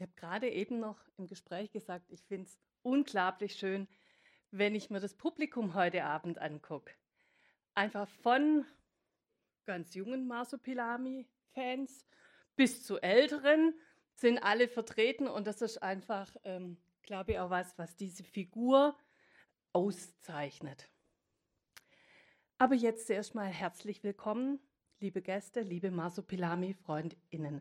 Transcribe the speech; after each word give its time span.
Ich 0.00 0.02
habe 0.02 0.14
gerade 0.16 0.48
eben 0.48 0.80
noch 0.80 0.98
im 1.18 1.26
Gespräch 1.26 1.72
gesagt, 1.72 2.06
ich 2.08 2.24
finde 2.24 2.46
es 2.46 2.58
unglaublich 2.80 3.56
schön, 3.56 3.86
wenn 4.50 4.74
ich 4.74 4.88
mir 4.88 4.98
das 4.98 5.14
Publikum 5.14 5.74
heute 5.74 6.04
Abend 6.04 6.38
angucke. 6.38 6.94
Einfach 7.74 8.08
von 8.08 8.64
ganz 9.66 9.94
jungen 9.94 10.26
Masopilami-Fans 10.26 12.06
bis 12.56 12.82
zu 12.82 12.98
älteren 13.02 13.74
sind 14.14 14.38
alle 14.38 14.68
vertreten 14.68 15.28
und 15.28 15.46
das 15.46 15.60
ist 15.60 15.82
einfach, 15.82 16.34
ähm, 16.44 16.78
glaube 17.02 17.32
ich, 17.32 17.38
auch 17.38 17.50
was, 17.50 17.76
was 17.76 17.94
diese 17.94 18.24
Figur 18.24 18.96
auszeichnet. 19.74 20.88
Aber 22.56 22.74
jetzt 22.74 23.10
erstmal 23.10 23.48
herzlich 23.48 24.02
willkommen, 24.02 24.60
liebe 24.98 25.20
Gäste, 25.20 25.60
liebe 25.60 25.90
Masopilami-FreundInnen. 25.90 27.60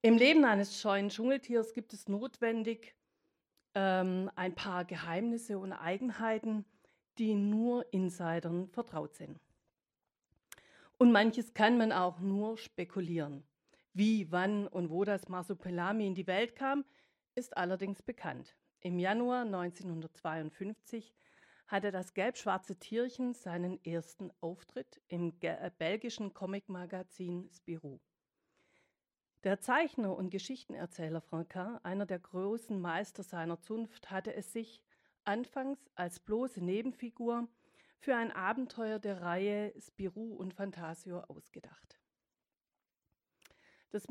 Im 0.00 0.16
Leben 0.16 0.44
eines 0.44 0.80
scheuen 0.80 1.08
Dschungeltiers 1.08 1.74
gibt 1.74 1.92
es 1.92 2.06
notwendig 2.06 2.94
ähm, 3.74 4.30
ein 4.36 4.54
paar 4.54 4.84
Geheimnisse 4.84 5.58
und 5.58 5.72
Eigenheiten, 5.72 6.64
die 7.18 7.34
nur 7.34 7.92
Insidern 7.92 8.68
vertraut 8.68 9.16
sind. 9.16 9.40
Und 10.98 11.10
manches 11.10 11.52
kann 11.52 11.78
man 11.78 11.90
auch 11.90 12.20
nur 12.20 12.58
spekulieren. 12.58 13.42
Wie, 13.92 14.30
wann 14.30 14.68
und 14.68 14.90
wo 14.90 15.04
das 15.04 15.28
Marsupilami 15.28 16.06
in 16.06 16.14
die 16.14 16.28
Welt 16.28 16.54
kam, 16.54 16.84
ist 17.34 17.56
allerdings 17.56 18.00
bekannt. 18.00 18.54
Im 18.80 19.00
Januar 19.00 19.42
1952 19.42 21.12
hatte 21.66 21.90
das 21.90 22.14
gelb-schwarze 22.14 22.76
Tierchen 22.76 23.34
seinen 23.34 23.84
ersten 23.84 24.30
Auftritt 24.40 25.00
im 25.08 25.34
äh, 25.40 25.72
belgischen 25.76 26.32
Comicmagazin 26.32 27.50
Spirou. 27.52 27.98
Der 29.44 29.60
Zeichner 29.60 30.16
und 30.16 30.30
Geschichtenerzähler 30.30 31.20
Franquin, 31.20 31.78
einer 31.84 32.06
der 32.06 32.18
großen 32.18 32.80
Meister 32.80 33.22
seiner 33.22 33.60
Zunft, 33.60 34.10
hatte 34.10 34.34
es 34.34 34.52
sich 34.52 34.82
anfangs 35.22 35.78
als 35.94 36.18
bloße 36.18 36.60
Nebenfigur 36.60 37.46
für 38.00 38.16
ein 38.16 38.32
Abenteuer 38.32 38.98
der 38.98 39.22
Reihe 39.22 39.72
Spirou 39.80 40.34
und 40.34 40.54
Fantasio 40.54 41.20
ausgedacht. 41.20 42.00
Das 43.90 44.06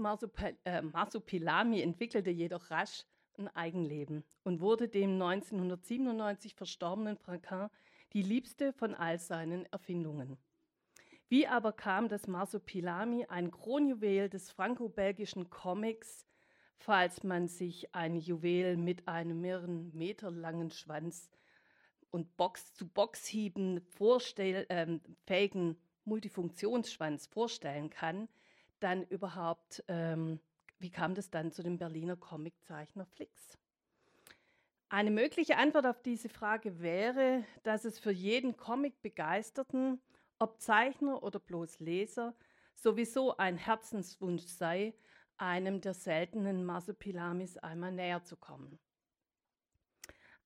äh, 0.64 0.82
Marsupilami 0.82 1.82
entwickelte 1.82 2.30
jedoch 2.30 2.72
rasch 2.72 3.06
ein 3.38 3.50
Eigenleben 3.50 4.24
und 4.44 4.62
wurde 4.62 4.88
dem 4.88 5.22
1997 5.22 6.56
verstorbenen 6.56 7.18
Franquin 7.18 7.68
die 8.14 8.24
liebste 8.24 8.72
von 8.72 8.96
all 8.96 9.20
seinen 9.20 9.66
Erfindungen. 9.68 10.38
Wie 11.30 11.46
aber 11.46 11.74
kam 11.74 12.08
das 12.08 12.28
Marsupilami, 12.28 13.26
ein 13.26 13.52
Kronjuwel 13.52 14.30
des 14.30 14.50
franco-belgischen 14.50 15.50
Comics, 15.50 16.26
falls 16.78 17.24
man 17.24 17.50
sich 17.50 17.94
ein 17.94 18.16
Juwel 18.16 18.78
mit 18.78 19.10
einem 19.10 19.42
mehreren 19.42 19.92
Meter 19.94 20.32
langen 20.32 20.72
Schwanz 20.72 21.30
und 22.12 22.38
Box-zu-Box-Hieben 22.38 23.82
vorstell, 23.82 24.66
äh, 24.70 25.74
Multifunktionsschwanz 26.06 27.28
vorstellen 27.28 27.90
kann, 27.90 28.30
dann 28.80 29.04
überhaupt, 29.04 29.84
ähm, 29.90 30.40
wie 30.80 30.92
kam 30.92 31.14
das 31.14 31.30
dann 31.30 31.52
zu 31.52 31.62
dem 31.62 31.78
Berliner 31.78 32.16
Comiczeichner 32.16 33.06
Flix? 33.06 33.58
Eine 34.88 35.12
mögliche 35.12 35.58
Antwort 35.58 35.86
auf 35.86 36.02
diese 36.02 36.30
Frage 36.30 36.80
wäre, 36.80 37.44
dass 37.64 37.84
es 37.84 38.00
für 38.00 38.12
jeden 38.12 38.56
Comic-Begeisterten 38.56 40.00
ob 40.40 40.62
Zeichner 40.62 41.24
oder 41.24 41.40
bloß 41.40 41.80
Leser, 41.80 42.36
sowieso 42.76 43.38
ein 43.38 43.58
Herzenswunsch 43.58 44.46
sei, 44.46 44.94
einem 45.38 45.82
der 45.82 45.94
seltenen 45.94 46.66
Marsupilamis 46.66 47.58
einmal 47.58 47.92
näher 47.92 48.24
zu 48.24 48.38
kommen. 48.38 48.80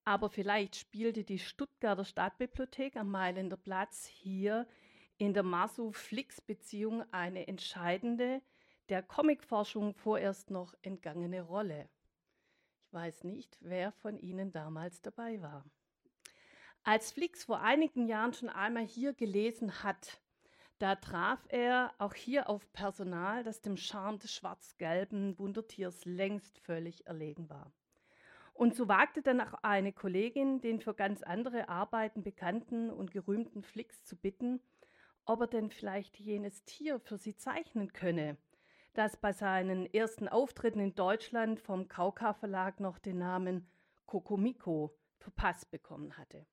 Aber 0.04 0.30
vielleicht 0.30 0.76
spielte 0.76 1.24
die 1.24 1.40
Stuttgarter 1.40 2.06
Stadtbibliothek 2.06 2.98
am 2.98 3.12
Mailänder 3.12 3.58
Platz 3.58 4.06
hier 4.06 4.68
in 5.18 5.34
der 5.34 5.44
Masu-Flix-Beziehung 5.44 7.04
eine 7.12 7.48
entscheidende, 7.48 8.42
der 8.90 9.04
Comicforschung 9.04 9.94
vorerst 9.94 10.50
noch 10.50 10.74
entgangene 10.82 11.44
Rolle. 11.44 11.88
Ich 12.80 12.92
weiß 12.92 13.24
nicht, 13.26 13.58
wer 13.62 13.92
von 13.92 14.18
Ihnen 14.18 14.52
damals 14.52 15.02
dabei 15.02 15.42
war. 15.42 15.64
Als 16.84 17.12
Flix 17.12 17.44
vor 17.44 17.62
einigen 17.62 18.08
Jahren 18.08 18.34
schon 18.34 18.50
einmal 18.50 18.86
hier 18.86 19.14
gelesen 19.14 19.84
hat, 19.84 20.20
da 20.80 20.96
traf 20.96 21.46
er 21.50 21.94
auch 22.00 22.16
hier 22.16 22.50
auf 22.50 22.74
Personal, 22.74 23.44
das 23.44 23.62
dem 23.62 23.78
Charme 23.78 24.18
des 24.18 24.34
schwarz-gelben 24.34 25.38
Wundertiers 25.38 26.06
längst 26.06 26.58
völlig 26.58 27.06
erlegen 27.06 27.52
war. 27.52 27.72
Und 28.54 28.76
so 28.76 28.88
wagte 28.88 29.22
dann 29.22 29.42
auch 29.42 29.54
eine 29.62 29.94
Kollegin, 29.94 30.60
den 30.60 30.82
für 30.82 30.96
ganz 30.96 31.22
andere 31.22 31.70
Arbeiten 31.70 32.24
bekannten 32.24 32.90
und 32.90 33.12
gerühmten 33.12 33.62
Flix 33.62 34.04
zu 34.04 34.16
bitten, 34.16 34.60
ob 35.26 35.42
er 35.42 35.48
denn 35.48 35.70
vielleicht 35.70 36.18
jenes 36.18 36.66
Tier 36.66 37.00
für 37.00 37.20
sie 37.20 37.36
zeichnen 37.36 37.94
könne, 37.94 38.38
das 38.94 39.18
bei 39.18 39.34
seinen 39.34 39.86
ersten 39.86 40.28
Auftritten 40.28 40.80
in 40.80 40.96
Deutschland 40.96 41.60
vom 41.60 41.88
Kauka 41.88 42.34
Verlag 42.34 42.80
noch 42.80 42.98
den 42.98 43.20
Namen 43.20 43.70
Kokomiko 44.08 44.98
verpasst 45.20 45.70
bekommen 45.70 46.18
hatte. 46.18 46.48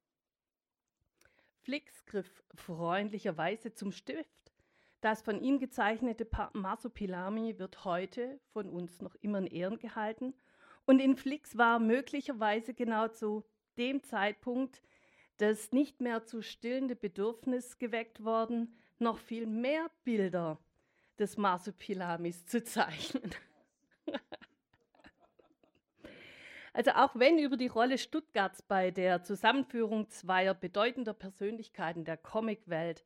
Flix 1.69 2.07
griff 2.07 2.43
freundlicherweise 2.55 3.75
zum 3.75 3.93
Stift. 3.93 4.55
Das 5.03 5.21
von 5.21 5.43
ihm 5.43 5.59
gezeichnete 5.59 6.27
Marsupilami 6.55 7.59
wird 7.59 7.85
heute 7.85 8.41
von 8.55 8.71
uns 8.71 9.03
noch 9.03 9.15
immer 9.17 9.37
in 9.37 9.47
Ehren 9.49 9.79
gehalten. 9.79 10.33
Und 10.87 10.99
in 10.99 11.15
Flix 11.15 11.59
war 11.59 11.79
möglicherweise 11.79 12.73
genau 12.73 13.09
zu 13.09 13.45
dem 13.77 14.03
Zeitpunkt 14.03 14.81
das 15.37 15.71
nicht 15.71 16.01
mehr 16.01 16.25
zu 16.25 16.41
stillende 16.41 16.97
Bedürfnis 16.97 17.77
geweckt 17.77 18.25
worden, 18.25 18.75
noch 18.99 19.19
viel 19.19 19.47
mehr 19.47 19.91
Bilder 20.05 20.59
des 21.19 21.37
Marsupilamis 21.37 22.47
zu 22.47 22.65
zeichnen. 22.65 23.31
Also 26.79 26.93
auch 26.93 27.17
wenn 27.17 27.41
über 27.41 27.57
die 27.57 27.67
Rolle 27.67 27.99
Stuttgarts 27.99 28.63
bei 28.63 28.93
der 28.93 29.25
Zusammenführung 29.25 30.11
zweier 30.11 30.55
bedeutender 30.55 31.13
Persönlichkeiten 31.13 32.05
der 32.05 32.17
Comicwelt 32.17 33.05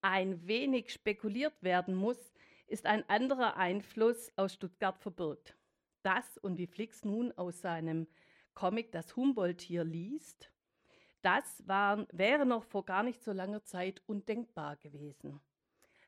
ein 0.00 0.48
wenig 0.48 0.92
spekuliert 0.92 1.54
werden 1.62 1.94
muss, 1.94 2.18
ist 2.66 2.86
ein 2.86 3.08
anderer 3.08 3.56
Einfluss 3.56 4.32
aus 4.34 4.54
Stuttgart 4.54 4.98
verbirgt. 4.98 5.56
Das 6.02 6.38
und 6.38 6.58
wie 6.58 6.66
Flix 6.66 7.04
nun 7.04 7.30
aus 7.38 7.60
seinem 7.60 8.08
Comic 8.52 8.90
Das 8.90 9.14
Humboldt-Tier 9.14 9.84
liest, 9.84 10.50
das 11.22 11.62
war, 11.68 12.08
wäre 12.10 12.44
noch 12.44 12.64
vor 12.64 12.84
gar 12.84 13.04
nicht 13.04 13.22
so 13.22 13.30
langer 13.30 13.62
Zeit 13.62 14.02
undenkbar 14.06 14.74
gewesen. 14.78 15.40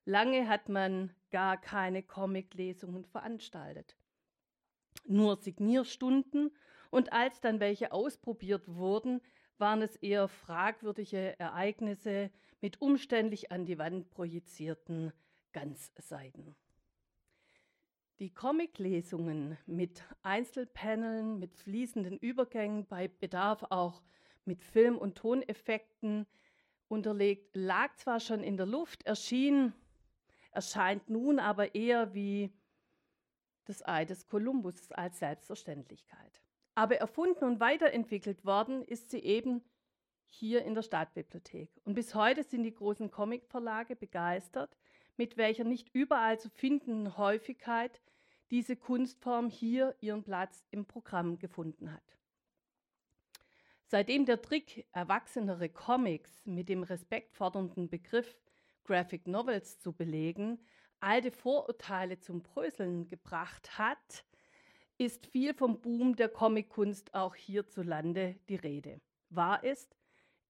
Lange 0.06 0.49
hat 0.49 0.69
man 0.69 1.15
gar 1.31 1.56
keine 1.56 2.03
Comiclesungen 2.03 3.05
veranstaltet. 3.05 3.97
Nur 5.05 5.37
Signierstunden 5.37 6.50
und 6.97 7.12
als 7.12 7.43
dann 7.43 7.61
welche 7.61 7.93
ausprobiert 7.93 8.67
wurden, 8.69 9.21
waren 9.59 9.83
es 9.83 9.97
eher 9.97 10.29
fragwürdige 10.29 11.39
Ereignisse 11.39 12.31
mit 12.62 12.81
umständlich 12.81 13.53
an 13.53 13.67
die 13.67 13.77
Wand 13.77 14.09
projizierten 14.09 15.12
Ganzseiten. 15.53 16.57
Die 18.19 18.33
Comiclesungen 18.33 19.59
mit 19.67 20.03
Einzelpaneln, 20.23 21.39
mit 21.39 21.55
fließenden 21.55 22.17
Übergängen, 22.17 22.87
bei 22.87 23.09
Bedarf 23.09 23.63
auch 23.69 24.03
mit 24.47 24.65
Film- 24.65 24.97
und 24.97 25.19
Toneffekten 25.19 26.27
unterlegt, 26.89 27.55
lag 27.55 27.95
zwar 27.97 28.21
schon 28.21 28.43
in 28.43 28.57
der 28.57 28.65
Luft, 28.65 29.03
erschien, 29.03 29.75
erscheint 30.51 31.11
nun 31.11 31.41
aber 31.41 31.75
eher 31.75 32.15
wie 32.15 32.51
das 33.67 33.87
Ei 33.87 34.07
des 34.07 34.27
Kolumbus 34.28 34.91
als 34.93 35.19
Selbstverständlichkeit. 35.19 36.41
Aber 36.77 36.97
erfunden 36.99 37.45
und 37.45 37.59
weiterentwickelt 37.59 38.45
worden 38.45 38.84
ist 38.84 39.11
sie 39.11 39.21
eben 39.21 39.65
hier 40.27 40.63
in 40.63 40.75
der 40.75 40.83
Stadtbibliothek. 40.83 41.71
Und 41.84 41.95
bis 41.95 42.15
heute 42.15 42.45
sind 42.45 42.65
die 42.65 42.75
großen 42.75 43.11
Comicverlage 43.11 43.97
begeistert, 43.97 44.77
mit 45.17 45.39
welcher 45.39 45.65
nicht 45.65 45.89
überall 45.95 46.39
zu 46.39 46.51
findenden 46.51 47.17
Häufigkeit 47.17 48.03
diese 48.51 48.77
Kunstform 48.77 49.49
hier 49.49 49.97
ihren 50.01 50.23
Platz 50.23 50.67
im 50.71 50.84
Programm 50.84 51.39
gefunden 51.39 51.91
hat. 51.91 52.19
Seitdem 53.87 54.27
der 54.27 54.43
Trick, 54.43 54.87
erwachsenere 54.93 55.71
Comics 55.71 56.45
mit 56.45 56.69
dem 56.69 56.83
respektfordernden 56.83 57.89
Begriff 57.89 58.37
Graphic 58.84 59.27
Novels 59.27 59.78
zu 59.78 59.95
belegen, 59.95 60.59
alte 61.01 61.31
Vorurteile 61.31 62.19
zum 62.19 62.43
Bröseln 62.43 63.09
gebracht 63.09 63.78
hat, 63.78 64.27
ist 64.98 65.27
viel 65.27 65.54
vom 65.54 65.81
Boom 65.81 66.16
der 66.16 66.28
Comickunst 66.28 67.15
auch 67.15 67.34
hierzulande 67.34 68.37
die 68.48 68.57
Rede. 68.57 69.01
Wahr 69.28 69.63
ist, 69.63 69.97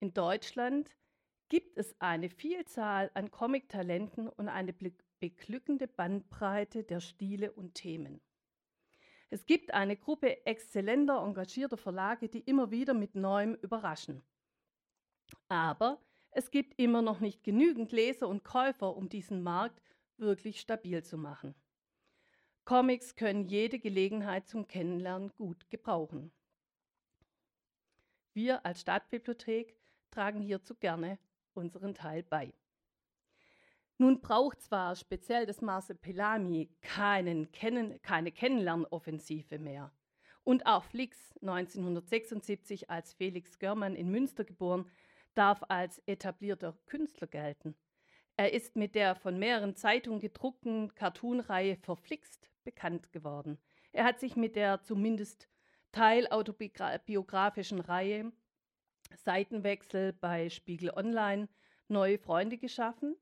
in 0.01 0.13
Deutschland 0.13 0.95
gibt 1.49 1.77
es 1.79 1.95
eine 2.01 2.29
Vielzahl 2.29 3.11
an 3.15 3.31
Comictalenten 3.31 4.29
und 4.29 4.49
eine 4.49 4.75
beglückende 5.21 5.89
Bandbreite 5.89 6.85
der 6.85 7.01
Stile 7.01 7.53
und 7.53 7.75
Themen. 7.75 8.21
Es 9.29 9.47
gibt 9.47 9.75
eine 9.75 9.97
Gruppe 9.97 10.47
exzellenter, 10.47 11.23
engagierter 11.23 11.77
Verlage, 11.77 12.29
die 12.29 12.41
immer 12.41 12.71
wieder 12.71 12.95
mit 12.95 13.15
Neuem 13.15 13.55
überraschen. 13.55 14.23
Aber 15.49 16.01
es 16.31 16.51
gibt 16.51 16.79
immer 16.79 17.03
noch 17.03 17.19
nicht 17.19 17.43
genügend 17.43 17.91
Leser 17.91 18.29
und 18.29 18.45
Käufer, 18.45 18.97
um 18.97 19.09
diesen 19.09 19.43
Markt 19.43 19.83
wirklich 20.17 20.61
stabil 20.61 21.03
zu 21.03 21.19
machen. 21.19 21.55
Comics 22.67 23.15
können 23.15 23.45
jede 23.45 23.79
Gelegenheit 23.79 24.49
zum 24.49 24.67
Kennenlernen 24.67 25.33
gut 25.37 25.71
gebrauchen. 25.71 26.33
Wir 28.35 28.67
als 28.67 28.81
Stadtbibliothek 28.81 29.77
tragen 30.11 30.41
hierzu 30.41 30.75
gerne 30.75 31.21
unseren 31.55 31.95
Teil 31.95 32.25
bei. 32.25 32.53
Nun 33.99 34.21
braucht 34.21 34.61
zwar 34.61 34.97
speziell 34.97 35.47
das 35.47 35.63
Marsepelami 35.63 36.69
keinen, 36.81 37.53
kennen, 37.53 38.03
keine 38.03 38.33
Kennenlernoffensive 38.33 39.61
mehr. 39.61 39.93
Und 40.43 40.67
auch 40.67 40.83
Flix, 40.83 41.37
1976 41.43 42.91
als 42.91 43.15
Felix 43.15 43.61
Görmann 43.61 43.95
in 43.95 44.11
Münster 44.11 44.43
geboren, 44.43 44.91
darf 45.35 45.63
als 45.69 46.03
etablierter 46.07 46.77
Künstler 46.87 47.29
gelten. 47.29 47.77
Er 48.37 48.53
ist 48.53 48.77
mit 48.77 48.95
der 48.95 49.15
von 49.15 49.39
mehreren 49.39 49.77
Zeitungen 49.77 50.21
gedruckten 50.21 50.95
Cartoonreihe 50.95 51.77
Verflixt 51.77 52.51
bekannt 52.65 53.13
geworden. 53.13 53.59
Er 53.93 54.05
hat 54.05 54.21
sich 54.21 54.37
mit 54.37 54.57
der 54.57 54.83
zumindest 54.83 55.49
teilautobiografischen 55.93 57.81
Reihe 57.81 58.33
Seitenwechsel 59.15 60.13
bei 60.13 60.51
Spiegel 60.51 60.91
Online 60.91 61.49
neue 61.89 62.19
Freunde 62.19 62.59
geschaffen 62.59 63.17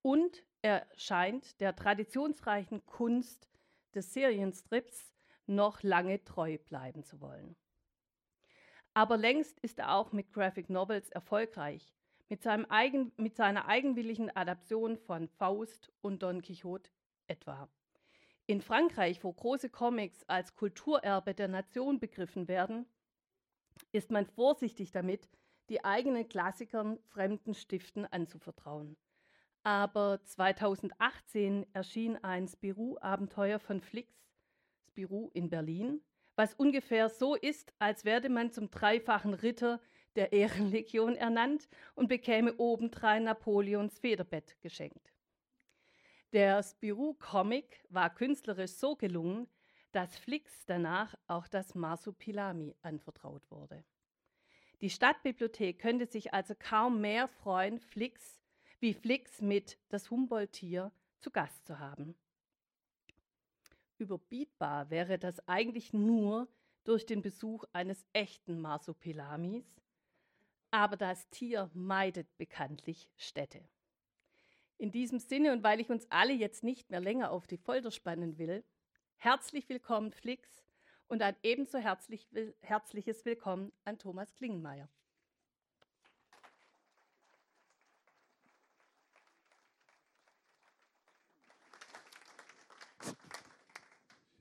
und 0.00 0.44
er 0.62 0.86
scheint 0.96 1.60
der 1.60 1.76
traditionsreichen 1.76 2.86
Kunst 2.86 3.50
des 3.94 4.14
Serienstrips 4.14 5.12
noch 5.46 5.82
lange 5.82 6.24
treu 6.24 6.56
bleiben 6.56 7.04
zu 7.04 7.20
wollen. 7.20 7.54
Aber 8.94 9.16
längst 9.16 9.58
ist 9.60 9.78
er 9.78 9.94
auch 9.94 10.12
mit 10.12 10.32
Graphic 10.32 10.70
Novels 10.70 11.10
erfolgreich, 11.10 11.92
mit, 12.28 12.46
eigen, 12.46 13.12
mit 13.16 13.36
seiner 13.36 13.66
eigenwilligen 13.66 14.34
Adaption 14.34 14.96
von 14.96 15.28
Faust 15.28 15.92
und 16.00 16.22
Don 16.22 16.42
Quixote 16.42 16.90
etwa. 17.26 17.68
In 18.46 18.60
Frankreich, 18.60 19.24
wo 19.24 19.32
große 19.32 19.70
Comics 19.70 20.22
als 20.24 20.54
Kulturerbe 20.54 21.34
der 21.34 21.48
Nation 21.48 21.98
begriffen 21.98 22.48
werden, 22.48 22.86
ist 23.92 24.10
man 24.10 24.26
vorsichtig 24.26 24.90
damit, 24.90 25.28
die 25.70 25.84
eigenen 25.84 26.28
Klassikern 26.28 26.98
fremden 27.08 27.54
Stiften 27.54 28.04
anzuvertrauen. 28.04 28.96
Aber 29.62 30.20
2018 30.24 31.64
erschien 31.72 32.22
ein 32.22 32.46
Spirou-Abenteuer 32.46 33.58
von 33.58 33.80
Flix, 33.80 34.12
Spirou 34.88 35.30
in 35.32 35.48
Berlin, 35.48 36.02
was 36.36 36.52
ungefähr 36.54 37.08
so 37.08 37.34
ist, 37.34 37.72
als 37.78 38.04
werde 38.04 38.28
man 38.28 38.50
zum 38.50 38.70
dreifachen 38.70 39.32
Ritter 39.32 39.80
der 40.16 40.32
Ehrenlegion 40.32 41.16
ernannt 41.16 41.68
und 41.94 42.08
bekäme 42.08 42.54
obendrein 42.56 43.24
Napoleons 43.24 43.98
Federbett 43.98 44.60
geschenkt. 44.60 45.12
Der 46.32 46.62
Spirou-Comic 46.62 47.84
war 47.90 48.12
künstlerisch 48.12 48.72
so 48.72 48.96
gelungen, 48.96 49.48
dass 49.92 50.16
Flix 50.18 50.66
danach 50.66 51.14
auch 51.28 51.46
das 51.46 51.74
Marsupilami 51.74 52.74
anvertraut 52.82 53.48
wurde. 53.50 53.84
Die 54.80 54.90
Stadtbibliothek 54.90 55.78
könnte 55.78 56.06
sich 56.06 56.34
also 56.34 56.54
kaum 56.58 57.00
mehr 57.00 57.28
freuen, 57.28 57.78
Flix 57.78 58.40
wie 58.80 58.92
Flix 58.92 59.40
mit 59.40 59.78
Das 59.88 60.10
Humboldt-Tier 60.10 60.92
zu 61.20 61.30
Gast 61.30 61.64
zu 61.64 61.78
haben. 61.78 62.16
Überbietbar 63.96 64.90
wäre 64.90 65.18
das 65.18 65.46
eigentlich 65.48 65.92
nur 65.92 66.48
durch 66.82 67.06
den 67.06 67.22
Besuch 67.22 67.64
eines 67.72 68.04
echten 68.12 68.60
Marsupilamis, 68.60 69.64
aber 70.74 70.96
das 70.96 71.30
Tier 71.30 71.70
meidet 71.72 72.36
bekanntlich 72.36 73.08
Städte. 73.16 73.60
In 74.76 74.90
diesem 74.90 75.20
Sinne 75.20 75.52
und 75.52 75.62
weil 75.62 75.78
ich 75.78 75.88
uns 75.88 76.04
alle 76.10 76.32
jetzt 76.32 76.64
nicht 76.64 76.90
mehr 76.90 76.98
länger 76.98 77.30
auf 77.30 77.46
die 77.46 77.58
Folter 77.58 77.92
spannen 77.92 78.38
will, 78.38 78.64
herzlich 79.14 79.68
willkommen 79.68 80.10
Flix 80.10 80.66
und 81.06 81.22
ein 81.22 81.36
ebenso 81.44 81.78
herzlich, 81.78 82.26
herzliches 82.60 83.24
Willkommen 83.24 83.70
an 83.84 84.00
Thomas 84.00 84.34
Klingenmeier. 84.34 84.88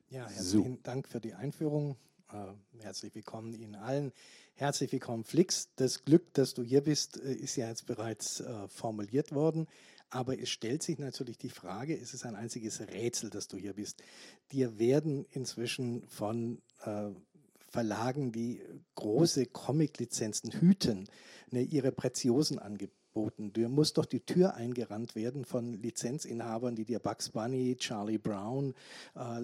Ja, 0.10 0.28
herzlichen 0.28 0.78
so. 0.78 0.82
Dank 0.82 1.08
für 1.08 1.20
die 1.20 1.36
Einführung. 1.36 1.96
Äh, 2.34 2.82
herzlich 2.82 3.14
willkommen 3.14 3.54
Ihnen 3.54 3.76
allen. 3.76 4.12
Herzlich 4.56 4.92
willkommen, 4.92 5.24
Flix. 5.24 5.70
Das 5.76 6.04
Glück, 6.04 6.34
dass 6.34 6.56
du 6.56 6.64
hier 6.64 6.82
bist, 6.82 7.22
äh, 7.22 7.32
ist 7.32 7.56
ja 7.58 7.70
jetzt 7.70 7.86
bereits 7.86 8.40
äh, 8.40 8.68
formuliert 8.70 9.34
worden. 9.34 9.68
Aber 10.10 10.40
es 10.40 10.50
stellt 10.50 10.82
sich 10.82 10.98
natürlich 10.98 11.38
die 11.38 11.50
Frage, 11.50 11.96
es 11.96 12.16
ist 12.16 12.26
ein 12.26 12.36
einziges 12.36 12.82
Rätsel, 12.82 13.30
dass 13.30 13.48
du 13.48 13.58
hier 13.58 13.74
bist. 13.74 14.02
Dir 14.52 14.78
werden 14.78 15.26
inzwischen 15.32 16.08
von 16.08 16.62
Verlagen, 17.70 18.32
die 18.32 18.62
große 18.94 19.48
Comic-Lizenzen 19.48 20.52
hüten, 20.52 21.08
ne, 21.50 21.64
ihre 21.64 21.92
Preziosen 21.92 22.60
angeboten 22.60 23.03
angeboten. 23.14 23.54
Du 23.54 23.68
musst 23.70 23.98
doch 23.98 24.06
die 24.06 24.20
Tür 24.20 24.56
eingerannt 24.56 25.16
werden 25.16 25.46
von 25.46 25.74
Lizenzinhabern, 25.74 26.76
die 26.76 26.86
dir 26.86 27.00
Bugs 27.00 27.30
Bunny, 27.30 27.76
Charlie 27.78 28.18
Brown, 28.18 28.74
äh, 29.16 29.42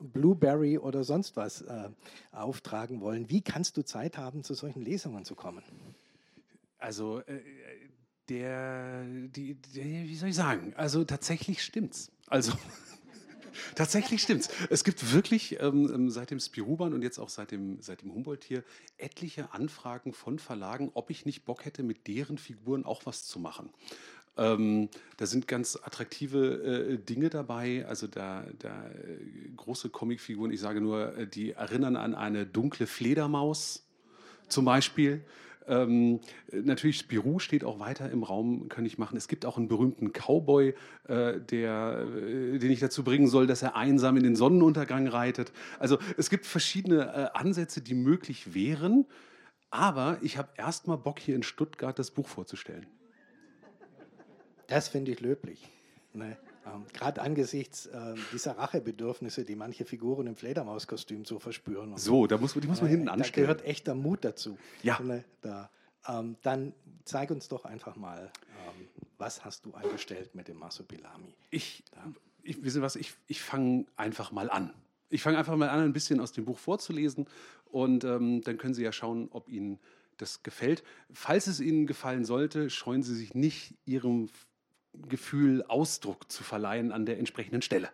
Blueberry 0.00 0.78
oder 0.78 1.04
sonst 1.04 1.36
was 1.36 1.62
äh, 1.62 1.88
auftragen 2.32 3.00
wollen. 3.00 3.28
Wie 3.30 3.40
kannst 3.40 3.76
du 3.76 3.82
Zeit 3.82 4.18
haben, 4.18 4.44
zu 4.44 4.54
solchen 4.54 4.82
Lesungen 4.82 5.24
zu 5.24 5.34
kommen? 5.34 5.62
Also 6.78 7.20
äh, 7.20 7.40
der, 8.28 9.04
die, 9.04 9.54
der, 9.54 9.84
wie 9.84 10.16
soll 10.16 10.30
ich 10.30 10.36
sagen? 10.36 10.74
Also 10.76 11.04
tatsächlich 11.04 11.62
stimmt's. 11.62 12.10
Also 12.28 12.52
Tatsächlich 13.74 14.22
stimmt's. 14.22 14.48
Es 14.70 14.84
gibt 14.84 15.12
wirklich 15.12 15.60
ähm, 15.60 15.90
ähm, 15.92 16.10
seit 16.10 16.30
dem 16.30 16.40
Spiruban 16.40 16.92
und 16.92 17.02
jetzt 17.02 17.18
auch 17.18 17.28
seit 17.28 17.50
dem, 17.50 17.80
seit 17.80 18.02
dem 18.02 18.12
Humboldt 18.12 18.44
hier 18.44 18.62
etliche 18.98 19.52
Anfragen 19.52 20.12
von 20.12 20.38
Verlagen, 20.38 20.90
ob 20.94 21.10
ich 21.10 21.26
nicht 21.26 21.44
Bock 21.44 21.64
hätte, 21.64 21.82
mit 21.82 22.06
deren 22.06 22.38
Figuren 22.38 22.84
auch 22.84 23.06
was 23.06 23.24
zu 23.24 23.38
machen. 23.38 23.70
Ähm, 24.38 24.90
da 25.16 25.26
sind 25.26 25.48
ganz 25.48 25.76
attraktive 25.76 26.92
äh, 26.92 26.98
Dinge 26.98 27.30
dabei, 27.30 27.86
also 27.86 28.06
da, 28.06 28.44
da 28.58 28.88
äh, 28.88 29.50
große 29.56 29.88
Comicfiguren, 29.88 30.52
ich 30.52 30.60
sage 30.60 30.82
nur, 30.82 31.16
äh, 31.16 31.26
die 31.26 31.52
erinnern 31.52 31.96
an 31.96 32.14
eine 32.14 32.44
dunkle 32.44 32.86
Fledermaus 32.86 33.86
zum 34.48 34.66
Beispiel. 34.66 35.24
Ähm, 35.68 36.20
natürlich, 36.52 36.98
Spirou 36.98 37.38
steht 37.38 37.64
auch 37.64 37.78
weiter 37.80 38.10
im 38.10 38.22
Raum, 38.22 38.68
kann 38.68 38.86
ich 38.86 38.98
machen. 38.98 39.16
Es 39.16 39.28
gibt 39.28 39.44
auch 39.44 39.56
einen 39.56 39.68
berühmten 39.68 40.12
Cowboy, 40.12 40.74
äh, 41.08 41.40
der, 41.40 42.06
äh, 42.06 42.58
den 42.58 42.70
ich 42.70 42.80
dazu 42.80 43.02
bringen 43.02 43.26
soll, 43.26 43.46
dass 43.46 43.62
er 43.62 43.76
einsam 43.76 44.16
in 44.16 44.22
den 44.22 44.36
Sonnenuntergang 44.36 45.08
reitet. 45.08 45.52
Also 45.78 45.98
es 46.16 46.30
gibt 46.30 46.46
verschiedene 46.46 47.32
äh, 47.34 47.38
Ansätze, 47.38 47.80
die 47.80 47.94
möglich 47.94 48.54
wären. 48.54 49.06
Aber 49.70 50.18
ich 50.22 50.38
habe 50.38 50.48
erstmal 50.56 50.96
Bock, 50.96 51.18
hier 51.18 51.34
in 51.34 51.42
Stuttgart 51.42 51.98
das 51.98 52.10
Buch 52.10 52.28
vorzustellen. 52.28 52.86
Das 54.68 54.88
finde 54.88 55.12
ich 55.12 55.20
löblich. 55.20 55.68
Ne? 56.12 56.36
Ähm, 56.66 56.84
Gerade 56.92 57.22
angesichts 57.22 57.86
äh, 57.86 58.14
dieser 58.32 58.58
Rachebedürfnisse, 58.58 59.44
die 59.44 59.54
manche 59.54 59.84
Figuren 59.84 60.26
im 60.26 60.36
Fledermauskostüm 60.36 61.24
so 61.24 61.38
verspüren. 61.38 61.96
So, 61.96 62.26
da 62.26 62.38
muss, 62.38 62.54
die 62.54 62.66
muss 62.66 62.80
man 62.80 62.88
äh, 62.88 62.92
hinten 62.92 63.08
anstellen. 63.08 63.46
Da 63.46 63.52
gehört 63.52 63.68
echter 63.68 63.94
Mut 63.94 64.24
dazu. 64.24 64.58
Ja. 64.82 64.98
Ne, 65.00 65.24
da, 65.42 65.70
ähm, 66.08 66.36
dann 66.42 66.72
zeig 67.04 67.30
uns 67.30 67.48
doch 67.48 67.64
einfach 67.64 67.96
mal, 67.96 68.30
ähm, 68.50 68.88
was 69.18 69.44
hast 69.44 69.64
du 69.64 69.74
angestellt 69.74 70.34
mit 70.34 70.48
dem 70.48 70.58
Masupilami? 70.58 71.34
Ich, 71.50 71.84
ich 72.42 72.62
wissen 72.64 72.82
was, 72.82 72.96
ich, 72.96 73.14
ich 73.26 73.40
fange 73.40 73.86
einfach 73.96 74.32
mal 74.32 74.50
an. 74.50 74.72
Ich 75.08 75.22
fange 75.22 75.38
einfach 75.38 75.56
mal 75.56 75.68
an, 75.68 75.80
ein 75.80 75.92
bisschen 75.92 76.20
aus 76.20 76.32
dem 76.32 76.44
Buch 76.44 76.58
vorzulesen 76.58 77.26
und 77.66 78.02
ähm, 78.04 78.42
dann 78.42 78.58
können 78.58 78.74
Sie 78.74 78.82
ja 78.82 78.90
schauen, 78.90 79.28
ob 79.30 79.48
Ihnen 79.48 79.78
das 80.16 80.42
gefällt. 80.42 80.82
Falls 81.12 81.46
es 81.46 81.60
Ihnen 81.60 81.86
gefallen 81.86 82.24
sollte, 82.24 82.70
scheuen 82.70 83.02
Sie 83.02 83.14
sich 83.14 83.34
nicht, 83.34 83.74
Ihrem 83.84 84.28
Gefühl 85.08 85.64
Ausdruck 85.68 86.30
zu 86.30 86.44
verleihen 86.44 86.92
an 86.92 87.06
der 87.06 87.18
entsprechenden 87.18 87.62
Stelle. 87.62 87.90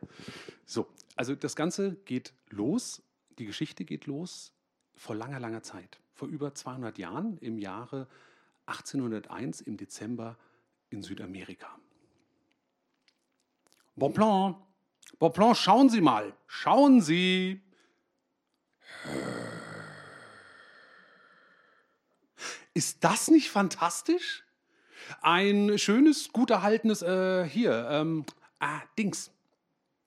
So, 0.65 0.89
also 1.17 1.35
das 1.35 1.57
Ganze 1.57 1.97
geht 2.05 2.33
los, 2.51 3.03
die 3.39 3.47
Geschichte 3.47 3.85
geht 3.85 4.07
los 4.07 4.53
vor 4.95 5.17
langer, 5.17 5.41
langer 5.41 5.63
Zeit. 5.63 5.99
Vor 6.15 6.29
über 6.29 6.55
200 6.55 6.99
Jahren, 6.99 7.39
im 7.39 7.59
Jahre 7.59 8.07
1801 8.67 9.61
im 9.63 9.77
Dezember 9.77 10.39
in 10.91 11.03
Südamerika. 11.03 11.79
Bonplan, 13.97 14.57
Bonplan, 15.19 15.55
schauen 15.55 15.91
Sie 15.91 16.01
mal, 16.01 16.35
schauen 16.47 17.01
Sie. 17.01 17.61
Ist 22.75 23.05
das 23.05 23.29
nicht 23.29 23.51
fantastisch? 23.51 24.42
Ein 25.21 25.79
schönes, 25.79 26.33
gut 26.33 26.51
erhaltenes, 26.51 27.03
äh, 27.03 27.45
hier, 27.45 27.89
ähm, 27.91 28.25
ah, 28.61 28.81
Dings. 28.99 29.31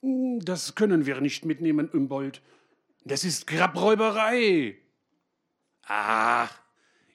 Hm, 0.01 0.39
das 0.39 0.75
können 0.75 1.05
wir 1.05 1.21
nicht 1.21 1.45
mitnehmen, 1.45 1.89
Imbold. 1.91 2.41
Das 3.03 3.24
ist 3.24 3.47
Grabräuberei. 3.47 4.77
Ach, 5.83 6.51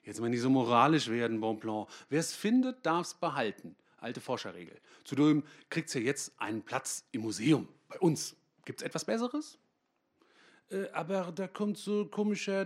jetzt 0.03 0.21
mal 0.21 0.29
nicht 0.29 0.41
so 0.41 0.49
moralisch 0.49 1.09
werden, 1.09 1.41
Bonplan. 1.41 1.85
Wer 2.09 2.19
es 2.19 2.33
findet, 2.33 2.85
darf 2.85 3.07
es 3.07 3.13
behalten. 3.13 3.75
Alte 3.97 4.21
Forscherregel. 4.21 4.79
Zudem 5.03 5.43
kriegt 5.69 5.89
es 5.89 5.93
ja 5.93 6.01
jetzt 6.01 6.33
einen 6.39 6.63
Platz 6.63 7.05
im 7.11 7.21
Museum. 7.21 7.67
Bei 7.87 7.99
uns. 7.99 8.35
Gibt 8.65 8.81
es 8.81 8.85
etwas 8.85 9.05
Besseres? 9.05 9.57
Äh, 10.69 10.89
aber 10.91 11.31
da 11.31 11.47
kommt 11.47 11.77
so 11.77 12.05
komischer 12.05 12.65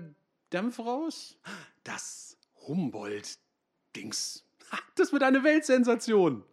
Dampf 0.50 0.80
raus. 0.80 1.38
Das 1.84 2.38
Humboldt-Dings. 2.68 4.45
Das 4.96 5.12
wird 5.12 5.24
eine 5.24 5.44
Weltsensation. 5.44 6.44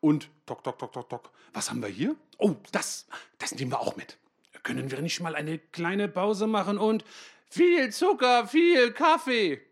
Und 0.00 0.30
tok, 0.46 0.64
tok, 0.64 0.78
tok, 0.78 0.92
tok, 0.92 1.08
tok. 1.08 1.30
Was 1.52 1.70
haben 1.70 1.82
wir 1.82 1.88
hier? 1.88 2.16
Oh, 2.38 2.54
das, 2.72 3.06
das 3.38 3.54
nehmen 3.54 3.70
wir 3.70 3.80
auch 3.80 3.96
mit. 3.96 4.18
Können 4.62 4.90
wir 4.90 5.00
nicht 5.00 5.20
mal 5.20 5.34
eine 5.34 5.58
kleine 5.58 6.08
Pause 6.08 6.46
machen 6.46 6.78
und 6.78 7.04
viel 7.48 7.92
Zucker, 7.92 8.46
viel 8.46 8.92
Kaffee? 8.92 9.62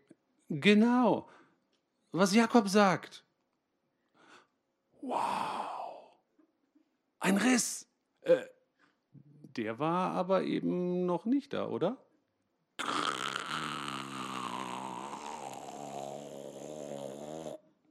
Genau. 0.49 1.27
Was 2.11 2.33
Jakob 2.33 2.69
sagt. 2.69 3.23
Wow. 5.01 6.15
Ein 7.19 7.37
Riss. 7.37 7.87
Äh, 8.21 8.45
der 9.57 9.79
war 9.79 10.11
aber 10.11 10.43
eben 10.43 11.05
noch 11.05 11.25
nicht 11.25 11.53
da, 11.53 11.67
oder? 11.67 11.97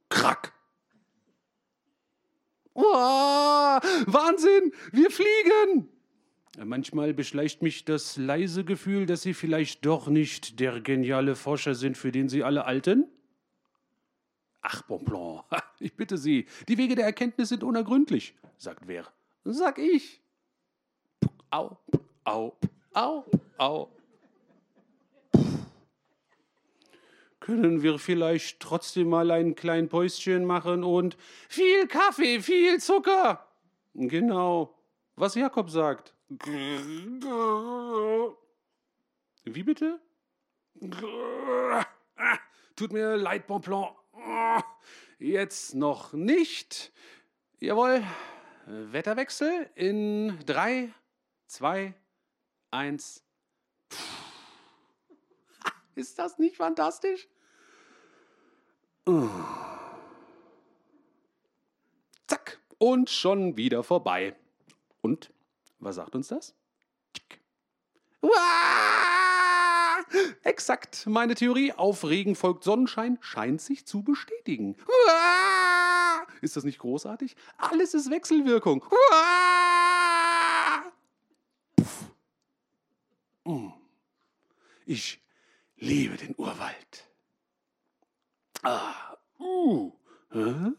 Krack. 0.09 0.53
Wow, 2.75 3.74
Wahnsinn, 4.07 4.73
wir 4.93 5.11
fliegen. 5.11 5.89
Manchmal 6.63 7.15
beschleicht 7.15 7.63
mich 7.63 7.85
das 7.85 8.17
leise 8.17 8.65
Gefühl, 8.65 9.07
dass 9.07 9.23
Sie 9.23 9.35
vielleicht 9.35 9.85
doch 9.85 10.07
nicht 10.07 10.61
der 10.61 10.81
geniale 10.81 11.35
Forscher 11.35 11.75
sind, 11.75 11.99
für 11.99 12.13
den 12.13 12.29
Sie 12.29 12.45
alle 12.45 12.65
alten. 12.65 13.07
Ach, 14.63 14.83
Bonplan, 14.83 15.43
ich 15.81 15.95
bitte 15.95 16.17
Sie, 16.17 16.47
die 16.69 16.79
Wege 16.79 16.95
der 16.95 17.07
Erkenntnis 17.07 17.49
sind 17.49 17.65
unergründlich, 17.65 18.35
sagt 18.57 18.87
wer? 18.87 19.07
Sag 19.45 19.79
ich. 19.79 20.21
Au, 21.51 21.77
au, 22.25 22.57
au, 22.95 23.25
au. 23.59 23.91
Können 27.41 27.83
wir 27.83 27.99
vielleicht 27.99 28.59
trotzdem 28.61 29.11
mal 29.11 29.31
ein 29.31 29.55
kleines 29.55 29.91
Päuschen 29.91 30.47
machen 30.47 30.83
und 30.83 31.19
viel 31.49 31.87
Kaffee, 31.89 32.41
viel 32.41 32.81
Zucker? 32.81 33.44
Genau, 33.95 34.77
was 35.15 35.35
Jakob 35.37 35.71
sagt. 35.71 36.15
Wie 39.45 39.63
bitte? 39.63 40.01
Tut 42.75 42.93
mir 42.93 43.17
leid, 43.17 43.47
Bonplan. 43.47 43.95
Jetzt 45.19 45.75
noch 45.75 46.13
nicht. 46.13 46.93
Jawohl. 47.61 48.05
Wetterwechsel 48.67 49.71
in 49.75 50.39
drei, 50.47 50.93
zwei, 51.47 51.95
eins. 52.71 53.23
Ist 55.95 56.19
das 56.19 56.39
nicht 56.39 56.57
fantastisch? 56.57 57.29
Zack, 59.07 59.74
und 62.85 63.09
schon 63.09 63.57
wieder 63.57 63.83
vorbei. 63.83 64.37
Und 65.01 65.33
was 65.79 65.95
sagt 65.97 66.15
uns 66.15 66.29
das? 66.29 66.55
Exakt, 70.43 71.07
meine 71.07 71.35
Theorie 71.35 71.73
auf 71.73 72.05
Regen 72.05 72.37
folgt 72.37 72.63
Sonnenschein 72.63 73.17
scheint 73.23 73.63
sich 73.63 73.87
zu 73.87 74.03
bestätigen. 74.03 74.77
Ist 76.43 76.57
das 76.57 76.65
nicht 76.65 76.79
großartig? 76.79 77.37
Alles 77.57 77.95
ist 77.95 78.11
Wechselwirkung. 78.11 78.85
Mm. 83.45 83.69
Ich 84.85 85.23
liebe 85.77 86.19
den 86.19 86.35
Urwald. 86.37 87.09
Ah, 88.63 89.17
uh. 89.39 89.91
Hä? 90.31 90.73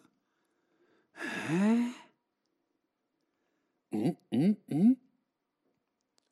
Hä? 1.16 1.94
Hm, 3.92 4.16
hm, 4.32 4.56
hm? 4.68 4.96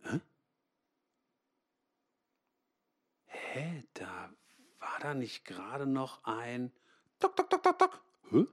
Hä? 0.04 0.20
Hä? 3.26 3.84
Da 3.94 4.30
war 4.80 5.00
da 5.00 5.14
nicht 5.14 5.46
gerade 5.46 5.86
noch 5.86 6.24
ein 6.24 6.72
Tok, 7.20 7.36
tok, 7.36 7.50
tok, 7.50 7.64
tok, 7.64 7.80
tok. 7.80 8.02
Hä? 8.32 8.46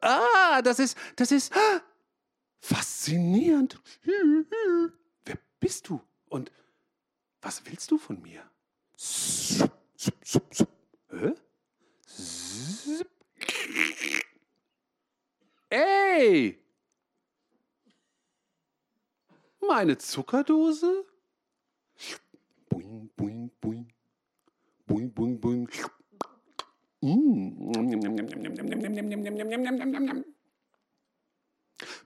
Ah, 0.00 0.62
das 0.62 0.78
ist, 0.78 0.96
das 1.16 1.30
ist 1.32 1.52
faszinierend. 2.60 3.80
Wer 5.24 5.38
bist 5.60 5.88
du? 5.88 6.00
Und 6.28 6.50
was 7.42 7.64
willst 7.66 7.90
du 7.90 7.98
von 7.98 8.20
mir? 8.22 8.42
Sup, 8.96 9.72
sup, 9.96 10.14
sup, 10.24 10.54
sup. 10.54 10.68
Ey! 15.70 16.58
Meine 19.66 19.98
Zuckerdose? 19.98 21.04
Boing, 22.68 23.10
boing, 23.16 23.50
boing. 23.60 23.88
Boing, 24.86 25.12
boing, 25.12 25.40
boing. 25.40 25.68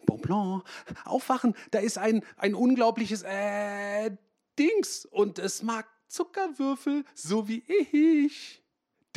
Bonblanc, 0.07 0.65
aufwachen, 1.05 1.55
da 1.71 1.79
ist 1.79 1.99
ein, 1.99 2.25
ein 2.37 2.55
unglaubliches 2.55 3.23
äh, 3.23 4.11
Dings 4.59 5.05
und 5.05 5.38
es 5.38 5.62
mag 5.62 5.87
Zuckerwürfel, 6.09 7.05
so 7.15 7.47
wie 7.47 7.62
ich. 7.69 8.62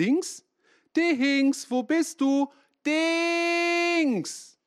Dings? 0.02 0.44
Dings, 0.96 1.70
wo 1.70 1.84
bist 1.84 2.20
du? 2.22 2.52
Dings! 2.84 4.58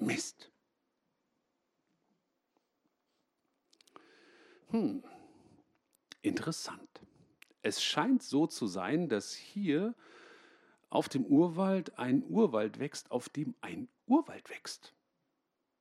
Mist. 0.00 0.50
Hm, 4.70 5.04
interessant. 6.22 6.88
Es 7.60 7.82
scheint 7.82 8.22
so 8.22 8.46
zu 8.46 8.66
sein, 8.66 9.10
dass 9.10 9.34
hier 9.34 9.94
auf 10.88 11.10
dem 11.10 11.26
Urwald 11.26 11.98
ein 11.98 12.24
Urwald 12.30 12.78
wächst, 12.78 13.10
auf 13.10 13.28
dem 13.28 13.54
ein 13.60 13.90
Urwald 14.06 14.48
wächst. 14.48 14.94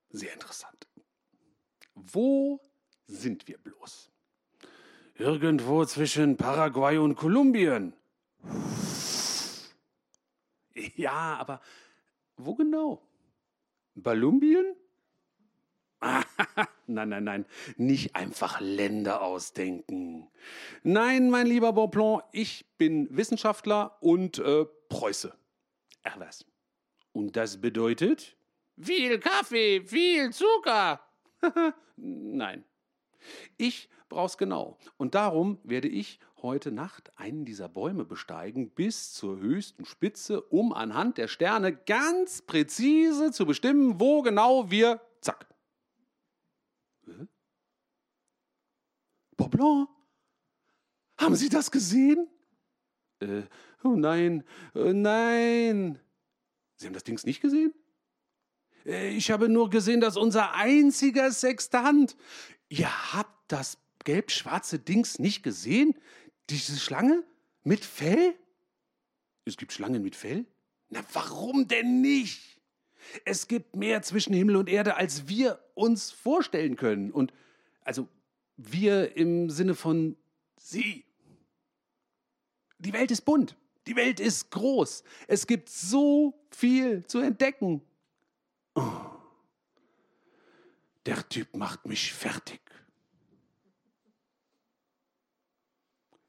Sehr 0.10 0.34
interessant. 0.34 0.86
Wo 1.96 2.60
sind 3.06 3.48
wir 3.48 3.58
bloß? 3.58 4.12
Irgendwo 5.16 5.86
zwischen 5.86 6.36
Paraguay 6.36 6.98
und 6.98 7.16
Kolumbien. 7.16 7.94
Ja, 11.08 11.38
aber 11.40 11.62
wo 12.36 12.54
genau? 12.54 13.02
Balumbien? 13.96 14.76
nein, 16.86 17.08
nein, 17.08 17.24
nein, 17.24 17.46
nicht 17.78 18.14
einfach 18.14 18.60
Länder 18.60 19.22
ausdenken. 19.22 20.30
Nein, 20.84 21.30
mein 21.30 21.48
lieber 21.48 21.72
Bonplan, 21.72 22.24
ich 22.34 22.66
bin 22.78 23.08
Wissenschaftler 23.16 23.98
und 24.02 24.40
äh, 24.40 24.66
Preuße. 24.90 25.34
Was. 26.18 26.46
Und 27.14 27.38
das 27.38 27.62
bedeutet? 27.62 28.36
Viel 28.78 29.18
Kaffee, 29.20 29.82
viel 29.86 30.32
Zucker. 30.34 31.00
nein. 31.96 32.66
Ich 33.56 33.90
brauch's 34.10 34.38
genau. 34.38 34.78
Und 34.98 35.16
darum 35.16 35.60
werde 35.64 35.88
ich 35.88 36.20
heute 36.42 36.72
Nacht 36.72 37.12
einen 37.18 37.46
dieser 37.46 37.68
Bäume 37.68 38.06
besteigen 38.06 38.70
bis 38.70 39.14
zur 39.14 39.38
höchsten 39.40 39.86
Spitze, 39.86 40.42
um 40.42 40.74
anhand 40.74 41.18
der 41.18 41.28
Sterne 41.28 41.76
ganz 41.76 42.42
präzise 42.42 43.32
zu 43.32 43.46
bestimmen, 43.46 44.00
wo 44.00 44.22
genau 44.22 44.70
wir. 44.70 45.02
Zack. 45.22 45.48
Poblon? 49.36 49.88
Haben 51.20 51.36
Sie 51.36 51.50
das 51.50 51.72
gesehen? 51.72 52.28
Äh, 53.20 53.44
oh 53.84 53.96
nein, 53.96 54.44
oh 54.76 54.92
nein. 54.94 56.00
Sie 56.76 56.86
haben 56.86 56.94
das 56.94 57.04
Dings 57.04 57.26
nicht 57.26 57.42
gesehen? 57.42 57.74
Äh, 58.86 59.10
ich 59.10 59.32
habe 59.32 59.50
nur 59.50 59.70
gesehen, 59.70 60.02
dass 60.02 60.18
unser 60.18 60.54
einziger 60.54 61.32
Sextant. 61.32 62.16
Ihr 62.70 63.14
habt 63.14 63.52
das 63.52 63.78
gelb-schwarze 64.08 64.80
Dings 64.80 65.20
nicht 65.20 65.44
gesehen? 65.44 65.94
Diese 66.50 66.80
Schlange 66.80 67.26
mit 67.64 67.84
Fell? 67.84 68.36
Es 69.44 69.58
gibt 69.58 69.74
Schlangen 69.74 70.02
mit 70.02 70.16
Fell? 70.16 70.46
Na, 70.90 71.04
warum 71.12 71.68
denn 71.68 72.00
nicht? 72.00 72.62
Es 73.26 73.50
gibt 73.50 73.76
mehr 73.76 74.02
zwischen 74.04 74.34
Himmel 74.34 74.56
und 74.56 74.70
Erde, 74.70 74.96
als 74.96 75.28
wir 75.28 75.60
uns 75.74 76.10
vorstellen 76.10 76.78
können. 76.78 77.12
Und 77.12 77.34
also 77.82 78.08
wir 78.56 79.18
im 79.18 79.50
Sinne 79.50 79.76
von 79.76 80.16
sie. 80.58 81.04
Die 82.80 82.94
Welt 82.94 83.12
ist 83.12 83.26
bunt. 83.26 83.58
Die 83.88 83.98
Welt 83.98 84.22
ist 84.22 84.52
groß. 84.52 85.04
Es 85.28 85.48
gibt 85.48 85.68
so 85.68 86.34
viel 86.50 87.06
zu 87.08 87.20
entdecken. 87.20 87.82
Oh. 88.74 88.90
Der 91.06 91.28
Typ 91.28 91.54
macht 91.58 91.86
mich 91.86 92.14
fertig. 92.14 92.62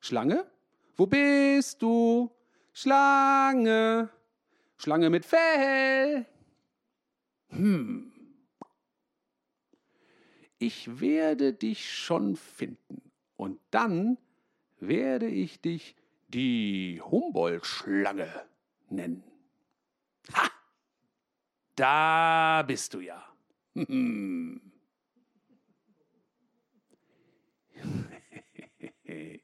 Schlange? 0.09 0.51
Wo 0.97 1.07
bist 1.07 1.83
du? 1.83 2.31
Schlange. 2.73 4.09
Schlange 4.79 5.11
mit 5.11 5.27
Fell. 5.27 6.25
Hm. 7.49 8.11
Ich 10.59 10.99
werde 10.99 11.53
dich 11.53 11.95
schon 11.95 12.37
finden. 12.37 13.03
Und 13.37 13.61
dann 13.71 14.17
werde 14.81 15.29
ich 15.29 15.61
dich 15.61 15.95
die 16.29 17.03
Humboldt-Schlange 17.05 18.33
nennen. 18.89 19.23
Ha! 20.33 20.51
Da 21.77 22.63
bist 22.67 22.95
du 22.95 23.01
ja. 23.01 23.23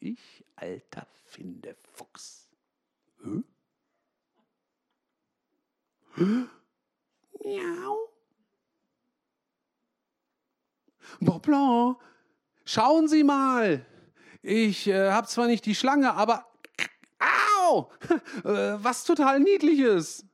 ich, 0.00 0.44
alter 0.64 1.06
Findefuchs. 1.24 2.48
Hä? 3.22 3.42
Hä? 6.16 6.46
Miau. 7.44 8.08
Boblan, 11.20 11.96
schauen 12.64 13.08
Sie 13.08 13.24
mal. 13.24 13.84
Ich 14.42 14.88
äh, 14.88 15.10
habe 15.10 15.26
zwar 15.26 15.46
nicht 15.46 15.66
die 15.66 15.74
Schlange, 15.74 16.14
aber 16.14 16.46
Au! 17.18 17.90
Äh, 18.44 18.84
was 18.84 19.04
total 19.04 19.40
Niedliches. 19.40 20.24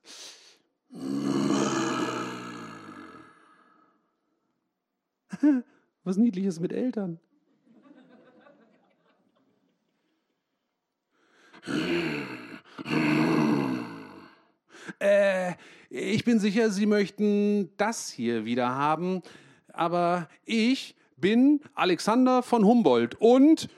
Was 6.05 6.17
Niedliches 6.17 6.61
mit 6.61 6.73
Eltern. 6.73 7.21
Äh, 14.99 15.55
ich 15.89 16.25
bin 16.25 16.39
sicher, 16.39 16.71
Sie 16.71 16.87
möchten 16.87 17.71
das 17.77 18.11
hier 18.11 18.45
wieder 18.45 18.69
haben, 18.75 19.23
aber 19.73 20.29
ich 20.45 20.95
bin 21.17 21.61
Alexander 21.75 22.43
von 22.43 22.65
Humboldt 22.65 23.15
und 23.17 23.69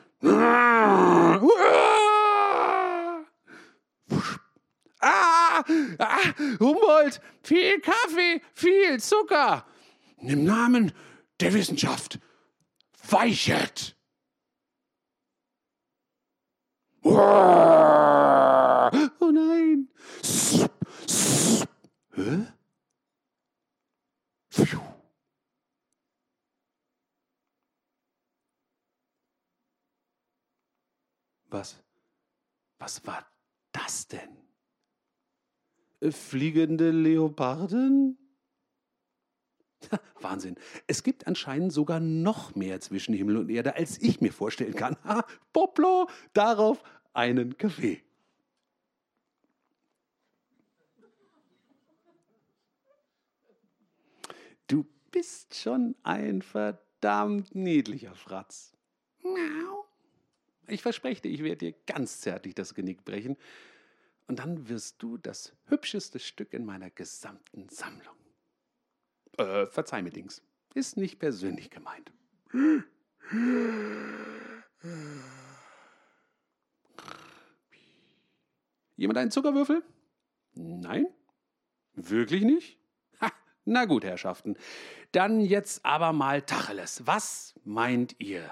Ah, 5.05 5.65
ah, 5.99 6.19
Humboldt, 6.61 7.21
viel 7.43 7.81
Kaffee, 7.81 8.41
viel 8.55 9.01
Zucker. 9.01 9.67
Im 10.19 10.45
Namen 10.45 10.93
der 11.41 11.53
Wissenschaft. 11.55 12.21
Weichet. 13.09 13.97
Oh 17.04 18.90
nein. 19.32 19.88
Hä? 22.14 22.47
Was? 31.50 31.77
Was 32.79 33.07
war 33.07 33.27
das 33.72 34.09
denn? 34.09 34.37
Fliegende 36.11 36.90
Leoparden? 36.90 38.21
Wahnsinn. 40.21 40.57
Es 40.87 41.03
gibt 41.03 41.27
anscheinend 41.27 41.73
sogar 41.73 42.01
noch 42.01 42.55
mehr 42.55 42.81
zwischen 42.81 43.14
Himmel 43.14 43.37
und 43.37 43.51
Erde, 43.51 43.77
als 43.77 44.01
ich 44.01 44.21
mir 44.21 44.33
vorstellen 44.33 44.75
kann. 44.75 44.97
Ha, 45.05 45.25
Poplo, 45.53 46.09
darauf 46.33 46.83
einen 47.12 47.57
Kaffee. 47.57 48.03
Du 54.66 54.87
bist 55.11 55.55
schon 55.55 55.95
ein 56.03 56.42
verdammt 56.42 57.55
niedlicher 57.55 58.14
Fratz. 58.14 58.73
Ich 60.68 60.83
verspreche 60.83 61.23
dir, 61.23 61.31
ich 61.31 61.42
werde 61.42 61.73
dir 61.73 61.75
ganz 61.87 62.21
zärtlich 62.21 62.55
das 62.55 62.75
Genick 62.75 63.05
brechen 63.05 63.37
und 64.27 64.38
dann 64.38 64.68
wirst 64.68 65.03
du 65.03 65.18
das 65.18 65.53
hübscheste 65.66 66.18
Stück 66.18 66.55
in 66.55 66.64
meiner 66.64 66.90
gesamten 66.90 67.68
Sammlung. 67.68 68.21
Äh, 69.38 69.66
verzeih 69.66 70.03
mir, 70.03 70.11
Dings. 70.11 70.42
Ist 70.75 70.97
nicht 70.97 71.18
persönlich 71.18 71.71
gemeint. 71.71 72.12
Jemand 78.97 79.18
einen 79.18 79.31
Zuckerwürfel? 79.31 79.83
Nein? 80.55 81.07
Wirklich 81.95 82.42
nicht? 82.42 82.79
Ha, 83.21 83.31
na 83.64 83.85
gut, 83.85 84.05
Herrschaften. 84.05 84.57
Dann 85.12 85.40
jetzt 85.40 85.85
aber 85.85 86.12
mal 86.12 86.42
Tacheles. 86.42 87.07
Was 87.07 87.55
meint 87.64 88.16
ihr? 88.18 88.51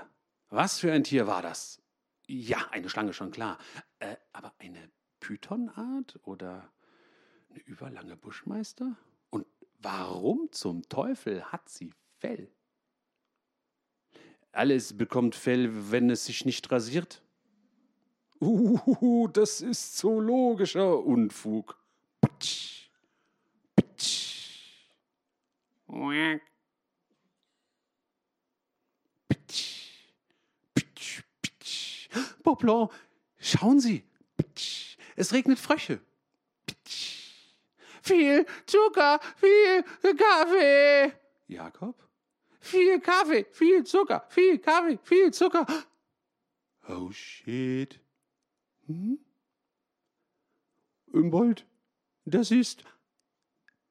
Was 0.48 0.80
für 0.80 0.92
ein 0.92 1.04
Tier 1.04 1.26
war 1.26 1.42
das? 1.42 1.80
Ja, 2.26 2.68
eine 2.70 2.88
Schlange 2.88 3.12
schon 3.12 3.30
klar. 3.30 3.58
Äh, 3.98 4.16
aber 4.32 4.52
eine 4.58 4.90
Pythonart 5.20 6.18
oder 6.24 6.72
eine 7.50 7.60
überlange 7.60 8.16
Buschmeister? 8.16 8.96
Warum 9.82 10.48
zum 10.52 10.86
Teufel 10.88 11.42
hat 11.44 11.68
sie 11.68 11.92
Fell? 12.18 12.50
Alles 14.52 14.96
bekommt 14.96 15.34
Fell, 15.34 15.90
wenn 15.90 16.10
es 16.10 16.26
sich 16.26 16.44
nicht 16.44 16.70
rasiert. 16.70 17.22
Uh, 18.40 19.28
das 19.28 19.60
ist 19.60 19.96
zoologischer 19.96 20.98
Unfug. 20.98 21.78
Patsch, 22.20 22.90
patsch. 23.74 24.86
Pitsch, 29.28 30.12
pitsch, 30.74 31.22
pitsch. 31.42 32.08
Poplon, 32.42 32.88
schauen 33.38 33.80
Sie. 33.80 34.04
Pitsch. 34.36 34.96
Es 35.16 35.32
regnet 35.32 35.58
Frösche. 35.58 36.00
Viel 38.10 38.44
Zucker, 38.66 39.20
viel 39.36 39.84
Kaffee. 40.16 41.12
Jakob? 41.46 41.94
Viel 42.58 43.00
Kaffee, 43.00 43.46
viel 43.52 43.84
Zucker, 43.84 44.24
viel 44.28 44.58
Kaffee, 44.58 44.98
viel 45.04 45.32
Zucker. 45.32 45.64
Oh 46.88 47.10
shit. 47.12 48.00
Hm? 48.86 49.18
Imbold, 51.12 51.64
das 52.24 52.50
ist 52.50 52.82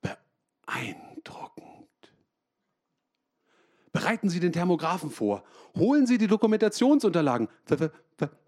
beeindruckend. 0.01 1.87
Bereiten 3.93 4.29
Sie 4.29 4.41
den 4.41 4.51
Thermographen 4.51 5.11
vor. 5.11 5.45
Holen 5.77 6.05
Sie 6.05 6.17
die 6.17 6.27
Dokumentationsunterlagen. 6.27 7.47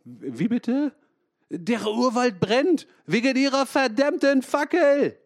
Wie 0.04 0.48
bitte? 0.50 0.94
Der 1.50 1.86
Urwald 1.88 2.42
brennt 2.42 2.88
wegen 3.06 3.38
ihrer 3.38 3.66
verdammten 3.66 4.42
Fackel. 4.42 5.18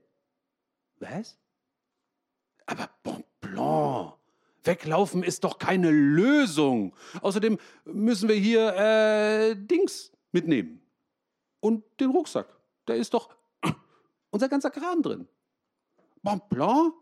Was? 1.09 1.37
Aber 2.65 2.89
Bon 3.03 3.23
Blanc. 3.41 4.13
Weglaufen 4.63 5.21
ist 5.21 5.43
doch 5.43 5.59
keine 5.59 5.91
Lösung. 5.91 6.95
Außerdem 7.21 7.59
müssen 7.85 8.27
wir 8.27 8.35
hier 8.35 8.75
äh, 8.75 9.55
Dings 9.55 10.11
mitnehmen. 10.31 10.81
Und 11.59 11.83
den 11.99 12.09
Rucksack. 12.09 12.47
Da 12.85 12.93
ist 12.95 13.13
doch 13.13 13.29
unser 14.31 14.49
ganzer 14.49 14.71
Kram 14.71 15.03
drin. 15.03 15.27
Bon 16.23 16.41
Blanc? 16.49 16.95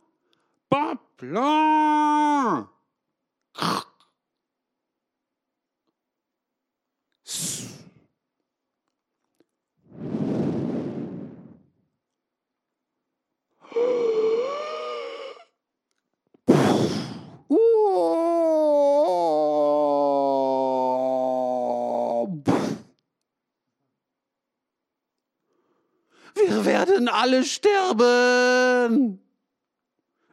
Wir 26.36 26.66
werden 26.66 27.08
alle 27.08 27.44
sterben. 27.44 29.20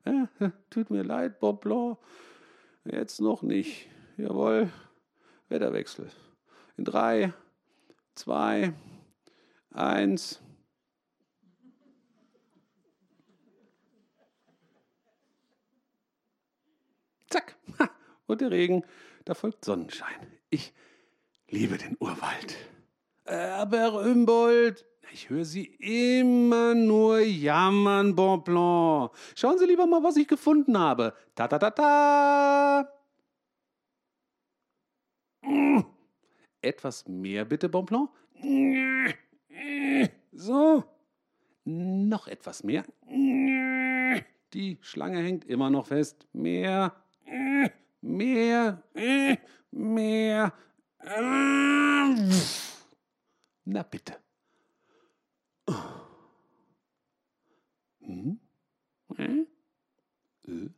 Äh, 0.05 0.26
tut 0.68 0.90
mir 0.90 1.03
leid, 1.03 1.40
Bob 1.40 1.62
Blanc. 1.62 1.98
Jetzt 2.85 3.20
noch 3.20 3.42
nicht. 3.42 3.88
Jawohl. 4.16 4.70
Wetterwechsel. 5.48 6.11
In 6.76 6.85
drei, 6.85 7.33
zwei, 8.14 8.72
eins. 9.70 10.40
Zack. 17.29 17.57
Und 18.31 18.40
der 18.40 18.53
Regen. 18.53 18.85
Da 19.25 19.35
folgt 19.35 19.64
Sonnenschein. 19.64 20.14
Ich 20.51 20.73
liebe 21.49 21.79
den 21.79 21.97
Urwald. 21.99 22.57
Aber 23.25 24.05
Humboldt, 24.05 24.87
ich 25.12 25.31
höre 25.31 25.45
Sie 25.45 25.64
immer 25.64 26.75
nur 26.77 27.19
jammern, 27.19 28.14
Bonblanc. 28.14 29.11
Schauen 29.35 29.59
Sie 29.59 29.66
lieber 29.66 29.87
mal, 29.87 30.05
was 30.05 30.16
ich 30.16 30.29
gefunden 30.29 30.79
habe. 30.79 31.12
Ta 31.35 31.49
ta 31.49 31.59
ta 31.59 31.71
ta. 31.71 32.88
Etwas 36.62 37.09
mehr 37.09 37.45
bitte, 37.45 37.69
Bonblanc. 37.69 38.11
So. 40.31 40.85
Noch 41.64 42.29
etwas 42.29 42.62
mehr. 42.62 42.85
Die 44.55 44.79
Schlange 44.83 45.19
hängt 45.19 45.45
immer 45.47 45.69
noch 45.69 45.87
fest. 45.87 46.29
Mehr. 46.33 46.95
Mehr. 48.01 48.83
Mehr. 49.71 50.53
Na 53.65 53.83
bitte. 53.83 54.17
Hm? 58.01 58.41
Äh? 59.17 59.47
Äh? 60.47 60.71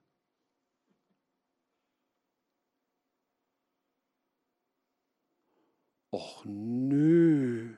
Och 6.10 6.44
nö. 6.44 7.76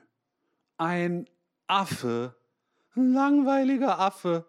Ein 0.77 1.29
Affe. 1.67 2.35
Langweiliger 2.95 3.99
Affe. 3.99 4.45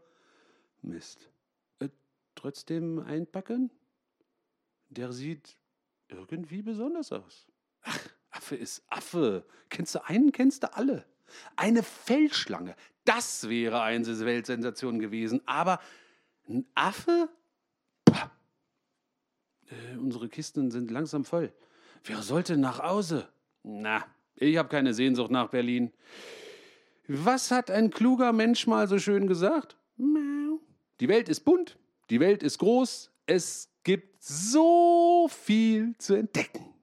Mist. 0.83 1.31
Äh, 1.79 1.91
trotzdem 2.35 2.99
einpacken? 2.99 3.71
Der 4.97 5.13
sieht 5.13 5.57
irgendwie 6.09 6.63
besonders 6.63 7.13
aus. 7.13 7.47
Ach, 7.83 7.99
Affe 8.31 8.57
ist 8.57 8.83
Affe. 8.89 9.45
Kennst 9.69 9.95
du 9.95 10.05
einen, 10.05 10.33
kennst 10.33 10.63
du 10.63 10.75
alle. 10.75 11.05
Eine 11.57 11.83
Feldschlange, 11.83 12.77
das 13.05 13.49
wäre 13.49 13.83
eine 13.83 14.07
Weltsensation 14.07 14.99
gewesen. 14.99 15.41
Aber 15.47 15.81
ein 16.49 16.67
Affe? 16.75 17.29
Äh, 19.69 19.97
unsere 19.99 20.29
Kisten 20.29 20.71
sind 20.71 20.91
langsam 20.91 21.25
voll. 21.25 21.53
Wer 22.05 22.23
sollte 22.23 22.57
nach 22.57 22.81
Hause? 22.81 23.29
Na, 23.65 24.07
ich 24.37 24.57
habe 24.57 24.69
keine 24.69 24.95
Sehnsucht 24.95 25.31
nach 25.31 25.49
Berlin. 25.49 25.93
Was 27.09 27.51
hat 27.51 27.71
ein 27.71 27.91
kluger 27.91 28.33
Mensch 28.33 28.67
mal 28.67 28.87
so 28.89 28.99
schön 28.99 29.27
gesagt? 29.27 29.77
Die 31.01 31.09
Welt 31.09 31.29
ist 31.29 31.41
bunt, 31.41 31.79
die 32.11 32.21
Welt 32.21 32.43
ist 32.43 32.59
groß, 32.59 33.11
es 33.27 33.71
gibt 33.87 34.21
so 34.21 35.29
viel 35.31 35.97
zu 35.99 36.15
entdecken. 36.15 36.75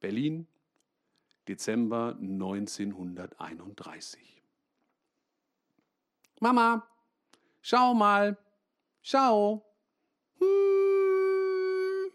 Berlin, 0.00 0.48
Dezember 1.46 2.16
1931. 2.20 4.42
Mama, 6.40 6.84
schau 7.62 7.94
mal, 7.94 8.36
schau. 9.02 9.64
Hm. 10.40 12.10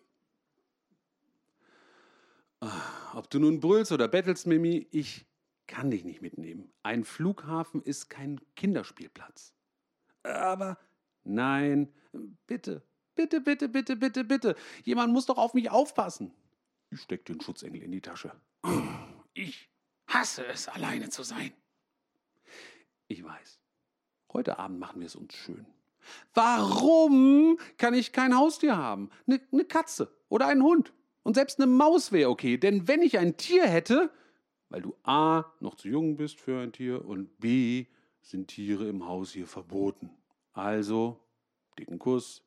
Ah, 2.59 3.13
ob 3.13 3.29
du 3.29 3.39
nun 3.39 3.61
brüllst 3.61 3.93
oder 3.93 4.09
bettelst, 4.09 4.45
Mimi, 4.45 4.89
ich 4.91 5.25
kann 5.67 5.89
dich 5.89 6.03
nicht 6.03 6.21
mitnehmen. 6.21 6.69
Ein 6.83 7.05
Flughafen 7.05 7.81
ist 7.81 8.09
kein 8.09 8.41
Kinderspielplatz. 8.57 9.53
Aber 10.23 10.77
nein, 11.23 11.91
bitte, 12.47 12.83
bitte, 13.15 13.41
bitte, 13.41 13.69
bitte, 13.69 13.95
bitte, 13.95 14.23
bitte. 14.23 14.55
Jemand 14.83 15.13
muss 15.13 15.25
doch 15.25 15.37
auf 15.37 15.53
mich 15.53 15.69
aufpassen. 15.69 16.33
Ich 16.89 17.01
steck 17.01 17.25
den 17.25 17.39
Schutzengel 17.41 17.81
in 17.81 17.91
die 17.91 18.01
Tasche. 18.01 18.31
Ich 19.33 19.69
hasse 20.07 20.45
es, 20.45 20.67
alleine 20.67 21.09
zu 21.09 21.23
sein. 21.23 21.53
Ich 23.07 23.23
weiß. 23.23 23.59
Heute 24.33 24.59
Abend 24.59 24.79
machen 24.79 24.99
wir 24.99 25.07
es 25.07 25.15
uns 25.15 25.33
schön. 25.33 25.65
Warum 26.33 27.57
kann 27.77 27.93
ich 27.93 28.11
kein 28.11 28.35
Haustier 28.35 28.77
haben? 28.77 29.09
Eine 29.27 29.41
ne 29.51 29.65
Katze 29.65 30.13
oder 30.29 30.47
einen 30.47 30.63
Hund. 30.63 30.93
Und 31.23 31.35
selbst 31.35 31.59
eine 31.59 31.67
Maus 31.67 32.11
wäre 32.11 32.29
okay. 32.29 32.57
Denn 32.57 32.87
wenn 32.87 33.01
ich 33.01 33.19
ein 33.19 33.37
Tier 33.37 33.67
hätte, 33.67 34.11
weil 34.69 34.81
du 34.81 34.95
A 35.03 35.45
noch 35.59 35.75
zu 35.75 35.87
jung 35.87 36.15
bist 36.17 36.39
für 36.39 36.61
ein 36.61 36.71
Tier 36.71 37.05
und 37.05 37.39
B 37.39 37.85
sind 38.21 38.47
Tiere 38.47 38.87
im 38.87 39.05
Haus 39.05 39.33
hier 39.33 39.47
verboten. 39.47 40.09
Also, 40.53 41.19
dicken 41.77 41.99
Kuss, 41.99 42.43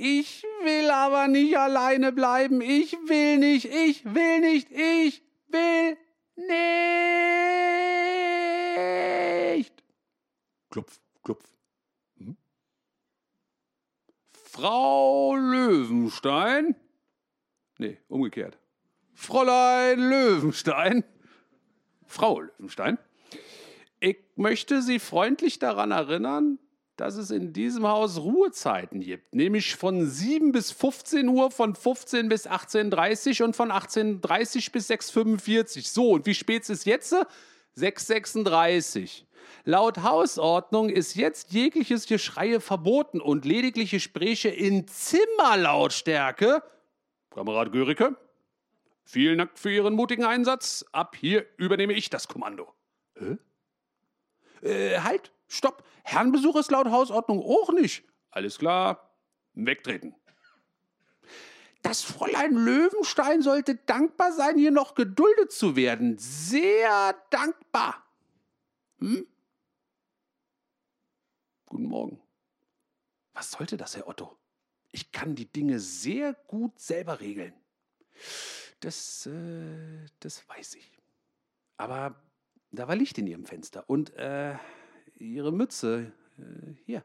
ich 0.00 0.44
will 0.62 0.90
aber 0.90 1.26
nicht 1.26 1.58
alleine 1.58 2.12
bleiben. 2.12 2.60
Ich 2.60 2.92
will 2.92 3.38
nicht, 3.38 3.64
ich 3.64 4.04
will 4.04 4.38
nicht, 4.40 4.70
ich 4.70 5.24
will 5.48 5.96
nicht. 6.36 6.48
Klopf, 10.70 11.00
klopf. 11.24 11.44
Hm? 12.18 12.36
Frau 14.30 15.34
Löwenstein? 15.34 16.76
Nee, 17.78 17.98
umgekehrt. 18.06 18.56
Fräulein 19.14 19.98
Löwenstein. 19.98 21.02
Frau 22.06 22.40
Löwenstein. 22.40 22.98
Ich 24.00 24.18
möchte 24.36 24.82
Sie 24.82 24.98
freundlich 24.98 25.58
daran 25.58 25.90
erinnern, 25.90 26.58
dass 26.98 27.16
es 27.16 27.30
in 27.30 27.52
diesem 27.52 27.86
Haus 27.86 28.18
Ruhezeiten 28.18 29.00
gibt, 29.00 29.34
nämlich 29.34 29.76
von 29.76 30.06
7 30.06 30.52
bis 30.52 30.72
15 30.72 31.28
Uhr, 31.28 31.50
von 31.50 31.74
15 31.74 32.28
bis 32.28 32.48
18.30 32.48 33.40
Uhr 33.40 33.46
und 33.46 33.56
von 33.56 33.70
18.30 33.70 34.72
bis 34.72 34.90
6.45 34.90 35.76
Uhr. 35.76 35.82
So, 35.82 36.10
und 36.10 36.26
wie 36.26 36.34
spät 36.34 36.62
ist 36.62 36.70
es 36.70 36.84
jetzt? 36.84 37.14
6.36 37.76 39.02
Uhr. 39.02 39.26
Laut 39.64 39.98
Hausordnung 39.98 40.88
ist 40.90 41.14
jetzt 41.14 41.52
jegliches 41.52 42.06
Geschreie 42.06 42.60
verboten 42.60 43.20
und 43.20 43.44
lediglich 43.44 43.92
Gespräche 43.92 44.48
in 44.48 44.86
Zimmerlautstärke. 44.88 46.62
Kamerad 47.30 47.70
Görike, 47.72 48.16
vielen 49.04 49.38
Dank 49.38 49.58
für 49.58 49.70
Ihren 49.70 49.94
mutigen 49.94 50.24
Einsatz. 50.24 50.84
Ab 50.92 51.16
hier 51.16 51.46
übernehme 51.56 51.92
ich 51.92 52.10
das 52.10 52.28
Kommando. 52.28 52.72
Hä? 53.14 53.38
Äh, 54.62 55.00
halt, 55.00 55.32
stopp. 55.46 55.84
Herrenbesuch 56.02 56.56
ist 56.56 56.70
laut 56.70 56.88
Hausordnung 56.88 57.42
auch 57.42 57.72
nicht. 57.72 58.04
Alles 58.30 58.58
klar, 58.58 59.14
wegtreten. 59.54 60.14
Das 61.82 62.02
Fräulein 62.02 62.52
Löwenstein 62.52 63.40
sollte 63.42 63.76
dankbar 63.76 64.32
sein, 64.32 64.58
hier 64.58 64.70
noch 64.70 64.94
geduldet 64.94 65.52
zu 65.52 65.76
werden. 65.76 66.18
Sehr 66.18 67.14
dankbar. 67.30 68.04
Hm? 68.98 69.26
Guten 71.66 71.84
Morgen. 71.84 72.20
Was 73.32 73.52
sollte 73.52 73.76
das, 73.76 73.96
Herr 73.96 74.08
Otto? 74.08 74.36
Ich 74.90 75.12
kann 75.12 75.34
die 75.34 75.50
Dinge 75.50 75.78
sehr 75.78 76.34
gut 76.34 76.78
selber 76.80 77.20
regeln. 77.20 77.54
Das, 78.80 79.26
äh, 79.26 80.06
das 80.20 80.48
weiß 80.48 80.74
ich. 80.74 80.90
Aber 81.76 82.20
da 82.70 82.88
war 82.88 82.96
Licht 82.96 83.18
in 83.18 83.26
Ihrem 83.26 83.44
Fenster 83.44 83.88
und 83.88 84.14
äh, 84.16 84.54
Ihre 85.16 85.52
Mütze 85.52 86.12
äh, 86.38 86.72
hier. 86.84 87.04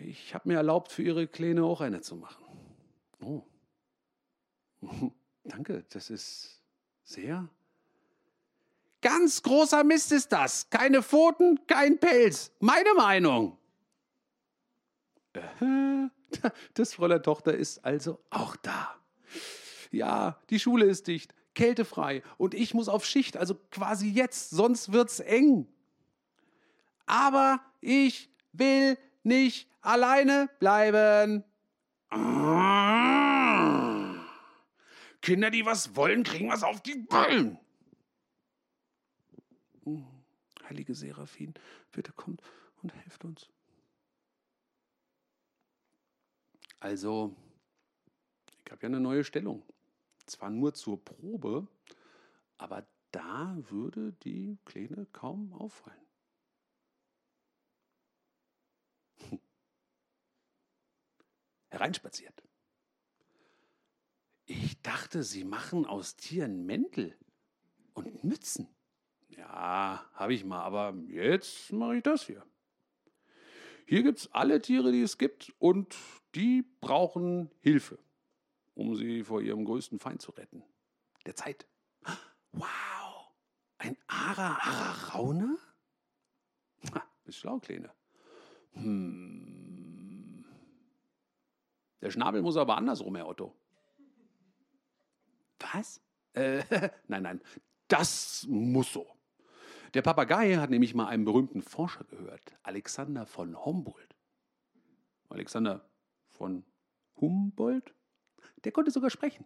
Ich 0.00 0.34
habe 0.34 0.48
mir 0.48 0.56
erlaubt, 0.56 0.92
für 0.92 1.02
Ihre 1.02 1.26
Kleine 1.26 1.64
auch 1.64 1.80
eine 1.80 2.02
zu 2.02 2.16
machen. 2.16 2.44
Oh. 3.20 3.42
Danke, 5.44 5.84
das 5.88 6.10
ist 6.10 6.62
sehr. 7.02 7.48
Ganz 9.00 9.42
großer 9.42 9.84
Mist 9.84 10.12
ist 10.12 10.32
das. 10.32 10.68
Keine 10.68 11.02
Pfoten, 11.02 11.66
kein 11.66 11.98
Pelz. 11.98 12.50
Meine 12.60 12.92
Meinung. 12.94 13.56
Äh, 15.32 16.08
das 16.74 16.94
Fräulein 16.94 17.22
Tochter 17.22 17.54
ist 17.54 17.84
also 17.84 18.20
auch 18.30 18.56
da. 18.56 18.96
Ja, 19.90 20.40
die 20.50 20.58
Schule 20.58 20.86
ist 20.86 21.06
dicht 21.06 21.32
kältefrei 21.56 22.22
und 22.38 22.54
ich 22.54 22.72
muss 22.74 22.88
auf 22.88 23.04
Schicht, 23.04 23.36
also 23.36 23.56
quasi 23.72 24.08
jetzt, 24.08 24.50
sonst 24.50 24.92
wird's 24.92 25.18
eng. 25.18 25.66
Aber 27.06 27.60
ich 27.80 28.30
will 28.52 28.96
nicht 29.24 29.68
alleine 29.80 30.48
bleiben. 30.60 31.42
Kinder, 35.20 35.50
die 35.50 35.66
was 35.66 35.96
wollen, 35.96 36.22
kriegen 36.22 36.48
was 36.48 36.62
auf 36.62 36.80
die 36.80 36.94
Bullen. 36.94 37.58
Heilige 40.68 40.94
Seraphin, 40.94 41.54
bitte 41.90 42.12
kommt 42.12 42.42
und 42.82 42.94
helft 42.94 43.24
uns. 43.24 43.48
Also, 46.78 47.34
ich 48.64 48.70
habe 48.70 48.82
ja 48.82 48.88
eine 48.88 49.00
neue 49.00 49.24
Stellung. 49.24 49.62
Zwar 50.26 50.50
nur 50.50 50.74
zur 50.74 51.04
Probe, 51.04 51.68
aber 52.58 52.86
da 53.12 53.56
würde 53.70 54.12
die 54.12 54.58
Kleine 54.64 55.06
kaum 55.12 55.52
auffallen. 55.52 56.06
Hm. 59.28 59.40
Hereinspaziert. 61.68 62.42
Ich 64.46 64.80
dachte, 64.82 65.22
Sie 65.22 65.44
machen 65.44 65.86
aus 65.86 66.16
Tieren 66.16 66.66
Mäntel 66.66 67.16
und 67.94 68.22
Mützen. 68.22 68.68
Ja, 69.28 70.08
habe 70.12 70.34
ich 70.34 70.44
mal, 70.44 70.62
aber 70.62 70.94
jetzt 71.08 71.72
mache 71.72 71.96
ich 71.96 72.02
das 72.02 72.26
hier. 72.26 72.44
Hier 73.86 74.02
gibt 74.02 74.18
es 74.18 74.32
alle 74.32 74.60
Tiere, 74.60 74.92
die 74.92 75.02
es 75.02 75.18
gibt 75.18 75.52
und 75.58 75.96
die 76.34 76.62
brauchen 76.80 77.50
Hilfe, 77.60 77.98
um 78.76 78.94
sie 78.94 79.24
vor 79.24 79.40
ihrem 79.40 79.64
größten 79.64 79.98
Feind 79.98 80.22
zu 80.22 80.30
retten. 80.32 80.62
Der 81.24 81.34
Zeit. 81.34 81.66
Wow, 82.52 83.32
ein 83.78 83.96
Ara 84.06 84.58
Ararauna? 84.58 85.56
Ha, 86.94 87.02
bist 87.24 87.38
schlau, 87.38 87.58
Kleine. 87.58 87.90
Hm. 88.72 90.44
Der 92.02 92.10
Schnabel 92.10 92.42
muss 92.42 92.56
aber 92.56 92.76
andersrum, 92.76 93.16
Herr 93.16 93.26
Otto. 93.26 93.56
Was? 95.58 96.00
Äh, 96.34 96.62
nein, 97.08 97.22
nein, 97.22 97.40
das 97.88 98.46
muss 98.48 98.92
so. 98.92 99.06
Der 99.94 100.02
Papagei 100.02 100.56
hat 100.56 100.68
nämlich 100.68 100.94
mal 100.94 101.06
einen 101.06 101.24
berühmten 101.24 101.62
Forscher 101.62 102.04
gehört, 102.04 102.58
Alexander 102.62 103.24
von 103.24 103.64
Humboldt. 103.64 104.14
Alexander 105.30 105.88
von 106.28 106.64
Humboldt? 107.18 107.94
Der 108.66 108.72
konnte 108.72 108.90
sogar 108.90 109.10
sprechen. 109.10 109.44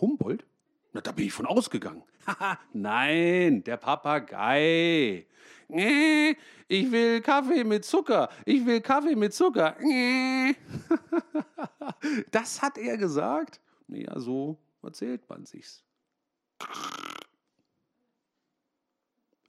Humboldt? 0.00 0.46
Na, 0.92 1.00
da 1.00 1.10
bin 1.10 1.26
ich 1.26 1.32
von 1.32 1.46
ausgegangen. 1.46 2.04
Haha, 2.24 2.60
nein, 2.72 3.64
der 3.64 3.76
Papagei. 3.76 5.26
Ich 5.66 6.92
will 6.92 7.20
Kaffee 7.22 7.64
mit 7.64 7.84
Zucker. 7.84 8.28
Ich 8.44 8.64
will 8.64 8.80
Kaffee 8.80 9.16
mit 9.16 9.34
Zucker. 9.34 9.76
Das 12.30 12.62
hat 12.62 12.78
er 12.78 12.96
gesagt. 12.98 13.60
Ja, 13.88 14.20
so 14.20 14.58
erzählt 14.80 15.28
man 15.28 15.44
sich's. 15.44 15.82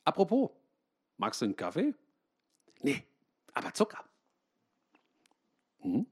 Apropos, 0.03 0.49
magst 1.17 1.41
du 1.41 1.45
einen 1.45 1.55
Kaffee? 1.55 1.93
Nee, 2.81 3.03
aber 3.53 3.71
Zucker. 3.75 4.03
Hm? 5.81 6.07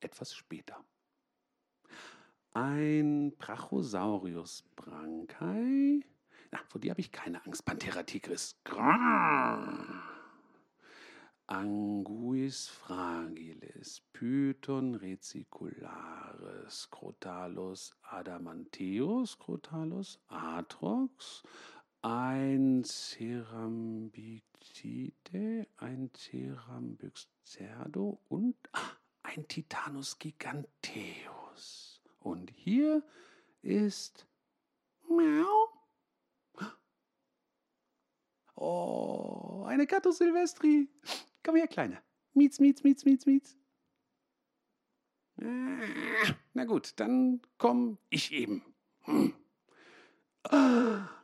Etwas 0.00 0.34
später. 0.34 0.84
Ein 2.52 3.34
Brachosaurus 3.36 4.64
brankai. 4.76 6.00
Na, 6.50 6.58
vor 6.68 6.80
dir 6.80 6.90
habe 6.90 7.00
ich 7.00 7.12
keine 7.12 7.44
Angst, 7.44 7.64
Panthera 7.64 8.02
tigris. 8.02 8.56
Anguis 11.50 12.68
fragilis, 12.68 14.02
Python 14.12 14.94
reticularis, 14.96 16.90
Crotalus 16.90 17.96
adamanteus, 18.02 19.38
Crotalus 19.38 20.20
atrox, 20.28 21.42
ein 22.02 22.84
Cerambitide, 22.84 25.66
ein 25.78 26.10
Cerambyxcerdo 26.14 28.20
und 28.28 28.56
ah, 28.72 28.97
ein 29.38 29.48
Titanus 29.48 30.18
giganteus. 30.18 32.02
Und 32.20 32.50
hier 32.50 33.02
ist 33.62 34.26
Miau. 35.08 35.68
Oh, 38.56 39.64
eine 39.66 39.86
Gatto 39.86 40.10
Silvestri. 40.10 40.88
Komm 41.44 41.56
her, 41.56 41.68
Kleine. 41.68 42.02
Mietz, 42.34 42.58
mietz, 42.58 42.82
mietz, 42.82 43.04
mietz, 43.04 43.24
mietz. 43.24 43.56
Na 45.36 46.64
gut, 46.64 46.94
dann 46.96 47.40
komm 47.58 47.98
ich 48.10 48.32
eben. 48.32 48.64
Hm. 49.02 49.34
Ah. 50.42 51.17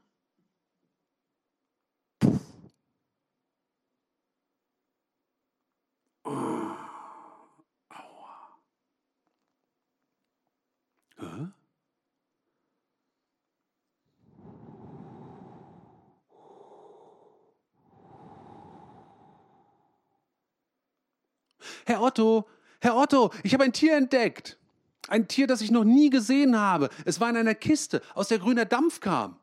Herr 21.95 22.03
Otto, 22.03 22.49
Herr 22.81 22.97
Otto, 22.97 23.33
ich 23.45 23.55
habe 23.55 23.63
ein 23.63 23.73
Tier 23.73 23.97
entdeckt. 23.97 24.59
Ein 25.07 25.29
Tier, 25.29 25.47
das 25.47 25.61
ich 25.61 25.71
noch 25.71 25.85
nie 25.85 26.11
gesehen 26.11 26.59
habe. 26.59 26.91
Es 27.05 27.21
war 27.21 27.31
in 27.31 27.37
einer 27.37 27.55
Kiste, 27.55 28.03
aus 28.15 28.27
der 28.27 28.41
grüner 28.41 28.65
Dampf 28.65 28.99
kam. 28.99 29.39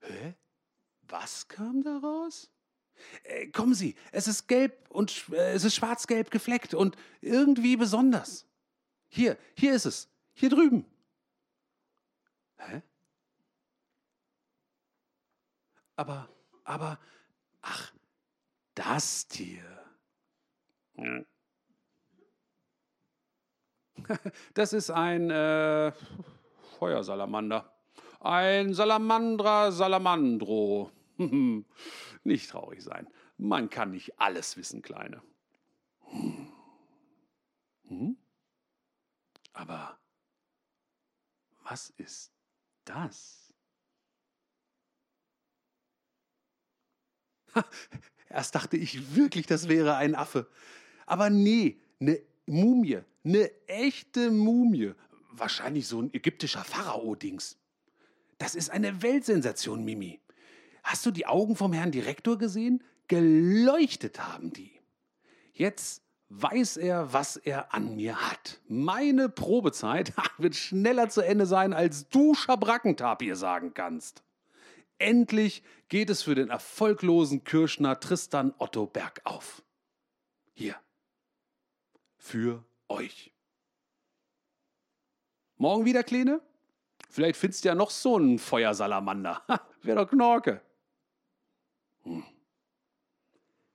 Hä? 0.00 0.34
Was 1.08 1.46
kam 1.46 1.82
daraus? 1.82 2.50
Äh, 3.24 3.48
kommen 3.48 3.74
Sie, 3.74 3.96
es 4.12 4.28
ist 4.28 4.48
gelb 4.48 4.88
und 4.88 5.28
äh, 5.30 5.52
es 5.52 5.64
ist 5.64 5.74
schwarz-gelb 5.74 6.30
gefleckt 6.30 6.72
und 6.72 6.96
irgendwie 7.20 7.76
besonders. 7.76 8.46
Hier, 9.08 9.36
hier 9.54 9.74
ist 9.74 9.84
es. 9.84 10.08
Hier 10.32 10.48
drüben. 10.48 10.86
Hä? 12.56 12.80
Aber, 15.96 16.30
aber, 16.64 16.98
ach, 17.60 17.92
das 18.74 19.28
Tier. 19.28 19.64
Das 24.54 24.72
ist 24.72 24.90
ein 24.90 25.30
äh, 25.30 25.92
Feuersalamander. 26.78 27.72
Ein 28.20 28.74
Salamandra 28.74 29.72
Salamandro. 29.72 30.90
nicht 32.24 32.50
traurig 32.50 32.82
sein. 32.82 33.08
Man 33.36 33.70
kann 33.70 33.92
nicht 33.92 34.20
alles 34.20 34.56
wissen, 34.56 34.82
Kleine. 34.82 35.22
Hm? 37.88 38.16
Aber 39.52 39.98
was 41.64 41.90
ist 41.90 42.32
das? 42.84 43.52
Erst 48.28 48.54
dachte 48.54 48.76
ich 48.76 49.16
wirklich, 49.16 49.46
das 49.46 49.68
wäre 49.68 49.96
ein 49.96 50.14
Affe. 50.14 50.48
Aber 51.06 51.30
nee, 51.30 51.80
eine 52.00 52.20
Mumie, 52.46 53.00
eine 53.24 53.50
echte 53.66 54.30
Mumie. 54.30 54.92
Wahrscheinlich 55.32 55.86
so 55.86 56.02
ein 56.02 56.12
ägyptischer 56.12 56.64
Pharao-Dings. 56.64 57.58
Das 58.38 58.54
ist 58.54 58.70
eine 58.70 59.02
Weltsensation, 59.02 59.84
Mimi. 59.84 60.18
Hast 60.82 61.04
du 61.04 61.10
die 61.10 61.26
Augen 61.26 61.56
vom 61.56 61.72
Herrn 61.72 61.92
Direktor 61.92 62.38
gesehen? 62.38 62.82
Geleuchtet 63.06 64.18
haben 64.18 64.52
die. 64.52 64.72
Jetzt 65.52 66.02
weiß 66.30 66.78
er, 66.78 67.12
was 67.12 67.36
er 67.36 67.74
an 67.74 67.96
mir 67.96 68.30
hat. 68.30 68.60
Meine 68.66 69.28
Probezeit 69.28 70.14
wird 70.38 70.54
schneller 70.54 71.10
zu 71.10 71.20
Ende 71.20 71.44
sein, 71.44 71.72
als 71.72 72.08
du 72.08 72.34
Schabrackentapir 72.34 73.36
sagen 73.36 73.74
kannst. 73.74 74.22
Endlich 74.98 75.62
geht 75.88 76.08
es 76.08 76.22
für 76.22 76.34
den 76.34 76.48
erfolglosen 76.48 77.44
Kirschner 77.44 78.00
Tristan 78.00 78.54
Otto 78.58 78.86
bergauf. 78.86 79.62
Hier, 80.54 80.76
für 82.20 82.62
euch. 82.88 83.32
Morgen 85.56 85.84
wieder, 85.84 86.04
Kleine? 86.04 86.40
Vielleicht 87.08 87.38
findest 87.38 87.64
du 87.64 87.68
ja 87.68 87.74
noch 87.74 87.90
so 87.90 88.16
einen 88.16 88.38
Feuersalamander. 88.38 89.42
Wäre 89.82 90.04
doch 90.04 90.10
Knorke. 90.10 90.62
Hm. 92.02 92.24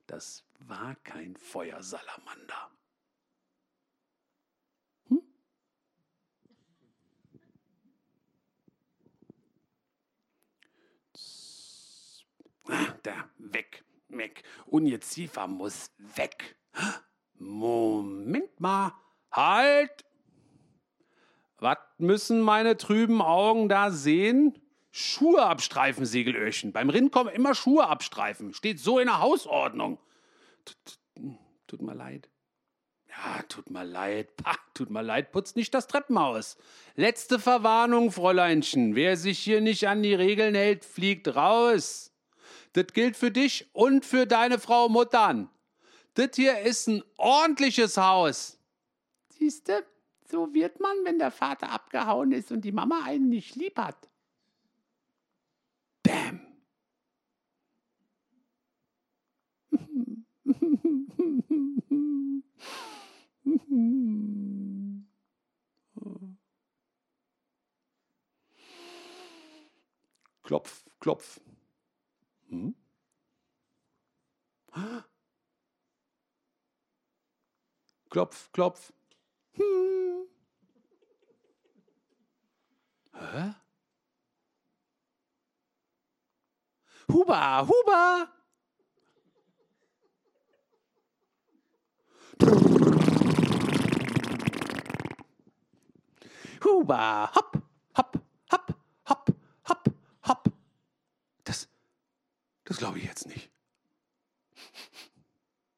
Das 0.06 0.44
war 0.60 0.94
kein 0.96 1.36
Feuersalamander. 1.36 2.70
Hm? 5.08 5.22
Ah, 12.68 12.94
da, 13.02 13.28
weg, 13.38 13.84
weg. 14.08 14.44
Ungeziefer 14.66 15.46
muss 15.46 15.90
weg. 15.98 16.56
Moment 17.38 18.60
mal, 18.60 18.92
halt! 19.30 20.04
Was 21.58 21.78
müssen 21.98 22.40
meine 22.40 22.76
trüben 22.76 23.22
Augen 23.22 23.68
da 23.68 23.90
sehen? 23.90 24.58
Schuhe 24.90 25.42
abstreifen, 25.42 26.06
Segelöhrchen. 26.06 26.72
Beim 26.72 26.90
Rindkommen 26.90 27.34
immer 27.34 27.54
Schuhe 27.54 27.86
abstreifen. 27.86 28.54
Steht 28.54 28.80
so 28.80 28.98
in 28.98 29.06
der 29.06 29.20
Hausordnung. 29.20 29.98
Tut, 30.64 30.98
tut 31.66 31.82
mir 31.82 31.94
leid. 31.94 32.28
Ja, 33.08 33.42
tut 33.42 33.70
mir 33.70 33.84
leid. 33.84 34.36
Pah, 34.36 34.56
tut 34.74 34.90
mir 34.90 35.02
leid, 35.02 35.32
putzt 35.32 35.56
nicht 35.56 35.72
das 35.74 35.86
Treppenhaus. 35.86 36.56
Letzte 36.94 37.38
Verwarnung, 37.38 38.12
Fräuleinchen. 38.12 38.94
Wer 38.94 39.16
sich 39.16 39.38
hier 39.38 39.60
nicht 39.60 39.88
an 39.88 40.02
die 40.02 40.14
Regeln 40.14 40.54
hält, 40.54 40.84
fliegt 40.84 41.34
raus. 41.34 42.12
Das 42.72 42.86
gilt 42.92 43.16
für 43.16 43.30
dich 43.30 43.70
und 43.72 44.04
für 44.04 44.26
deine 44.26 44.58
Frau 44.58 44.88
Muttern. 44.88 45.50
Das 46.16 46.30
hier 46.34 46.60
ist 46.60 46.88
ein 46.88 47.04
ordentliches 47.18 47.98
Haus. 47.98 48.58
Siehste, 49.28 49.84
so 50.24 50.54
wird 50.54 50.80
man, 50.80 50.96
wenn 51.04 51.18
der 51.18 51.30
Vater 51.30 51.70
abgehauen 51.70 52.32
ist 52.32 52.50
und 52.50 52.62
die 52.62 52.72
Mama 52.72 53.02
einen 53.04 53.28
nicht 53.28 53.54
lieb 53.54 53.76
hat. 53.76 54.08
Bam. 56.02 56.40
Klopf, 70.42 70.84
klopf. 70.98 71.40
Hm? 72.48 72.74
Klopf, 78.16 78.50
klopf. 78.50 78.92
Hm. 79.58 80.26
Hä? 83.12 83.52
Huba, 87.12 87.66
Huba! 87.66 88.32
Huba, 96.64 97.30
hopp, 97.34 97.58
hopp, 97.98 98.18
hopp, 98.50 98.74
hopp, 99.10 99.30
hopp, 99.68 99.88
hopp. 100.26 100.48
Das, 101.44 101.68
das 102.64 102.78
glaube 102.78 102.98
ich 102.98 103.04
jetzt 103.04 103.26
nicht. 103.26 103.50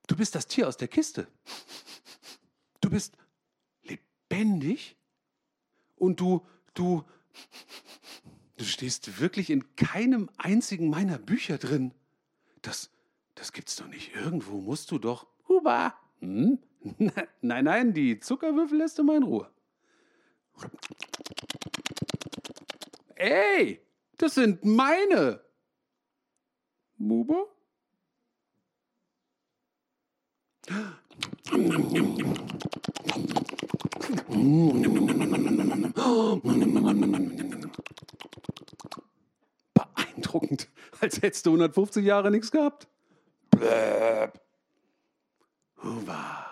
Du 0.06 0.14
bist 0.14 0.36
das 0.36 0.46
Tier 0.46 0.68
aus 0.68 0.76
der 0.76 0.86
Kiste. 0.86 1.26
Du 2.88 2.94
bist 2.94 3.18
lebendig 3.82 4.96
und 5.96 6.20
du, 6.20 6.46
du, 6.72 7.04
du 8.56 8.64
stehst 8.64 9.20
wirklich 9.20 9.50
in 9.50 9.76
keinem 9.76 10.30
einzigen 10.38 10.88
meiner 10.88 11.18
Bücher 11.18 11.58
drin. 11.58 11.92
Das, 12.62 12.90
das 13.34 13.52
gibt's 13.52 13.76
doch 13.76 13.88
nicht. 13.88 14.14
Irgendwo 14.14 14.62
musst 14.62 14.90
du 14.90 14.98
doch. 14.98 15.26
Huba! 15.48 16.00
Hm? 16.20 16.60
Nein, 17.42 17.64
nein, 17.66 17.92
die 17.92 18.20
Zuckerwürfel 18.20 18.78
lässt 18.78 18.98
du 18.98 19.04
mal 19.04 19.18
in 19.18 19.24
Ruhe. 19.24 19.50
Ey, 23.16 23.82
das 24.16 24.36
sind 24.36 24.64
meine. 24.64 25.42
Muba? 26.96 27.44
Beeindruckend, 39.74 40.68
als 41.00 41.22
hättest 41.22 41.46
du 41.46 41.50
150 41.50 42.04
Jahre 42.04 42.30
nichts 42.30 42.50
gehabt. 42.50 42.88
Bläb. 43.50 44.40
Huwa. 45.82 46.46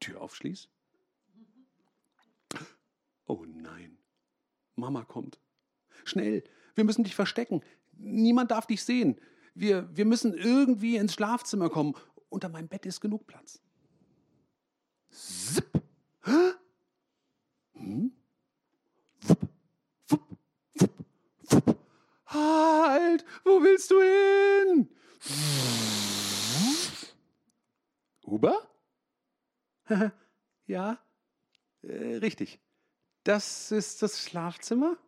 Tür 0.00 0.20
aufschließ. 0.20 0.68
Oh 3.26 3.44
nein, 3.44 3.98
Mama 4.76 5.04
kommt. 5.04 5.40
Schnell, 6.04 6.44
wir 6.74 6.84
müssen 6.84 7.04
dich 7.04 7.14
verstecken. 7.14 7.62
Niemand 7.98 8.50
darf 8.50 8.66
dich 8.66 8.84
sehen. 8.84 9.20
Wir, 9.54 9.88
wir 9.96 10.04
müssen 10.04 10.34
irgendwie 10.34 10.96
ins 10.96 11.14
Schlafzimmer 11.14 11.70
kommen. 11.70 11.94
Unter 12.36 12.50
meinem 12.50 12.68
Bett 12.68 12.84
ist 12.84 13.00
genug 13.00 13.26
Platz. 13.26 13.62
Zip. 15.08 15.82
Hm? 17.72 18.12
Wupp, 19.22 19.48
wupp, 20.08 20.20
wupp, 20.74 21.06
wupp. 21.48 21.78
Halt, 22.26 23.24
wo 23.42 23.62
willst 23.62 23.90
du 23.90 24.02
hin? 24.02 24.90
Huber? 28.26 28.68
ja, 30.66 30.98
äh, 31.80 32.16
richtig. 32.16 32.60
Das 33.24 33.72
ist 33.72 34.02
das 34.02 34.22
Schlafzimmer. 34.22 34.98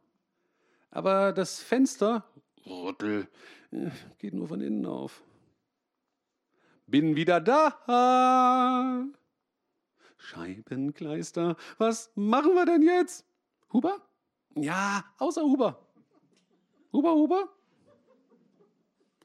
Aber 0.90 1.34
das 1.34 1.60
Fenster, 1.60 2.24
Rüttel, 2.64 3.28
äh, 3.70 3.90
geht 4.16 4.32
nur 4.32 4.48
von 4.48 4.62
innen 4.62 4.86
auf. 4.86 5.22
Bin 6.88 7.16
wieder 7.16 7.38
da. 7.38 9.04
Scheibenkleister, 10.16 11.56
was 11.76 12.10
machen 12.14 12.54
wir 12.54 12.64
denn 12.64 12.80
jetzt? 12.82 13.26
Huber? 13.70 14.00
Ja, 14.54 15.04
außer 15.18 15.42
Huber. 15.42 15.86
Huber, 16.90 17.12
Huber? 17.12 17.48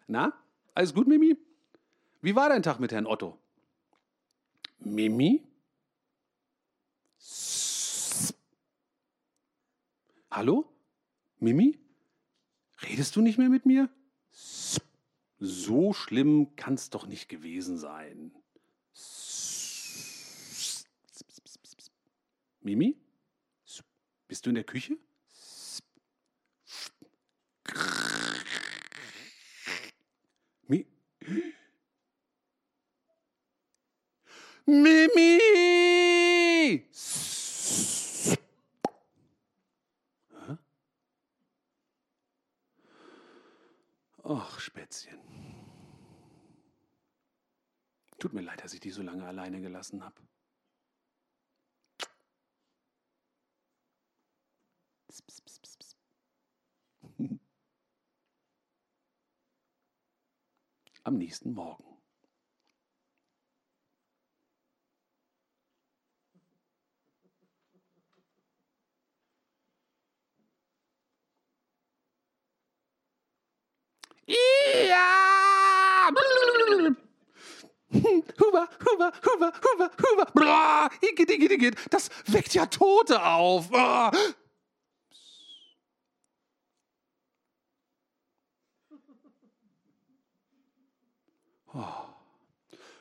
Na, 0.08 0.34
alles 0.76 0.94
gut, 0.94 1.08
Mimi? 1.08 1.38
Wie 2.22 2.36
war 2.36 2.50
dein 2.50 2.64
Tag 2.64 2.82
mit 2.82 2.92
Herrn 2.92 3.06
Otto? 3.06 3.40
Mimi? 4.80 5.42
Hallo? 10.30 10.70
Mimi? 11.40 11.80
Redest 12.82 13.16
du 13.16 13.22
nicht 13.22 13.38
mehr 13.38 13.50
mit 13.50 13.66
mir? 13.66 13.90
So 15.46 15.92
schlimm 15.92 16.56
kann's 16.56 16.90
doch 16.90 17.06
nicht 17.06 17.28
gewesen 17.28 17.78
sein. 17.78 18.32
Mimi? 22.62 22.96
Bist 24.30 24.46
du 24.46 24.52
in 24.52 24.56
der 24.56 24.64
Küche? 24.64 24.98
Mi 30.70 30.88
Mimi! 34.66 35.42
Ach, 44.24 44.58
Spätzchen. 44.58 45.23
Tut 48.24 48.32
mir 48.32 48.40
leid, 48.40 48.64
dass 48.64 48.74
ich 48.74 48.80
die 48.80 48.90
so 48.90 49.02
lange 49.02 49.26
alleine 49.26 49.60
gelassen 49.60 50.02
habe. 50.02 50.16
Am 61.04 61.18
nächsten 61.18 61.54
Morgen. 61.54 61.84
Ja! 74.26 75.14
Huber, 78.40 78.68
Huber, 78.82 79.12
Huber, 79.24 79.54
Huber, 79.54 79.92
Huber. 80.02 80.26
Blah, 80.34 80.90
igitt, 81.02 81.30
igitt, 81.30 81.52
igitt. 81.52 81.76
Das 81.92 82.10
weckt 82.26 82.54
ja 82.54 82.66
Tote 82.66 83.24
auf. 83.24 83.70
Oh. 83.72 84.12
Oh. 91.76 91.82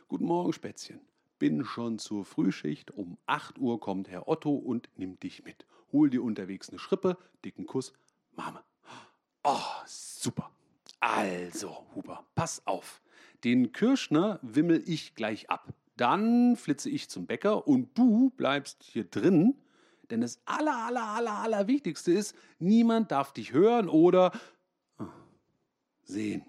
Guten 0.09 0.27
Morgen, 0.27 0.53
Spätzchen. 0.53 1.01
Bin 1.39 1.65
schon 1.65 1.99
zur 1.99 2.27
Frühschicht. 2.27 2.91
Um 2.91 3.17
8 3.27 3.59
Uhr 3.59 3.81
kommt 3.81 4.09
Herr 4.11 4.29
Otto 4.29 4.55
und 4.55 4.91
nimmt 4.97 5.23
dich 5.23 5.43
mit. 5.45 5.67
Hol 5.91 6.11
dir 6.11 6.23
unterwegs 6.23 6.69
eine 6.69 6.79
Schrippe, 6.79 7.17
dicken 7.45 7.67
Kuss, 7.67 7.95
Mame. 8.33 8.63
Oh, 9.43 9.59
super. 9.87 10.51
Also, 11.01 11.87
Huber, 11.95 12.25
pass 12.35 12.67
auf. 12.67 13.03
Den 13.45 13.73
Kirschner 13.73 14.39
wimmel 14.43 14.85
ich 14.87 15.15
gleich 15.15 15.51
ab. 15.51 15.75
Dann 15.97 16.57
flitze 16.57 16.89
ich 16.89 17.09
zum 17.11 17.27
Bäcker 17.27 17.67
und 17.67 17.97
du 17.99 18.31
bleibst 18.31 18.83
hier 18.85 19.05
drin. 19.05 19.57
Denn 20.11 20.21
das 20.21 20.41
aller, 20.45 20.77
aller, 20.77 21.05
aller, 21.05 21.33
aller 21.39 21.67
Wichtigste 21.69 22.13
ist, 22.13 22.37
niemand 22.59 23.11
darf 23.11 23.33
dich 23.33 23.53
hören 23.53 23.89
oder 23.89 24.33
ah, 24.99 25.07
sehen. 26.03 26.45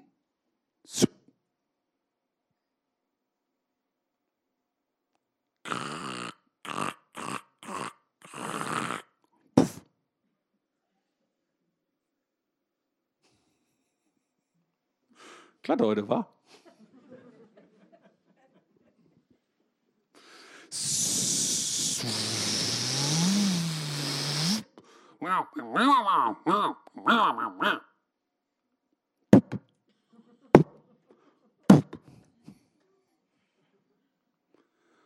Glatt 15.63 15.81
heute, 15.81 16.09
war. 16.09 16.42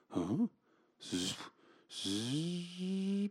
Huh? 0.09 0.47
äh, 2.03 3.29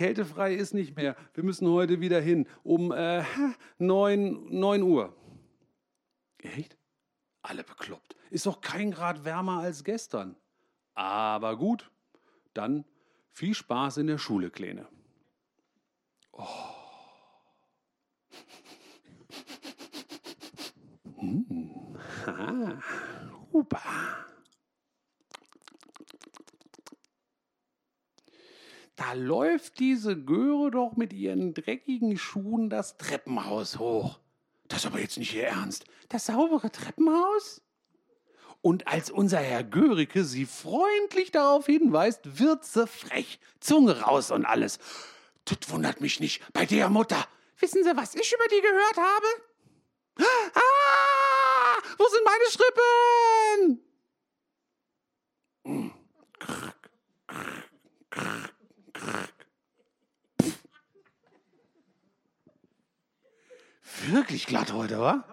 kältefrei 0.00 0.54
ist 0.54 0.72
nicht 0.72 0.96
mehr. 0.96 1.14
Wir 1.34 1.44
müssen 1.44 1.68
heute 1.68 2.00
wieder 2.00 2.22
hin. 2.22 2.48
Um 2.62 2.90
äh, 2.90 3.22
9, 3.76 4.46
9 4.48 4.82
Uhr. 4.82 5.14
Echt? 6.38 6.78
Alle 7.42 7.64
bekloppt. 7.64 8.16
Ist 8.30 8.46
doch 8.46 8.62
kein 8.62 8.92
Grad 8.92 9.26
wärmer 9.26 9.58
als 9.58 9.84
gestern. 9.84 10.36
Aber 10.94 11.58
gut, 11.58 11.90
dann 12.54 12.86
viel 13.30 13.52
Spaß 13.52 13.98
in 13.98 14.06
der 14.06 14.16
Schule, 14.16 14.50
Kleine. 14.50 14.88
Oh. 16.32 16.46
Hm. 21.18 21.98
Ha. 22.24 22.78
Hupa. 23.52 23.82
Da 29.00 29.14
läuft 29.14 29.78
diese 29.78 30.14
Göre 30.14 30.70
doch 30.70 30.94
mit 30.94 31.14
ihren 31.14 31.54
dreckigen 31.54 32.18
Schuhen 32.18 32.68
das 32.68 32.98
Treppenhaus 32.98 33.78
hoch. 33.78 34.18
Das 34.68 34.80
ist 34.80 34.86
aber 34.86 35.00
jetzt 35.00 35.16
nicht 35.16 35.34
ihr 35.34 35.46
Ernst. 35.46 35.86
Das 36.10 36.26
saubere 36.26 36.70
Treppenhaus? 36.70 37.62
Und 38.60 38.86
als 38.86 39.10
unser 39.10 39.38
Herr 39.38 39.64
Görike 39.64 40.22
sie 40.22 40.44
freundlich 40.44 41.30
darauf 41.32 41.64
hinweist, 41.64 42.38
wird 42.38 42.66
sie 42.66 42.86
frech. 42.86 43.40
Zunge 43.58 44.02
raus 44.02 44.30
und 44.30 44.44
alles. 44.44 44.78
Das 45.46 45.70
wundert 45.70 46.02
mich 46.02 46.20
nicht 46.20 46.42
bei 46.52 46.66
der 46.66 46.90
Mutter. 46.90 47.26
Wissen 47.58 47.82
Sie, 47.82 47.96
was 47.96 48.14
ich 48.14 48.34
über 48.34 48.48
die 48.48 48.60
gehört 48.60 48.98
habe? 48.98 49.26
Ah, 50.54 51.78
wo 51.96 52.06
sind 52.06 52.24
meine 52.26 52.44
Schrippen? 52.50 53.82
Hm. 55.64 55.92
Wirklich 64.08 64.46
glatt 64.46 64.72
heute, 64.72 64.98
wa? 64.98 65.24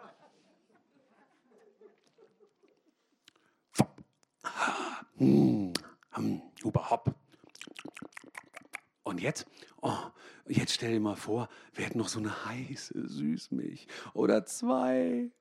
Hm, 5.17 5.73
hm, 6.11 6.41
überhaupt. 6.63 7.11
Und 9.03 9.21
jetzt, 9.21 9.47
oh, 9.81 9.97
jetzt 10.47 10.73
stell 10.73 10.91
dir 10.91 10.99
mal 10.99 11.15
vor, 11.15 11.47
wir 11.73 11.85
hätten 11.85 11.97
noch 11.97 12.09
so 12.09 12.19
eine 12.19 12.45
heiße 12.45 13.07
Süßmilch 13.07 13.87
oder 14.13 14.45
zwei. 14.45 15.31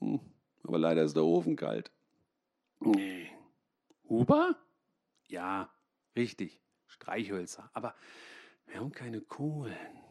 Hm, 0.00 0.20
aber 0.64 0.78
leider 0.78 1.02
ist 1.02 1.14
der 1.14 1.24
Ofen 1.24 1.56
kalt. 1.56 1.90
Nee. 2.80 3.30
Huber? 4.08 4.56
Ja, 5.28 5.70
richtig. 6.16 6.58
Streichhölzer. 6.86 7.70
Aber 7.74 7.94
wir 8.66 8.80
haben 8.80 8.92
keine 8.92 9.20
Kohlen. 9.20 10.01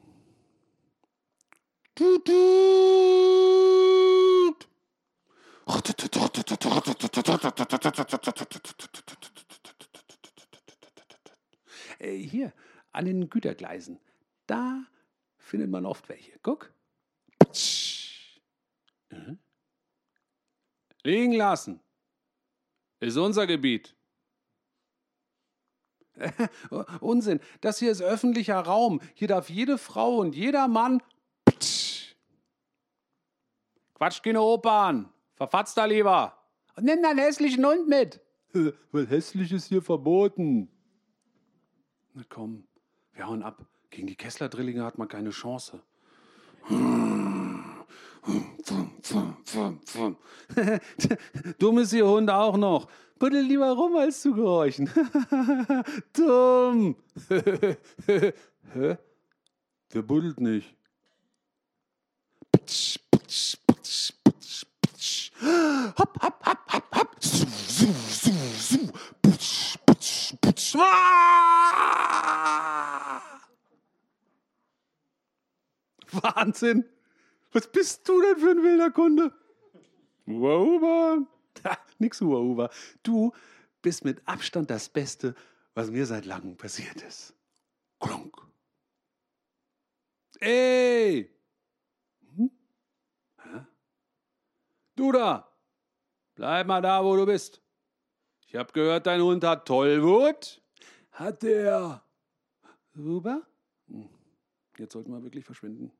Hier, 11.99 12.53
an 12.91 13.05
den 13.05 13.29
Gütergleisen. 13.29 13.99
Da 14.47 14.85
findet 15.37 15.69
man 15.69 15.85
oft 15.85 16.09
welche. 16.09 16.39
Guck. 16.41 16.73
Mhm. 19.09 19.37
Liegen 21.03 21.33
lassen. 21.33 21.79
Ist 22.99 23.17
unser 23.17 23.45
Gebiet. 23.45 23.95
Unsinn. 26.99 27.39
Das 27.61 27.79
hier 27.79 27.91
ist 27.91 28.01
öffentlicher 28.01 28.59
Raum. 28.59 29.01
Hier 29.13 29.27
darf 29.27 29.49
jede 29.49 29.77
Frau 29.77 30.17
und 30.17 30.35
jeder 30.35 30.67
Mann. 30.67 31.01
Quatsch 34.01 34.23
keine 34.23 34.41
Opern. 34.41 35.07
Verfatzt 35.35 35.77
da 35.77 35.85
lieber. 35.85 36.35
Und 36.75 36.85
nimm 36.85 37.03
deinen 37.03 37.19
hässlichen 37.19 37.63
Hund 37.63 37.87
mit. 37.87 38.19
Weil 38.91 39.05
hässlich 39.05 39.51
ist 39.51 39.67
hier 39.67 39.83
verboten. 39.83 40.71
Na 42.15 42.23
komm, 42.27 42.63
wir 43.13 43.27
hauen 43.27 43.43
ab. 43.43 43.63
Gegen 43.91 44.07
die 44.07 44.15
Kessler-Drillinge 44.15 44.83
hat 44.83 44.97
man 44.97 45.07
keine 45.07 45.29
Chance. 45.29 45.83
Dumm 51.59 51.77
ist 51.77 51.93
ihr 51.93 52.07
Hund 52.07 52.31
auch 52.31 52.57
noch. 52.57 52.89
Buddel 53.19 53.43
lieber 53.43 53.71
rum, 53.71 53.97
als 53.97 54.21
zu 54.21 54.33
gehorchen. 54.33 54.89
Dumm. 56.13 56.95
Hä? 58.73 58.97
Der 59.93 60.01
buddelt 60.01 60.41
nicht. 60.41 60.75
Hopp, 65.97 66.21
hopp, 66.21 66.45
hopp, 66.45 66.73
hopp, 66.73 66.95
hopp. 66.95 67.23
Su, 67.23 67.47
su, 67.47 67.87
su, 67.93 68.31
su. 68.59 68.91
Putsch, 69.21 69.77
putsch, 69.85 70.35
putsch. 70.39 70.75
Wahnsinn. 76.11 76.85
Was 77.53 77.71
bist 77.71 78.07
du 78.07 78.21
denn 78.21 78.37
für 78.37 78.51
ein 78.51 78.63
wilder 78.63 78.91
Kunde? 78.91 79.33
Uahuba. 80.27 81.25
Nix 81.99 82.21
Uahuba. 82.21 82.69
Du 83.03 83.33
bist 83.81 84.05
mit 84.05 84.21
Abstand 84.27 84.69
das 84.69 84.89
Beste, 84.89 85.35
was 85.73 85.89
mir 85.89 86.05
seit 86.05 86.25
langem 86.25 86.55
passiert 86.55 87.01
ist. 87.01 87.33
Klonk. 87.99 88.37
Ey! 90.39 91.29
Du 95.01 95.11
da! 95.11 95.51
Bleib 96.35 96.67
mal 96.67 96.79
da, 96.79 97.03
wo 97.03 97.15
du 97.15 97.25
bist. 97.25 97.59
Ich 98.45 98.55
hab 98.55 98.71
gehört, 98.71 99.07
dein 99.07 99.19
Hund 99.19 99.43
hat 99.43 99.67
Tollwut. 99.67 100.61
Hat 101.11 101.41
der. 101.41 102.03
Rüber? 102.95 103.41
Hm. 103.87 104.07
Jetzt 104.77 104.93
sollten 104.93 105.11
wir 105.11 105.23
wirklich 105.23 105.43
verschwinden. 105.43 105.91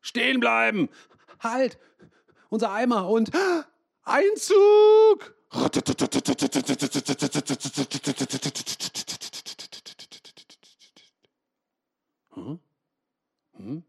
Stehen 0.00 0.40
bleiben! 0.40 0.88
Halt! 1.40 1.78
Unser 2.48 2.72
Eimer 2.72 3.06
und 3.06 3.32
Einzug! 4.04 5.34
Hm? 12.30 12.60
Hm? 13.56 13.84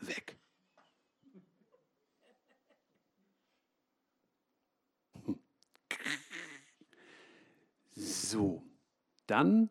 Weg. 0.00 0.35
So, 8.28 8.60
dann 9.28 9.70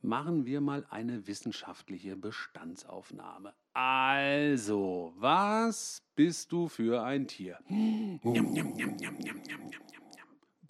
machen 0.00 0.46
wir 0.46 0.62
mal 0.62 0.86
eine 0.88 1.26
wissenschaftliche 1.26 2.16
Bestandsaufnahme. 2.16 3.52
Also, 3.74 5.12
was 5.16 6.02
bist 6.16 6.50
du 6.50 6.68
für 6.68 7.02
ein 7.02 7.28
Tier? 7.28 7.58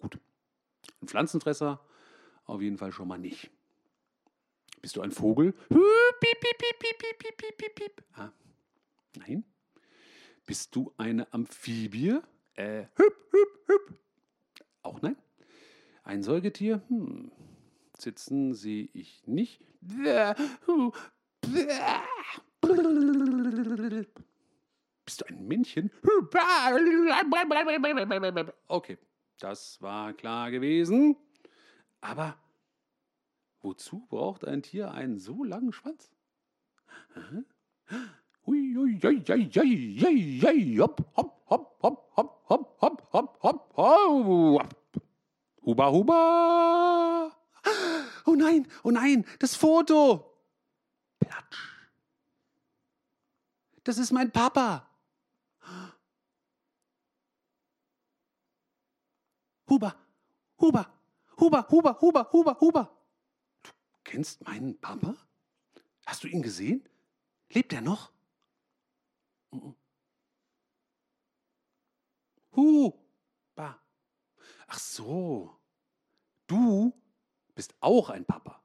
Gut. 0.01 0.18
Ein 1.01 1.07
Pflanzenfresser? 1.07 1.81
Auf 2.47 2.61
jeden 2.62 2.78
Fall 2.78 2.91
schon 2.91 3.07
mal 3.07 3.18
nicht. 3.18 3.49
Bist 4.83 4.97
du 4.97 5.01
ein 5.01 5.12
Vogel? 5.12 5.55
Ah, 8.14 8.33
nein. 9.16 9.45
Bist 10.47 10.74
du 10.74 10.93
eine 10.97 11.33
Amphibie? 11.33 12.18
Äh, 12.55 12.87
hüp, 12.97 13.14
hüp, 13.31 13.68
hüp. 13.68 13.99
Auch 14.83 15.01
nein. 15.01 15.16
Ein 16.03 16.22
Säugetier? 16.22 16.82
Hm. 16.88 17.30
Sitzen 17.98 18.55
sehe 18.55 18.88
ich 18.92 19.26
nicht. 19.26 19.61
Bist 25.05 25.20
du 25.20 25.24
ein 25.26 25.46
Männchen? 25.46 25.90
Okay, 28.68 28.98
das 29.38 29.80
war 29.82 30.12
klar 30.14 30.51
gewesen. 30.51 31.16
Aber 32.01 32.36
wozu 33.61 34.07
braucht 34.09 34.44
ein 34.46 34.62
Tier 34.62 34.92
einen 34.92 35.18
so 35.18 35.44
langen 35.44 35.72
Schwanz? 35.72 36.11
Hui, 38.46 38.74
hui, 38.74 38.98
hui, 39.03 39.22
hui, 39.26 39.51
hui, 39.55 40.01
hui, 40.01 40.40
hui, 40.40 40.76
hopp, 40.78 41.05
hopp, 41.16 41.44
hopp, 41.51 41.78
hopp, 41.82 42.12
hopp, 42.16 42.44
hopp, 42.80 42.80
hopp, 42.80 43.12
hopp, 43.12 43.42
hopp, 43.42 43.76
hopp. 43.76 44.80
Huba, 45.63 45.91
huba. 45.91 47.37
Oh 48.27 48.35
nein, 48.35 48.67
oh 48.83 48.91
nein, 48.91 49.27
das 49.39 49.55
Foto. 49.57 50.39
Platsch. 51.19 51.59
Das 53.85 53.99
ist 53.99 54.13
mein 54.13 54.31
Papa. 54.31 54.87
Huber, 59.69 59.95
Huber, 60.61 60.93
Huber, 61.39 61.69
Huber, 61.71 62.01
Huber, 62.01 62.33
Huber, 62.33 62.61
Huber. 62.61 62.97
Du 63.63 63.71
kennst 64.05 64.45
meinen 64.47 64.81
Papa? 64.81 65.17
Hast 66.07 66.25
du 66.25 66.29
ihn 66.29 66.43
gesehen? 66.43 66.89
Lebt 67.51 67.73
er 67.73 67.81
noch? 67.81 68.13
Huber. 72.57 73.81
Ach 74.73 74.79
so. 74.79 75.59
Du 76.47 76.93
bist 77.57 77.75
auch 77.81 78.09
ein 78.09 78.25
Papa. 78.25 78.62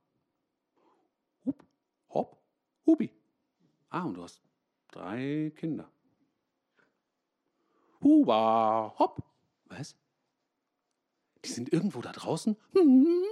Hup, 1.45 1.65
hopp, 2.09 2.37
Hubi. 2.85 3.11
Ah, 3.89 4.03
und 4.03 4.13
du 4.13 4.23
hast 4.23 4.39
Drei 4.91 5.51
Kinder. 5.55 5.91
Huba, 8.01 8.93
hopp. 8.99 9.23
Was? 9.65 9.95
Die 11.43 11.49
sind 11.49 11.73
irgendwo 11.73 12.01
da 12.01 12.11
draußen? 12.11 12.55
Hm. 12.73 13.23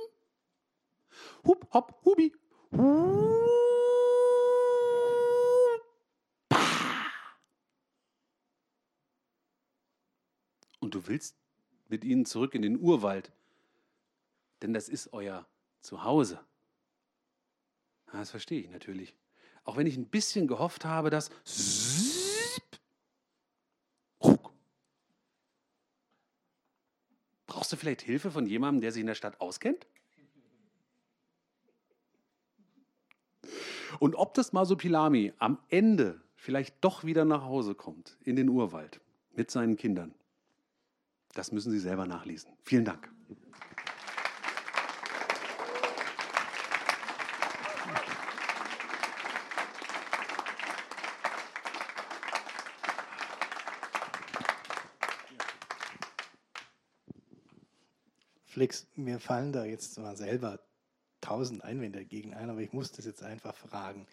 Hup, 1.45 1.71
hopp, 1.73 2.03
hubi. 2.03 2.33
Und 10.79 10.95
du 10.95 11.07
willst 11.07 11.42
mit 11.93 12.03
ihnen 12.03 12.25
zurück 12.25 12.55
in 12.55 12.63
den 12.63 12.79
Urwald, 12.79 13.31
denn 14.63 14.73
das 14.73 14.89
ist 14.89 15.13
euer 15.13 15.45
Zuhause. 15.81 16.39
Das 18.11 18.31
verstehe 18.31 18.61
ich 18.61 18.69
natürlich. 18.71 19.15
Auch 19.63 19.77
wenn 19.77 19.85
ich 19.85 19.95
ein 19.95 20.07
bisschen 20.07 20.47
gehofft 20.47 20.85
habe, 20.85 21.11
dass 21.11 21.29
Brauchst 27.45 27.71
du 27.71 27.75
vielleicht 27.75 28.01
Hilfe 28.01 28.31
von 28.31 28.47
jemandem, 28.47 28.81
der 28.81 28.91
sich 28.91 29.01
in 29.01 29.07
der 29.07 29.13
Stadt 29.13 29.39
auskennt? 29.39 29.85
Und 33.99 34.15
ob 34.15 34.33
das 34.33 34.51
Masopilami 34.51 35.31
am 35.37 35.59
Ende 35.69 36.19
vielleicht 36.35 36.83
doch 36.83 37.03
wieder 37.03 37.23
nach 37.23 37.43
Hause 37.43 37.75
kommt, 37.75 38.17
in 38.23 38.35
den 38.35 38.49
Urwald, 38.49 38.99
mit 39.35 39.51
seinen 39.51 39.75
Kindern, 39.75 40.15
das 41.33 41.51
müssen 41.51 41.71
Sie 41.71 41.79
selber 41.79 42.05
nachlesen. 42.05 42.51
Vielen 42.63 42.85
Dank. 42.85 43.09
Flix, 58.45 58.85
mir 58.95 59.19
fallen 59.19 59.51
da 59.51 59.65
jetzt 59.65 59.95
zwar 59.95 60.15
selber 60.15 60.59
tausend 61.21 61.63
Einwände 61.63 61.97
dagegen 61.97 62.35
ein, 62.35 62.51
aber 62.51 62.59
ich 62.59 62.71
muss 62.71 62.91
das 62.91 63.05
jetzt 63.05 63.23
einfach 63.23 63.55
fragen. 63.55 64.05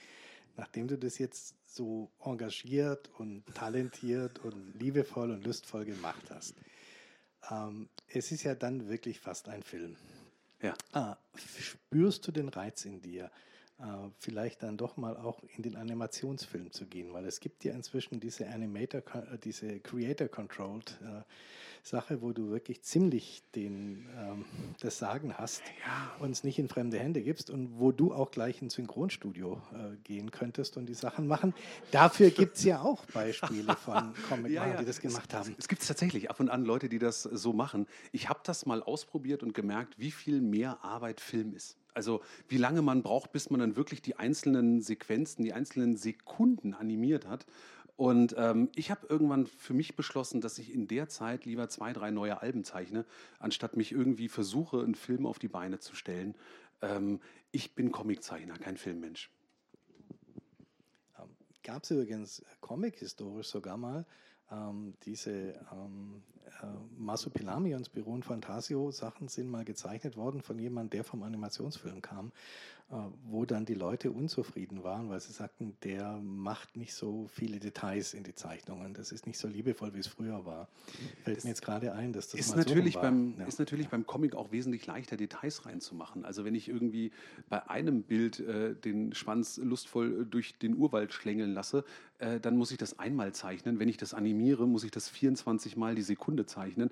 Nachdem 0.56 0.88
du 0.88 0.96
das 0.96 1.18
jetzt 1.18 1.56
so 1.66 2.10
engagiert 2.24 3.10
und 3.18 3.44
talentiert 3.54 4.38
und 4.38 4.72
liebevoll 4.78 5.30
und 5.30 5.44
lustvoll 5.44 5.84
gemacht 5.84 6.30
hast, 6.30 6.54
ähm, 7.50 7.88
es 8.08 8.32
ist 8.32 8.42
ja 8.42 8.54
dann 8.54 8.88
wirklich 8.88 9.20
fast 9.20 9.48
ein 9.48 9.62
Film. 9.62 9.96
Ja. 10.60 10.74
Ah, 10.92 11.16
spürst 11.36 12.26
du 12.26 12.32
den 12.32 12.48
Reiz 12.48 12.84
in 12.84 13.00
dir? 13.00 13.30
Äh, 13.80 14.10
vielleicht 14.18 14.62
dann 14.62 14.76
doch 14.76 14.98
mal 14.98 15.16
auch 15.16 15.42
in 15.56 15.62
den 15.62 15.76
Animationsfilm 15.76 16.70
zu 16.70 16.84
gehen, 16.84 17.14
weil 17.14 17.24
es 17.24 17.40
gibt 17.40 17.64
ja 17.64 17.72
inzwischen 17.72 18.20
diese 18.20 18.46
Animator, 18.46 19.02
äh, 19.14 19.38
diese 19.38 19.80
Creator-Controlled 19.80 20.98
äh, 21.02 21.22
Sache, 21.82 22.20
wo 22.20 22.32
du 22.32 22.50
wirklich 22.50 22.82
ziemlich 22.82 23.42
den, 23.54 24.06
ähm, 24.18 24.44
das 24.80 24.98
Sagen 24.98 25.32
hast 25.38 25.62
ja. 25.86 26.14
und 26.18 26.32
es 26.32 26.44
nicht 26.44 26.58
in 26.58 26.68
fremde 26.68 26.98
Hände 26.98 27.22
gibst 27.22 27.48
und 27.48 27.78
wo 27.78 27.90
du 27.90 28.12
auch 28.12 28.30
gleich 28.30 28.60
ins 28.60 28.74
Synchronstudio 28.74 29.62
äh, 29.72 29.96
gehen 30.04 30.30
könntest 30.30 30.76
und 30.76 30.84
die 30.84 30.94
Sachen 30.94 31.26
machen. 31.26 31.54
Dafür 31.90 32.28
gibt 32.30 32.58
es 32.58 32.64
ja 32.64 32.82
auch 32.82 33.06
Beispiele 33.06 33.74
von 33.76 34.12
comic 34.28 34.52
ja, 34.52 34.68
ja. 34.68 34.76
die 34.76 34.84
das 34.84 35.00
gemacht 35.00 35.30
es, 35.30 35.34
haben. 35.34 35.50
Es, 35.52 35.60
es 35.60 35.68
gibt 35.68 35.86
tatsächlich 35.86 36.28
ab 36.28 36.38
und 36.38 36.50
an 36.50 36.66
Leute, 36.66 36.90
die 36.90 36.98
das 36.98 37.22
so 37.22 37.54
machen. 37.54 37.86
Ich 38.12 38.28
habe 38.28 38.40
das 38.44 38.66
mal 38.66 38.82
ausprobiert 38.82 39.42
und 39.42 39.54
gemerkt, 39.54 39.98
wie 39.98 40.10
viel 40.10 40.42
mehr 40.42 40.84
Arbeit 40.84 41.22
Film 41.22 41.54
ist. 41.54 41.79
Also 41.94 42.22
wie 42.48 42.56
lange 42.56 42.82
man 42.82 43.02
braucht, 43.02 43.32
bis 43.32 43.50
man 43.50 43.60
dann 43.60 43.76
wirklich 43.76 44.02
die 44.02 44.16
einzelnen 44.16 44.80
Sequenzen, 44.80 45.44
die 45.44 45.52
einzelnen 45.52 45.96
Sekunden 45.96 46.74
animiert 46.74 47.26
hat. 47.26 47.46
Und 47.96 48.34
ähm, 48.38 48.70
ich 48.74 48.90
habe 48.90 49.06
irgendwann 49.08 49.46
für 49.46 49.74
mich 49.74 49.94
beschlossen, 49.94 50.40
dass 50.40 50.58
ich 50.58 50.72
in 50.72 50.88
der 50.88 51.08
Zeit 51.08 51.44
lieber 51.44 51.68
zwei, 51.68 51.92
drei 51.92 52.10
neue 52.10 52.40
Alben 52.40 52.64
zeichne, 52.64 53.04
anstatt 53.38 53.76
mich 53.76 53.92
irgendwie 53.92 54.28
versuche, 54.28 54.80
einen 54.80 54.94
Film 54.94 55.26
auf 55.26 55.38
die 55.38 55.48
Beine 55.48 55.80
zu 55.80 55.94
stellen. 55.94 56.34
Ähm, 56.80 57.20
ich 57.52 57.74
bin 57.74 57.92
Comiczeichner, 57.92 58.56
kein 58.56 58.78
Filmmensch. 58.78 59.30
Ähm, 61.18 61.28
Gab 61.62 61.82
es 61.82 61.90
übrigens 61.90 62.42
Comic-historisch 62.60 63.48
sogar 63.48 63.76
mal 63.76 64.06
ähm, 64.50 64.94
diese 65.04 65.54
ähm, 65.72 66.22
äh, 66.46 66.66
Masupilami 66.98 67.74
und 67.74 67.86
Spiro 67.86 68.10
und 68.10 68.24
Fantasio 68.24 68.90
Sachen 68.90 69.28
sind 69.28 69.50
mal 69.50 69.64
gezeichnet 69.64 70.16
worden 70.16 70.42
von 70.42 70.58
jemandem, 70.58 70.90
der 70.90 71.04
vom 71.04 71.22
Animationsfilm 71.22 72.02
kam 72.02 72.32
wo 73.24 73.44
dann 73.44 73.64
die 73.64 73.74
Leute 73.74 74.10
unzufrieden 74.10 74.82
waren, 74.82 75.10
weil 75.10 75.20
sie 75.20 75.32
sagten, 75.32 75.76
der 75.84 76.18
macht 76.22 76.76
nicht 76.76 76.92
so 76.92 77.28
viele 77.28 77.60
Details 77.60 78.14
in 78.14 78.24
die 78.24 78.34
Zeichnungen. 78.34 78.94
Das 78.94 79.12
ist 79.12 79.28
nicht 79.28 79.38
so 79.38 79.46
liebevoll, 79.46 79.94
wie 79.94 80.00
es 80.00 80.08
früher 80.08 80.44
war. 80.44 80.68
Fällt 81.22 81.36
das 81.36 81.44
mir 81.44 81.50
jetzt 81.50 81.62
gerade 81.62 81.92
ein, 81.92 82.12
dass 82.12 82.28
das 82.28 82.40
ist 82.40 82.56
natürlich 82.56 82.94
so 82.94 83.00
beim 83.00 83.36
ja. 83.38 83.46
ist 83.46 83.60
natürlich 83.60 83.88
beim 83.88 84.06
Comic 84.06 84.34
auch 84.34 84.50
wesentlich 84.50 84.86
leichter 84.86 85.16
Details 85.16 85.66
reinzumachen. 85.66 86.24
Also 86.24 86.44
wenn 86.44 86.56
ich 86.56 86.68
irgendwie 86.68 87.12
bei 87.48 87.68
einem 87.70 88.02
Bild 88.02 88.40
äh, 88.40 88.74
den 88.74 89.14
Schwanz 89.14 89.58
lustvoll 89.58 90.26
durch 90.26 90.58
den 90.58 90.76
Urwald 90.76 91.12
schlängeln 91.12 91.54
lasse, 91.54 91.84
äh, 92.18 92.40
dann 92.40 92.56
muss 92.56 92.72
ich 92.72 92.78
das 92.78 92.98
einmal 92.98 93.32
zeichnen. 93.32 93.78
Wenn 93.78 93.88
ich 93.88 93.98
das 93.98 94.14
animiere, 94.14 94.66
muss 94.66 94.82
ich 94.82 94.90
das 94.90 95.08
24 95.08 95.76
Mal 95.76 95.94
die 95.94 96.02
Sekunde 96.02 96.46
zeichnen 96.46 96.90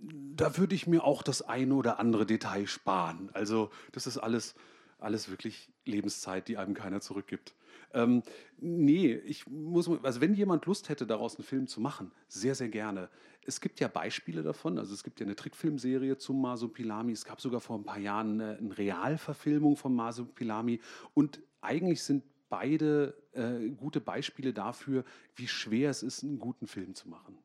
da 0.00 0.56
würde 0.56 0.76
ich 0.76 0.86
mir 0.86 1.02
auch 1.02 1.24
das 1.24 1.42
eine 1.42 1.74
oder 1.74 1.98
andere 1.98 2.24
Detail 2.24 2.68
sparen. 2.68 3.30
Also 3.32 3.70
das 3.90 4.06
ist 4.06 4.16
alles 4.16 4.54
alles 4.98 5.30
wirklich 5.30 5.70
Lebenszeit, 5.84 6.48
die 6.48 6.56
einem 6.56 6.74
keiner 6.74 7.00
zurückgibt. 7.00 7.54
Ähm, 7.94 8.22
nee, 8.58 9.14
ich 9.14 9.46
muss, 9.46 9.88
also 10.02 10.20
wenn 10.20 10.34
jemand 10.34 10.66
Lust 10.66 10.88
hätte, 10.88 11.06
daraus 11.06 11.36
einen 11.36 11.44
Film 11.44 11.66
zu 11.66 11.80
machen, 11.80 12.12
sehr, 12.28 12.54
sehr 12.54 12.68
gerne. 12.68 13.08
Es 13.46 13.60
gibt 13.60 13.80
ja 13.80 13.88
Beispiele 13.88 14.42
davon, 14.42 14.78
also 14.78 14.92
es 14.92 15.02
gibt 15.02 15.20
ja 15.20 15.26
eine 15.26 15.36
Trickfilmserie 15.36 16.18
zum 16.18 16.42
Masopilami, 16.42 17.12
es 17.12 17.24
gab 17.24 17.40
sogar 17.40 17.60
vor 17.60 17.78
ein 17.78 17.84
paar 17.84 17.98
Jahren 17.98 18.40
eine, 18.40 18.58
eine 18.58 18.76
Realverfilmung 18.76 19.76
von 19.76 19.94
Masopilami 19.94 20.80
und 21.14 21.40
eigentlich 21.60 22.02
sind 22.02 22.24
beide 22.50 23.14
äh, 23.32 23.70
gute 23.70 24.00
Beispiele 24.00 24.52
dafür, 24.52 25.04
wie 25.36 25.48
schwer 25.48 25.90
es 25.90 26.02
ist, 26.02 26.24
einen 26.24 26.38
guten 26.38 26.66
Film 26.66 26.94
zu 26.94 27.08
machen. 27.08 27.38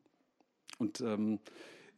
Und 0.78 1.00
ähm, 1.00 1.38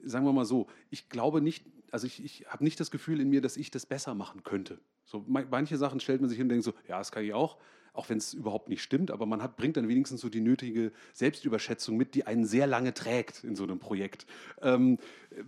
sagen 0.05 0.25
wir 0.25 0.33
mal 0.33 0.45
so, 0.45 0.67
ich 0.91 1.09
glaube 1.09 1.41
nicht, 1.41 1.65
also 1.91 2.07
ich, 2.07 2.24
ich 2.24 2.47
habe 2.47 2.64
nicht 2.64 2.78
das 2.80 2.91
Gefühl 2.91 3.20
in 3.20 3.30
mir, 3.30 3.41
dass 3.41 3.57
ich 3.57 3.70
das 3.70 3.87
besser 3.87 4.14
machen 4.14 4.43
könnte. 4.43 4.78
So, 5.05 5.24
manche 5.26 5.76
Sachen 5.76 6.01
stellt 6.01 6.20
man 6.20 6.28
sich 6.28 6.37
hin 6.37 6.47
und 6.47 6.51
denkt 6.51 6.64
so, 6.64 6.74
ja, 6.89 6.99
das 6.99 7.12
kann 7.12 7.24
ich 7.24 7.32
auch, 7.32 7.59
auch 7.97 8.09
wenn 8.09 8.18
es 8.18 8.34
überhaupt 8.34 8.68
nicht 8.68 8.82
stimmt, 8.82 9.11
aber 9.11 9.26
man 9.26 9.43
hat, 9.43 9.57
bringt 9.57 9.76
dann 9.76 9.89
wenigstens 9.89 10.20
so 10.20 10.28
die 10.28 10.41
nötige 10.41 10.93
Selbstüberschätzung 11.14 11.97
mit, 11.97 12.14
die 12.14 12.26
einen 12.26 12.45
sehr 12.45 12.66
lange 12.66 12.93
trägt 12.93 13.43
in 13.45 13.57
so 13.57 13.64
einem 13.64 13.78
Projekt. 13.78 14.26
Ähm, 14.61 14.99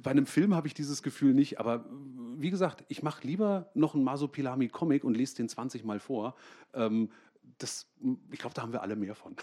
bei 0.03 0.11
einem 0.11 0.27
Film 0.27 0.55
habe 0.55 0.67
ich 0.67 0.75
dieses 0.75 1.03
Gefühl 1.03 1.35
nicht, 1.35 1.61
aber 1.61 1.85
wie 2.37 2.51
gesagt, 2.51 2.85
ich 2.89 3.03
mache 3.03 3.27
lieber 3.27 3.71
noch 3.75 3.95
einen 3.95 4.05
Masopilami-Comic 4.05 5.05
und 5.05 5.17
lese 5.17 5.37
den 5.37 5.49
20 5.49 5.85
Mal 5.85 6.01
vor. 6.01 6.35
Ähm, 6.73 7.11
das, 7.59 7.87
ich 8.31 8.39
glaube, 8.39 8.55
da 8.55 8.63
haben 8.63 8.73
wir 8.73 8.83
alle 8.83 8.97
mehr 8.97 9.15
von. 9.15 9.35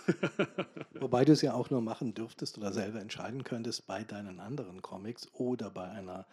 Wobei 0.99 1.25
du 1.25 1.33
es 1.33 1.41
ja 1.41 1.53
auch 1.53 1.69
nur 1.69 1.81
machen 1.81 2.13
dürftest 2.13 2.57
oder 2.57 2.71
selber 2.71 3.01
entscheiden 3.01 3.43
könntest 3.43 3.87
bei 3.87 4.03
deinen 4.03 4.39
anderen 4.39 4.81
Comics 4.81 5.27
oder 5.33 5.69
bei 5.69 5.89
einer 5.89 6.25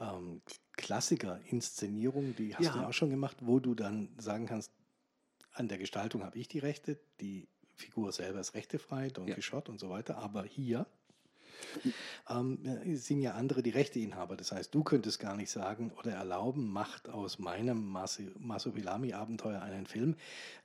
ähm, 0.00 0.42
Klassiker-Inszenierung, 0.76 2.34
die 2.36 2.54
hast 2.54 2.64
ja. 2.64 2.72
du 2.72 2.78
ja 2.80 2.88
auch 2.88 2.92
schon 2.92 3.10
gemacht, 3.10 3.36
wo 3.40 3.60
du 3.60 3.74
dann 3.74 4.08
sagen 4.18 4.46
kannst, 4.46 4.72
an 5.52 5.68
der 5.68 5.78
Gestaltung 5.78 6.24
habe 6.24 6.38
ich 6.38 6.48
die 6.48 6.58
Rechte, 6.58 6.98
die 7.20 7.48
Figur 7.74 8.12
selber 8.12 8.40
ist 8.40 8.54
rechtefrei, 8.54 9.08
Don 9.08 9.26
ja. 9.26 9.34
Quixote 9.34 9.70
und 9.70 9.78
so 9.78 9.90
weiter, 9.90 10.18
aber 10.18 10.44
hier 10.44 10.86
ähm, 12.28 12.58
sind 12.96 13.20
ja 13.20 13.32
andere 13.32 13.62
die 13.62 13.70
Rechteinhaber. 13.70 14.36
Das 14.36 14.52
heißt, 14.52 14.74
du 14.74 14.82
könntest 14.82 15.18
gar 15.18 15.36
nicht 15.36 15.50
sagen 15.50 15.92
oder 15.98 16.12
erlauben, 16.12 16.70
macht 16.70 17.08
aus 17.08 17.38
meinem 17.38 17.96
Masopilami-Abenteuer 18.38 19.60
einen 19.60 19.86
Film. 19.86 20.16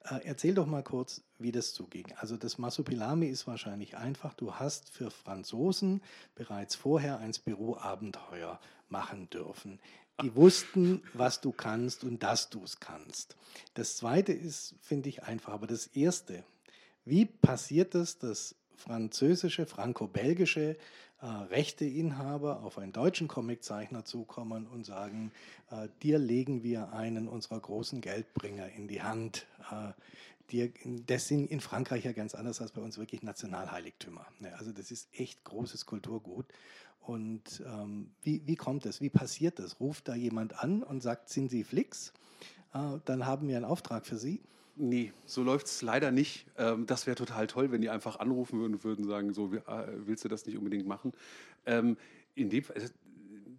Äh, 0.03 0.19
erzähl 0.23 0.53
doch 0.53 0.65
mal 0.65 0.83
kurz, 0.83 1.23
wie 1.39 1.51
das 1.51 1.73
zuging. 1.73 2.13
Also 2.17 2.37
das 2.37 2.57
Masopilami 2.57 3.27
ist 3.27 3.47
wahrscheinlich 3.47 3.97
einfach. 3.97 4.33
Du 4.33 4.55
hast 4.55 4.89
für 4.89 5.11
Franzosen 5.11 6.01
bereits 6.35 6.75
vorher 6.75 7.19
ein 7.19 7.33
Spirou-Abenteuer 7.33 8.59
machen 8.89 9.29
dürfen. 9.29 9.79
Die 10.21 10.35
wussten, 10.35 11.03
was 11.13 11.41
du 11.41 11.51
kannst 11.51 12.03
und 12.03 12.23
dass 12.23 12.49
du 12.49 12.63
es 12.63 12.79
kannst. 12.79 13.35
Das 13.73 13.97
zweite 13.97 14.31
ist, 14.31 14.75
finde 14.81 15.09
ich, 15.09 15.23
einfach. 15.23 15.53
Aber 15.53 15.67
das 15.67 15.87
erste, 15.87 16.43
wie 17.03 17.25
passiert 17.25 17.95
es, 17.95 18.17
dass 18.17 18.55
französische, 18.77 19.65
franco-belgische 19.65 20.77
äh, 21.21 21.25
Rechteinhaber 21.25 22.63
auf 22.63 22.77
einen 22.77 22.91
deutschen 22.91 23.27
Comiczeichner 23.27 24.05
zukommen 24.05 24.67
und 24.67 24.85
sagen, 24.85 25.31
äh, 25.71 25.87
dir 26.03 26.19
legen 26.19 26.63
wir 26.63 26.93
einen 26.93 27.27
unserer 27.27 27.59
großen 27.59 28.01
Geldbringer 28.01 28.69
in 28.69 28.87
die 28.87 29.01
Hand. 29.01 29.47
Äh, 29.71 29.93
dir, 30.51 30.71
das 31.05 31.27
sind 31.27 31.49
in 31.49 31.61
Frankreich 31.61 32.05
ja 32.05 32.11
ganz 32.11 32.35
anders 32.35 32.61
als 32.61 32.71
bei 32.71 32.81
uns 32.81 32.97
wirklich 32.97 33.23
Nationalheiligtümer. 33.23 34.25
Ne, 34.39 34.53
also 34.57 34.71
das 34.71 34.91
ist 34.91 35.07
echt 35.13 35.43
großes 35.43 35.85
Kulturgut. 35.85 36.45
Und 37.05 37.63
ähm, 37.67 38.09
wie, 38.23 38.41
wie 38.45 38.55
kommt 38.55 38.85
das? 38.85 38.99
Wie 38.99 39.09
passiert 39.09 39.59
das? 39.59 39.79
Ruft 39.79 40.07
da 40.07 40.15
jemand 40.15 40.59
an 40.59 40.81
und 40.81 41.01
sagt, 41.01 41.29
sind 41.29 41.49
Sie 41.49 41.63
Flix? 41.63 42.13
Äh, 42.73 42.99
dann 43.05 43.25
haben 43.25 43.47
wir 43.47 43.57
einen 43.57 43.65
Auftrag 43.65 44.05
für 44.05 44.17
Sie. 44.17 44.41
Nee, 44.75 45.13
so 45.25 45.43
läuft 45.43 45.67
es 45.67 45.81
leider 45.81 46.11
nicht. 46.11 46.47
Ähm, 46.57 46.85
das 46.85 47.05
wäre 47.05 47.15
total 47.15 47.47
toll, 47.47 47.71
wenn 47.71 47.81
die 47.81 47.89
einfach 47.89 48.19
anrufen 48.19 48.59
würden 48.59 48.73
und 48.73 48.83
würden 48.83 49.05
sagen, 49.05 49.33
so 49.33 49.53
äh, 49.53 49.87
willst 50.05 50.25
du 50.25 50.29
das 50.29 50.45
nicht 50.45 50.57
unbedingt 50.57 50.87
machen. 50.87 51.13
Ähm, 51.65 51.97
in 52.33 52.49
dem 52.49 52.63
Fall, 52.63 52.75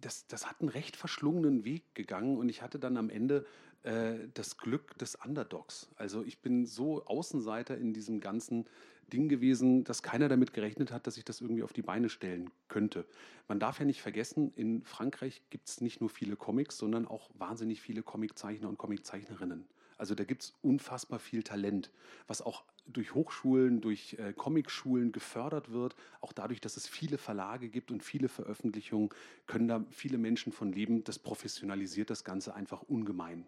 das, 0.01 0.27
das 0.27 0.45
hat 0.47 0.59
einen 0.59 0.69
recht 0.69 0.95
verschlungenen 0.95 1.63
Weg 1.63 1.95
gegangen 1.95 2.37
und 2.37 2.49
ich 2.49 2.61
hatte 2.61 2.77
dann 2.79 2.97
am 2.97 3.09
Ende 3.09 3.45
äh, 3.83 4.27
das 4.33 4.57
Glück 4.57 4.97
des 4.97 5.15
Underdogs. 5.15 5.89
Also 5.95 6.23
ich 6.23 6.39
bin 6.39 6.65
so 6.65 7.05
Außenseiter 7.05 7.77
in 7.77 7.93
diesem 7.93 8.19
ganzen 8.19 8.65
Ding 9.07 9.29
gewesen, 9.29 9.83
dass 9.83 10.03
keiner 10.03 10.27
damit 10.29 10.53
gerechnet 10.53 10.91
hat, 10.91 11.07
dass 11.07 11.17
ich 11.17 11.25
das 11.25 11.41
irgendwie 11.41 11.63
auf 11.63 11.73
die 11.73 11.81
Beine 11.81 12.09
stellen 12.09 12.49
könnte. 12.67 13.05
Man 13.47 13.59
darf 13.59 13.79
ja 13.79 13.85
nicht 13.85 14.01
vergessen, 14.01 14.51
in 14.55 14.83
Frankreich 14.83 15.41
gibt 15.49 15.69
es 15.69 15.81
nicht 15.81 16.01
nur 16.01 16.09
viele 16.09 16.35
Comics, 16.35 16.77
sondern 16.77 17.07
auch 17.07 17.29
wahnsinnig 17.37 17.81
viele 17.81 18.03
Comiczeichner 18.03 18.67
und 18.67 18.77
Comiczeichnerinnen. 18.77 19.65
Also 19.97 20.13
da 20.13 20.23
gibt 20.23 20.43
es 20.43 20.53
unfassbar 20.61 21.19
viel 21.19 21.43
Talent, 21.43 21.91
was 22.27 22.41
auch 22.41 22.63
durch 22.85 23.13
Hochschulen, 23.15 23.81
durch 23.81 24.15
äh, 24.19 24.33
Comicschulen 24.33 25.11
gefördert 25.11 25.71
wird. 25.71 25.95
Auch 26.21 26.33
dadurch, 26.33 26.61
dass 26.61 26.77
es 26.77 26.87
viele 26.87 27.17
Verlage 27.17 27.69
gibt 27.69 27.91
und 27.91 28.03
viele 28.03 28.29
Veröffentlichungen, 28.29 29.09
können 29.47 29.67
da 29.67 29.83
viele 29.89 30.17
Menschen 30.17 30.51
von 30.53 30.71
leben. 30.71 31.03
Das 31.03 31.19
professionalisiert 31.19 32.09
das 32.09 32.23
Ganze 32.23 32.53
einfach 32.53 32.83
ungemein. 32.83 33.45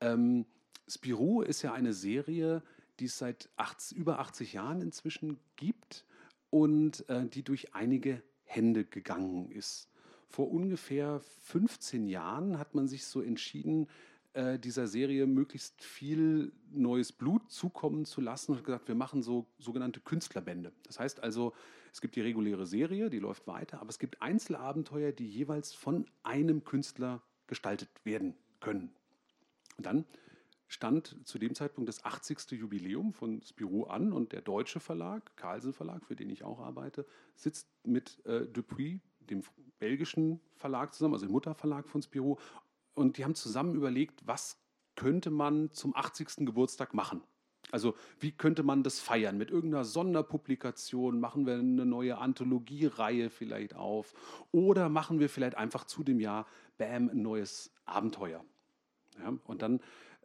Ähm, 0.00 0.44
Spirou 0.88 1.42
ist 1.42 1.62
ja 1.62 1.72
eine 1.72 1.92
Serie, 1.92 2.62
die 2.98 3.06
es 3.06 3.18
seit 3.18 3.48
80, 3.56 3.96
über 3.96 4.18
80 4.18 4.52
Jahren 4.52 4.80
inzwischen 4.80 5.38
gibt 5.56 6.04
und 6.50 7.08
äh, 7.08 7.26
die 7.26 7.42
durch 7.42 7.74
einige 7.74 8.22
Hände 8.44 8.84
gegangen 8.84 9.50
ist. 9.50 9.88
Vor 10.28 10.50
ungefähr 10.50 11.20
15 11.44 12.08
Jahren 12.08 12.58
hat 12.58 12.74
man 12.74 12.88
sich 12.88 13.04
so 13.06 13.20
entschieden, 13.20 13.88
äh, 14.36 14.58
dieser 14.58 14.86
Serie 14.86 15.26
möglichst 15.26 15.82
viel 15.82 16.52
neues 16.70 17.12
Blut 17.12 17.50
zukommen 17.50 18.04
zu 18.04 18.20
lassen 18.20 18.52
und 18.52 18.64
gesagt, 18.64 18.88
wir 18.88 18.94
machen 18.94 19.22
so 19.22 19.46
sogenannte 19.58 20.00
Künstlerbände. 20.00 20.72
Das 20.84 21.00
heißt 21.00 21.22
also, 21.22 21.54
es 21.92 22.02
gibt 22.02 22.16
die 22.16 22.20
reguläre 22.20 22.66
Serie, 22.66 23.08
die 23.08 23.18
läuft 23.18 23.46
weiter, 23.46 23.80
aber 23.80 23.88
es 23.88 23.98
gibt 23.98 24.20
Einzelabenteuer, 24.20 25.12
die 25.12 25.26
jeweils 25.26 25.72
von 25.72 26.04
einem 26.22 26.64
Künstler 26.64 27.22
gestaltet 27.46 27.88
werden 28.04 28.34
können. 28.60 28.92
Und 29.78 29.86
dann 29.86 30.04
stand 30.68 31.16
zu 31.24 31.38
dem 31.38 31.54
Zeitpunkt 31.54 31.88
das 31.88 32.04
80. 32.04 32.52
Jubiläum 32.52 33.12
von 33.12 33.40
Spirou 33.42 33.84
an 33.84 34.12
und 34.12 34.32
der 34.32 34.42
deutsche 34.42 34.80
Verlag, 34.80 35.36
Carlsen 35.36 35.72
Verlag, 35.72 36.04
für 36.04 36.16
den 36.16 36.30
ich 36.30 36.44
auch 36.44 36.60
arbeite, 36.60 37.06
sitzt 37.34 37.68
mit 37.84 38.24
äh, 38.26 38.46
Dupuis, 38.46 39.00
dem 39.20 39.42
belgischen 39.78 40.40
Verlag 40.54 40.94
zusammen, 40.94 41.14
also 41.14 41.26
dem 41.26 41.32
Mutterverlag 41.32 41.88
von 41.88 42.02
Spirou 42.02 42.36
und 42.94 43.18
die 43.18 43.24
haben 43.24 43.34
zusammen 43.34 43.74
überlegt, 43.74 44.26
was 44.26 44.58
könnte 44.96 45.30
man 45.30 45.70
zum 45.72 45.94
80. 45.94 46.46
Geburtstag 46.46 46.94
machen. 46.94 47.22
Also 47.70 47.94
wie 48.20 48.32
könnte 48.32 48.62
man 48.62 48.82
das 48.82 49.00
feiern? 49.00 49.36
Mit 49.36 49.50
irgendeiner 49.50 49.84
Sonderpublikation 49.84 51.20
machen 51.20 51.46
wir 51.46 51.54
eine 51.54 51.84
neue 51.84 52.18
Anthologiereihe 52.18 53.28
vielleicht 53.28 53.74
auf 53.74 54.14
oder 54.52 54.88
machen 54.88 55.18
wir 55.18 55.28
vielleicht 55.28 55.56
einfach 55.56 55.84
zu 55.84 56.04
dem 56.04 56.20
Jahr, 56.20 56.46
bam, 56.78 57.10
ein 57.10 57.22
neues 57.22 57.72
Abenteuer. 57.84 58.44
Ja, 59.18 59.36
und 59.46 59.62
dann 59.62 59.80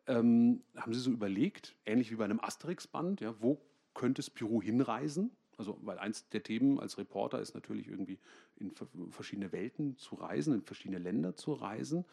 ähm, 0.08 0.64
haben 0.76 0.93
sie 0.93 0.99
so 0.99 1.12
überlegt, 1.12 1.76
ähnlich 1.86 2.12
wie 2.12 2.16
bei 2.16 2.26
einem 2.26 2.39
Asterix-Band, 2.39 3.22
ja, 3.22 3.36
wo 3.39 3.62
könnte 3.93 4.24
Spirou 4.24 4.62
hinreisen? 4.62 5.32
Also, 5.58 5.78
weil 5.82 5.99
eins 5.99 6.28
der 6.30 6.41
Themen 6.41 6.80
als 6.80 6.97
Reporter 6.97 7.39
ist 7.39 7.54
natürlich 7.54 7.88
irgendwie 7.88 8.18
in 8.56 8.72
verschiedene 9.12 9.52
Welten 9.52 9.95
zu 9.97 10.16
reisen, 10.16 10.56
in 10.56 10.62
verschiedene 10.64 10.97
Länder 10.97 11.36
zu 11.36 11.54
reisen. 11.54 12.06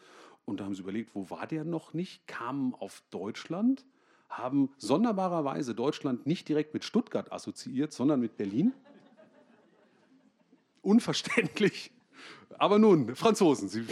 Und 0.45 0.59
da 0.59 0.65
haben 0.65 0.75
sie 0.75 0.81
überlegt, 0.81 1.15
wo 1.15 1.29
war 1.29 1.47
der 1.47 1.63
noch 1.63 1.93
nicht? 1.93 2.27
Kamen 2.27 2.75
auf 2.75 3.01
Deutschland, 3.09 3.85
haben 4.29 4.71
sonderbarerweise 4.77 5.73
Deutschland 5.73 6.27
nicht 6.27 6.47
direkt 6.47 6.73
mit 6.73 6.83
Stuttgart 6.83 7.31
assoziiert, 7.31 7.91
sondern 7.91 8.19
mit 8.19 8.37
Berlin. 8.37 8.73
Unverständlich. 10.81 11.91
Aber 12.57 12.77
nun, 12.77 13.15
Franzosen, 13.15 13.69
sie 13.69 13.85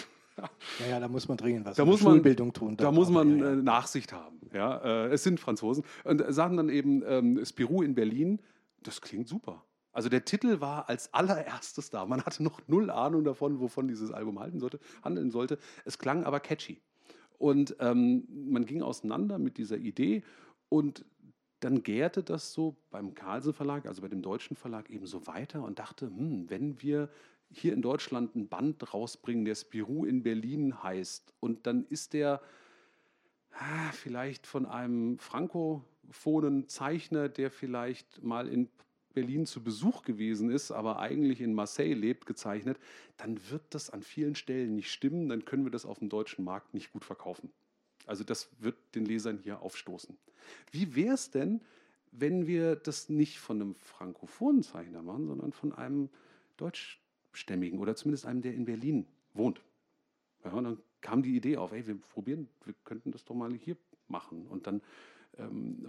ja, 0.79 0.87
ja, 0.89 0.99
da 0.99 1.07
muss 1.07 1.27
man 1.27 1.37
dringend 1.37 1.65
was 1.65 1.77
da 1.77 1.85
muss 1.85 2.01
man, 2.01 2.13
Schulbildung 2.13 2.53
tun. 2.53 2.77
Da 2.77 2.91
muss 2.91 3.09
man 3.09 3.39
ja, 3.39 3.45
ja. 3.45 3.51
Äh, 3.53 3.55
Nachsicht 3.55 4.13
haben. 4.13 4.39
Ja, 4.53 4.77
äh, 4.77 5.13
es 5.13 5.23
sind 5.23 5.39
Franzosen. 5.39 5.83
Und 6.03 6.23
sagen 6.29 6.57
dann 6.57 6.69
eben 6.69 7.03
ähm, 7.05 7.45
Spirou 7.45 7.81
in 7.81 7.95
Berlin, 7.95 8.39
das 8.83 9.01
klingt 9.01 9.27
super. 9.27 9.63
Also 9.91 10.09
der 10.09 10.25
Titel 10.25 10.61
war 10.61 10.89
als 10.89 11.13
allererstes 11.13 11.89
da. 11.89 12.05
Man 12.05 12.21
hatte 12.21 12.43
noch 12.43 12.61
null 12.67 12.91
Ahnung 12.91 13.23
davon, 13.23 13.59
wovon 13.59 13.87
dieses 13.87 14.11
Album 14.11 14.39
sollte, 14.59 14.79
handeln 15.03 15.31
sollte. 15.31 15.57
Es 15.85 15.97
klang 15.97 16.23
aber 16.23 16.39
catchy. 16.39 16.79
Und 17.39 17.75
ähm, 17.79 18.27
man 18.29 18.65
ging 18.65 18.81
auseinander 18.81 19.39
mit 19.39 19.57
dieser 19.57 19.77
Idee 19.77 20.23
und 20.69 21.05
dann 21.59 21.81
gärte 21.81 22.23
das 22.23 22.53
so 22.53 22.75
beim 22.91 23.13
Carlsen 23.15 23.53
Verlag, 23.53 23.85
also 23.87 24.01
bei 24.01 24.07
dem 24.07 24.21
deutschen 24.21 24.55
Verlag, 24.55 24.89
eben 24.89 25.07
so 25.07 25.25
weiter 25.25 25.63
und 25.63 25.79
dachte, 25.79 26.05
hm, 26.05 26.49
wenn 26.49 26.81
wir 26.81 27.09
hier 27.49 27.73
in 27.73 27.81
Deutschland 27.81 28.35
ein 28.35 28.47
Band 28.47 28.93
rausbringen, 28.93 29.45
der 29.45 29.55
Spirou 29.55 30.05
in 30.05 30.23
Berlin 30.23 30.83
heißt, 30.83 31.33
und 31.39 31.65
dann 31.67 31.85
ist 31.85 32.13
der 32.13 32.41
ah, 33.51 33.91
vielleicht 33.91 34.47
von 34.47 34.65
einem 34.65 35.17
frankophonen 35.19 36.67
Zeichner, 36.67 37.29
der 37.29 37.51
vielleicht 37.51 38.23
mal 38.23 38.47
in 38.47 38.69
Berlin 39.13 39.47
zu 39.47 39.63
Besuch 39.63 40.03
gewesen 40.03 40.51
ist, 40.51 40.71
aber 40.71 40.99
eigentlich 40.99 41.41
in 41.41 41.55
Marseille 41.55 41.95
lebt, 41.95 42.27
gezeichnet, 42.27 42.77
dann 43.17 43.39
wird 43.49 43.63
das 43.71 43.89
an 43.89 44.03
vielen 44.03 44.35
Stellen 44.35 44.75
nicht 44.75 44.91
stimmen, 44.91 45.27
dann 45.27 45.43
können 45.43 45.63
wir 45.63 45.71
das 45.71 45.85
auf 45.85 45.99
dem 45.99 46.09
deutschen 46.09 46.45
Markt 46.45 46.75
nicht 46.75 46.91
gut 46.91 47.03
verkaufen. 47.03 47.51
Also 48.05 48.23
das 48.23 48.49
wird 48.59 48.75
den 48.93 49.05
Lesern 49.05 49.39
hier 49.39 49.61
aufstoßen. 49.61 50.15
Wie 50.71 50.95
wäre 50.95 51.15
es 51.15 51.31
denn, 51.31 51.61
wenn 52.11 52.45
wir 52.45 52.75
das 52.75 53.09
nicht 53.09 53.39
von 53.39 53.59
einem 53.61 53.75
frankophonen 53.75 54.61
Zeichner 54.61 55.01
machen, 55.01 55.25
sondern 55.25 55.51
von 55.51 55.73
einem 55.73 56.09
deutschstämmigen 57.37 57.79
oder 57.79 57.95
zumindest 57.95 58.25
einem, 58.25 58.41
der 58.41 58.53
in 58.53 58.65
Berlin 58.65 59.05
wohnt? 59.33 59.61
Ja, 60.43 60.51
und 60.51 60.63
dann 60.63 60.77
kam 61.01 61.21
die 61.21 61.35
Idee 61.35 61.57
auf, 61.57 61.71
ey, 61.71 61.85
wir 61.85 61.95
probieren, 61.95 62.47
wir 62.65 62.73
könnten 62.83 63.11
das 63.11 63.23
doch 63.23 63.35
mal 63.35 63.53
hier 63.53 63.77
machen. 64.07 64.47
Und 64.47 64.65
dann 64.65 64.81
ähm, 65.37 65.87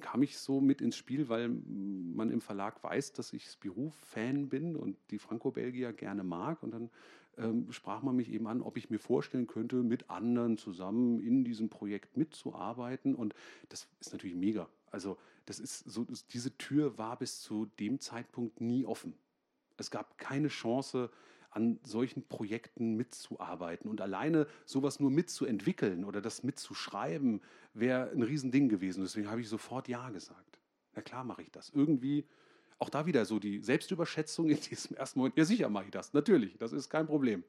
kam 0.00 0.22
ich 0.22 0.38
so 0.38 0.60
mit 0.60 0.80
ins 0.80 0.96
Spiel, 0.96 1.28
weil 1.28 1.48
man 1.48 2.30
im 2.30 2.40
Verlag 2.40 2.82
weiß, 2.82 3.12
dass 3.12 3.32
ich 3.32 3.46
Spirou-Fan 3.46 4.48
bin 4.48 4.76
und 4.76 4.96
die 5.10 5.18
Franco-Belgier 5.18 5.92
gerne 5.92 6.24
mag. 6.24 6.62
Und 6.62 6.72
dann 6.72 6.90
ähm, 7.36 7.70
sprach 7.70 8.02
man 8.02 8.16
mich 8.16 8.30
eben 8.30 8.46
an, 8.46 8.62
ob 8.62 8.76
ich 8.76 8.88
mir 8.88 8.98
vorstellen 8.98 9.46
könnte, 9.46 9.76
mit 9.76 10.08
anderen 10.08 10.56
zusammen 10.56 11.20
in 11.20 11.44
diesem 11.44 11.68
Projekt 11.68 12.16
mitzuarbeiten. 12.16 13.14
Und 13.14 13.34
das 13.68 13.88
ist 14.00 14.12
natürlich 14.12 14.36
mega. 14.36 14.68
Also 14.90 15.18
das 15.44 15.58
ist 15.58 15.80
so, 15.80 16.06
diese 16.32 16.56
Tür 16.56 16.96
war 16.96 17.18
bis 17.18 17.40
zu 17.40 17.66
dem 17.78 18.00
Zeitpunkt 18.00 18.60
nie 18.60 18.86
offen. 18.86 19.14
Es 19.76 19.90
gab 19.90 20.18
keine 20.18 20.48
Chance, 20.48 21.10
an 21.56 21.78
solchen 21.82 22.22
Projekten 22.28 22.96
mitzuarbeiten. 22.96 23.90
Und 23.90 24.02
alleine 24.02 24.46
sowas 24.66 25.00
nur 25.00 25.10
mitzuentwickeln 25.10 26.04
oder 26.04 26.20
das 26.20 26.42
mitzuschreiben, 26.42 27.40
wäre 27.72 28.10
ein 28.10 28.22
Riesending 28.22 28.68
gewesen. 28.68 29.02
Deswegen 29.02 29.30
habe 29.30 29.40
ich 29.40 29.48
sofort 29.48 29.88
Ja 29.88 30.10
gesagt. 30.10 30.58
Na 30.94 31.00
klar 31.00 31.24
mache 31.24 31.42
ich 31.42 31.50
das. 31.50 31.70
Irgendwie, 31.70 32.26
auch 32.78 32.90
da 32.90 33.06
wieder 33.06 33.24
so 33.24 33.38
die 33.38 33.60
Selbstüberschätzung 33.60 34.50
in 34.50 34.60
diesem 34.60 34.96
ersten 34.96 35.18
Moment. 35.18 35.36
Ja, 35.38 35.46
sicher 35.46 35.70
mache 35.70 35.86
ich 35.86 35.90
das. 35.90 36.12
Natürlich, 36.12 36.58
das 36.58 36.72
ist 36.72 36.90
kein 36.90 37.06
Problem. 37.06 37.42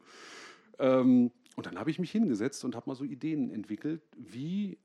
Ähm, 0.79 1.31
und 1.57 1.65
dann 1.65 1.77
habe 1.77 1.91
ich 1.91 1.99
mich 1.99 2.11
hingesetzt 2.11 2.63
und 2.63 2.75
habe 2.75 2.89
mal 2.89 2.95
so 2.95 3.03
Ideen 3.03 3.49
entwickelt, 3.51 4.01
wie 4.15 4.77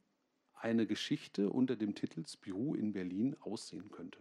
eine 0.54 0.86
Geschichte 0.86 1.50
unter 1.50 1.76
dem 1.76 1.94
Titel 1.94 2.26
Spirou 2.26 2.74
in 2.74 2.92
Berlin 2.92 3.36
aussehen 3.40 3.90
könnte. 3.90 4.18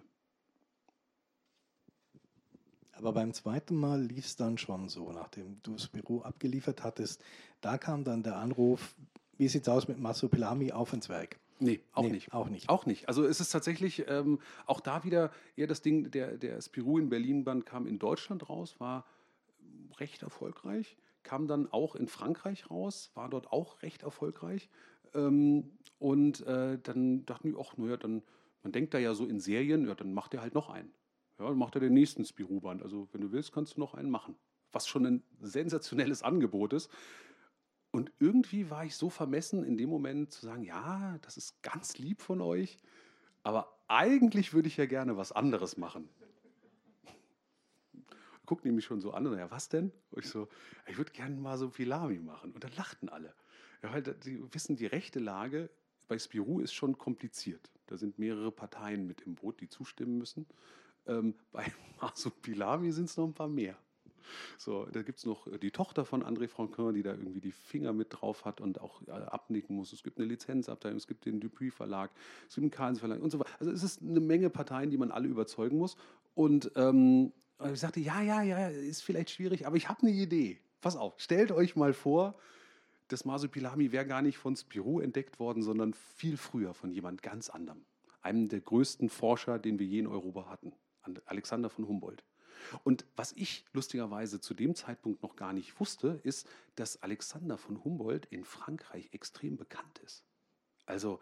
Aber 2.94 3.14
beim 3.14 3.34
zweiten 3.34 3.76
Mal 3.76 4.02
lief 4.02 4.26
es 4.26 4.36
dann 4.36 4.58
schon 4.58 4.90
so, 4.90 5.12
nachdem 5.12 5.62
du 5.64 5.74
das 5.74 5.88
Büro 5.88 6.22
abgeliefert 6.22 6.84
hattest. 6.84 7.24
Da 7.62 7.78
kam 7.78 8.04
dann 8.04 8.24
der 8.24 8.36
Anruf, 8.36 8.96
wie 9.38 9.48
sieht 9.48 9.64
es 9.64 9.70
aus 9.70 9.88
mit 9.88 10.00
Masopilami 10.00 10.72
auf 10.72 10.94
ins 10.94 11.10
Werk? 11.10 11.40
Nee, 11.60 11.80
auch 11.94 12.04
nee, 12.04 12.12
nicht. 12.12 12.34
Auch 12.34 12.50
nicht. 12.50 12.70
Auch 12.70 12.86
nicht. 12.88 13.08
Also 13.08 13.24
es 13.24 13.40
ist 13.40 13.52
tatsächlich 13.52 14.08
ähm, 14.08 14.40
auch 14.66 14.80
da 14.80 15.04
wieder 15.04 15.32
eher 15.56 15.68
das 15.68 15.82
Ding, 15.82 16.10
der, 16.10 16.38
der 16.38 16.60
Spirou 16.60 16.98
in 16.98 17.10
Berlin-Band 17.10 17.66
kam 17.68 17.86
in 17.86 18.00
Deutschland 18.00 18.50
raus, 18.50 18.80
war 18.80 19.06
recht 20.00 20.24
erfolgreich, 20.24 20.98
kam 21.22 21.48
dann 21.48 21.72
auch 21.72 21.96
in 21.96 22.08
Frankreich 22.08 22.70
raus, 22.72 23.12
war 23.14 23.30
dort 23.30 23.52
auch 23.52 23.84
recht 23.84 24.02
erfolgreich. 24.02 24.70
Ähm, 25.14 25.70
und 26.00 26.46
äh, 26.48 26.80
dann 26.82 27.28
dachten 27.28 27.54
wir, 27.54 27.60
ach, 27.60 27.78
naja, 27.78 27.98
dann, 27.98 28.24
man 28.64 28.72
denkt 28.72 28.96
da 28.96 28.98
ja 28.98 29.14
so 29.14 29.28
in 29.28 29.40
Serien, 29.40 29.88
ja, 29.88 29.94
dann 29.94 30.14
macht 30.14 30.34
er 30.34 30.42
halt 30.42 30.56
noch 30.56 30.70
einen. 30.70 30.92
Ja, 31.42 31.48
dann 31.48 31.58
macht 31.58 31.74
er 31.74 31.82
den 31.82 31.94
nächsten 31.94 32.24
Spirou-Band. 32.24 32.84
Also 32.84 33.08
wenn 33.12 33.22
du 33.22 33.32
willst, 33.32 33.52
kannst 33.52 33.76
du 33.76 33.80
noch 33.80 33.96
einen 33.96 34.12
machen. 34.12 34.36
Was 34.72 34.88
schon 34.88 35.06
ein 35.08 35.24
sensationelles 35.42 36.22
Angebot 36.22 36.72
ist. 36.74 36.92
Und 37.90 38.12
irgendwie 38.20 38.70
war 38.70 38.86
ich 38.86 38.96
so 38.96 39.10
vermessen, 39.10 39.64
in 39.64 39.76
dem 39.76 39.90
Moment 39.90 40.32
zu 40.32 40.46
sagen, 40.46 40.64
ja, 40.64 41.18
das 41.24 41.38
ist 41.38 41.62
ganz 41.64 41.98
lieb 41.98 42.22
von 42.22 42.42
euch, 42.42 42.80
aber 43.42 43.76
eigentlich 43.88 44.54
würde 44.54 44.68
ich 44.68 44.78
ja 44.78 44.86
gerne 44.86 45.18
was 45.18 45.32
anderes 45.32 45.78
machen. 45.78 46.08
Guckt 48.46 48.64
nämlich 48.64 48.86
schon 48.86 49.02
so 49.02 49.12
an 49.12 49.26
und 49.26 49.38
ja, 49.38 49.50
was 49.50 49.68
denn? 49.68 49.92
Und 50.12 50.24
ich 50.24 50.30
so, 50.30 50.48
ich 50.88 50.98
würde 50.98 51.12
gerne 51.12 51.36
mal 51.36 51.58
so 51.58 51.70
Pilami 51.70 52.20
machen. 52.20 52.52
Und 52.54 52.64
dann 52.64 52.72
lachten 52.78 53.10
alle. 53.10 53.34
Ja, 53.82 53.92
weil 53.92 54.04
die 54.04 54.42
wissen, 54.54 54.76
die 54.76 54.86
rechte 54.86 55.20
Lage 55.20 55.72
bei 56.08 56.20
Spirou 56.20 56.60
ist 56.60 56.74
schon 56.74 57.00
kompliziert. 57.00 57.72
Da 57.88 57.98
sind 57.98 58.20
mehrere 58.20 58.52
Parteien 58.52 59.08
mit 59.08 59.22
im 59.22 59.34
Boot, 59.36 59.60
die 59.60 59.70
zustimmen 59.70 60.20
müssen. 60.20 60.46
Ähm, 61.08 61.36
bei 61.52 61.66
Masupilami 62.02 62.92
sind 62.92 63.06
es 63.06 63.18
noch 63.18 63.26
ein 63.26 63.34
paar 63.34 63.48
mehr. 63.48 63.78
So, 64.58 64.86
da 64.86 65.02
gibt 65.02 65.20
es 65.20 65.26
noch 65.26 65.48
äh, 65.48 65.58
die 65.58 65.72
Tochter 65.72 66.06
von 66.06 66.24
André 66.24 66.48
Franquin, 66.48 66.94
die 66.94 67.04
da 67.04 67.12
irgendwie 67.12 67.42
die 67.42 67.52
Finger 67.52 67.94
mit 67.94 68.08
drauf 68.12 68.46
hat 68.46 68.62
und 68.62 68.80
auch 68.82 69.02
äh, 69.08 69.12
abnicken 69.12 69.76
muss. 69.76 69.94
Es 69.94 70.04
gibt 70.04 70.18
eine 70.18 70.28
Lizenzabteilung, 70.28 70.98
es 70.98 71.08
gibt 71.08 71.26
den 71.26 71.40
Dupuis 71.40 71.74
Verlag, 71.74 72.12
es 72.48 72.56
gibt 72.56 72.66
den 72.66 72.72
Carlens 72.72 73.00
Verlag 73.00 73.22
und 73.22 73.32
so 73.32 73.40
weiter. 73.40 73.50
Also 73.60 73.72
es 73.72 73.84
ist 73.84 74.02
eine 74.02 74.20
Menge 74.20 74.50
Parteien, 74.50 74.90
die 74.90 74.98
man 74.98 75.12
alle 75.12 75.28
überzeugen 75.28 75.78
muss. 75.78 75.96
Und 76.36 76.72
ähm, 76.76 77.34
ich 77.72 77.80
sagte, 77.80 78.00
ja, 78.00 78.22
ja, 78.22 78.42
ja, 78.42 78.68
ist 78.70 79.04
vielleicht 79.04 79.30
schwierig, 79.30 79.68
aber 79.68 79.76
ich 79.76 79.90
habe 79.90 80.02
eine 80.02 80.12
Idee. 80.12 80.60
Pass 80.82 80.96
auf, 80.96 81.14
stellt 81.18 81.52
euch 81.52 81.76
mal 81.76 81.94
vor, 81.94 82.36
das 83.08 83.26
Masupilami 83.26 83.92
wäre 83.92 84.06
gar 84.06 84.22
nicht 84.22 84.38
von 84.38 84.56
Spirou 84.56 85.00
entdeckt 85.00 85.40
worden, 85.40 85.62
sondern 85.62 85.94
viel 85.94 86.38
früher 86.38 86.74
von 86.74 86.92
jemand 86.92 87.22
ganz 87.22 87.50
anderem. 87.50 87.86
Einem 88.22 88.48
der 88.48 88.62
größten 88.62 89.10
Forscher, 89.10 89.60
den 89.60 89.80
wir 89.80 89.86
je 89.86 90.00
in 90.00 90.08
Europa 90.08 90.50
hatten. 90.50 90.74
Alexander 91.26 91.70
von 91.70 91.88
Humboldt. 91.88 92.24
Und 92.84 93.06
was 93.16 93.34
ich 93.34 93.66
lustigerweise 93.74 94.40
zu 94.40 94.54
dem 94.54 94.76
Zeitpunkt 94.76 95.24
noch 95.24 95.36
gar 95.36 95.54
nicht 95.54 95.80
wusste, 95.80 96.20
ist, 96.24 96.48
dass 96.76 97.02
Alexander 97.02 97.58
von 97.58 97.84
Humboldt 97.84 98.28
in 98.28 98.46
Frankreich 98.46 99.10
extrem 99.14 99.58
bekannt 99.58 100.00
ist. 100.00 100.24
Also 100.86 101.20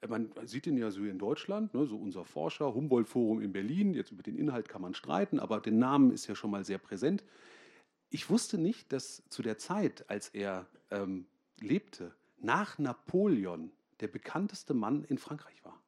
äh, 0.00 0.06
man 0.06 0.30
sieht 0.44 0.66
ihn 0.66 0.76
ja 0.76 0.90
so 0.90 1.04
in 1.04 1.18
Deutschland, 1.18 1.74
ne, 1.74 1.86
so 1.86 1.96
unser 1.96 2.24
Forscher, 2.24 2.74
Humboldt-Forum 2.74 3.40
in 3.40 3.52
Berlin. 3.52 3.94
Jetzt 3.94 4.12
über 4.12 4.22
den 4.22 4.36
Inhalt 4.36 4.68
kann 4.68 4.82
man 4.82 4.94
streiten, 4.94 5.40
aber 5.40 5.60
der 5.60 5.72
Name 5.72 6.12
ist 6.12 6.26
ja 6.26 6.34
schon 6.34 6.50
mal 6.50 6.64
sehr 6.64 6.78
präsent. 6.78 7.24
Ich 8.10 8.28
wusste 8.28 8.58
nicht, 8.58 8.92
dass 8.92 9.22
zu 9.28 9.42
der 9.42 9.56
Zeit, 9.56 10.08
als 10.10 10.28
er 10.28 10.66
ähm, 10.90 11.26
lebte, 11.60 12.14
nach 12.38 12.78
Napoleon 12.78 13.70
der 14.00 14.08
bekannteste 14.08 14.74
Mann 14.74 15.04
in 15.04 15.16
Frankreich 15.16 15.64
war. 15.64 15.81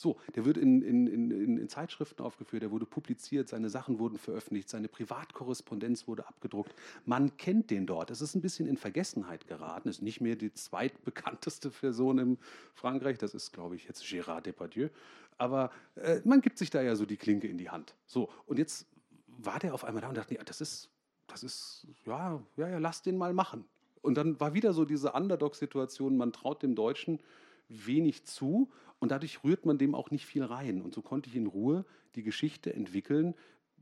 So, 0.00 0.18
der 0.34 0.46
wird 0.46 0.56
in, 0.56 0.80
in, 0.80 1.06
in, 1.06 1.58
in, 1.58 1.68
Zeitschriften 1.68 2.22
aufgeführt, 2.22 2.62
der 2.62 2.70
wurde 2.70 2.86
publiziert, 2.86 3.48
seine 3.48 3.68
Sachen 3.68 3.98
wurden 3.98 4.16
veröffentlicht, 4.16 4.70
seine 4.70 4.88
Privatkorrespondenz 4.88 6.08
wurde 6.08 6.26
abgedruckt. 6.26 6.74
Man 7.04 7.36
kennt 7.36 7.70
den 7.70 7.86
dort. 7.86 8.10
Es 8.10 8.22
ist 8.22 8.34
ein 8.34 8.40
bisschen 8.40 8.66
in 8.66 8.78
Vergessenheit 8.78 9.46
geraten. 9.46 9.88
Ist 9.88 10.00
nicht 10.00 10.22
mehr 10.22 10.36
die 10.36 10.52
zweitbekannteste 10.54 11.70
Person 11.70 12.18
in 12.18 12.38
Frankreich. 12.74 13.18
Das 13.18 13.34
ist, 13.34 13.52
glaube 13.52 13.76
ich, 13.76 13.84
jetzt 13.84 14.02
Gérard 14.02 14.42
Depardieu. 14.42 14.88
Aber 15.36 15.70
äh, 15.96 16.20
man 16.24 16.40
gibt 16.40 16.56
sich 16.56 16.70
da 16.70 16.80
ja 16.80 16.96
so 16.96 17.04
die 17.04 17.16
Klinke 17.18 17.46
in 17.46 17.58
die 17.58 17.68
Hand. 17.68 17.94
So, 18.06 18.30
und 18.46 18.58
jetzt 18.58 18.86
war 19.26 19.58
der 19.58 19.74
auf 19.74 19.84
einmal 19.84 20.00
da 20.00 20.08
und 20.08 20.16
dachte, 20.16 20.34
ja, 20.34 20.42
das 20.42 20.62
ist, 20.62 20.88
das 21.26 21.42
ist, 21.42 21.86
ja, 22.06 22.42
ja, 22.56 22.68
ja, 22.68 22.78
lass 22.78 23.02
den 23.02 23.18
mal 23.18 23.34
machen. 23.34 23.66
Und 24.00 24.14
dann 24.14 24.40
war 24.40 24.54
wieder 24.54 24.72
so 24.72 24.86
diese 24.86 25.12
Underdog-Situation, 25.12 26.16
man 26.16 26.32
traut 26.32 26.62
dem 26.62 26.74
Deutschen 26.74 27.20
wenig 27.68 28.24
zu 28.24 28.70
und 29.00 29.10
dadurch 29.10 29.42
rührt 29.42 29.66
man 29.66 29.78
dem 29.78 29.94
auch 29.94 30.10
nicht 30.10 30.26
viel 30.26 30.44
rein. 30.44 30.82
Und 30.82 30.94
so 30.94 31.02
konnte 31.02 31.28
ich 31.28 31.36
in 31.36 31.46
Ruhe 31.46 31.84
die 32.14 32.22
Geschichte 32.22 32.72
entwickeln, 32.72 33.34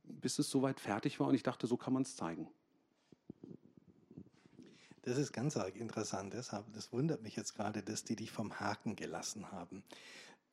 bis 0.05 0.39
es 0.39 0.49
soweit 0.49 0.81
fertig 0.81 1.21
war 1.21 1.29
und 1.29 1.35
ich 1.35 1.43
dachte, 1.43 1.67
so 1.67 1.77
kann 1.77 1.93
man 1.93 2.03
es 2.03 2.17
zeigen. 2.17 2.49
Das 5.03 5.19
ist 5.19 5.33
ganz 5.33 5.57
arg 5.57 5.77
interessant. 5.77 6.35
Deshalb, 6.35 6.73
das 6.73 6.93
wundert 6.93 7.23
mich 7.23 7.37
jetzt 7.37 7.55
gerade, 7.55 7.83
dass 7.83 8.05
die 8.05 8.17
dich 8.17 8.31
vom 8.31 8.61
Haken 8.61 8.95
gelassen 8.95 9.53
haben. 9.53 9.83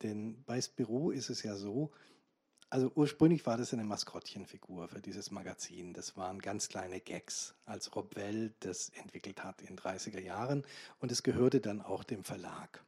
Denn 0.02 0.42
bei 0.44 0.60
Spiro 0.60 1.10
ist 1.10 1.30
es 1.30 1.42
ja 1.42 1.56
so, 1.56 1.90
also 2.68 2.90
ursprünglich 2.94 3.46
war 3.46 3.56
das 3.56 3.72
eine 3.72 3.84
Maskottchenfigur 3.84 4.88
für 4.88 5.00
dieses 5.00 5.30
Magazin. 5.30 5.92
Das 5.92 6.16
waren 6.16 6.40
ganz 6.40 6.68
kleine 6.68 7.00
Gags, 7.00 7.54
als 7.64 7.94
Rob 7.94 8.16
Well 8.16 8.52
das 8.60 8.90
entwickelt 9.00 9.44
hat 9.44 9.62
in 9.62 9.76
30er 9.76 10.20
Jahren. 10.20 10.64
Und 10.98 11.12
es 11.12 11.22
gehörte 11.22 11.60
dann 11.60 11.80
auch 11.80 12.02
dem 12.02 12.24
Verlag. 12.24 12.84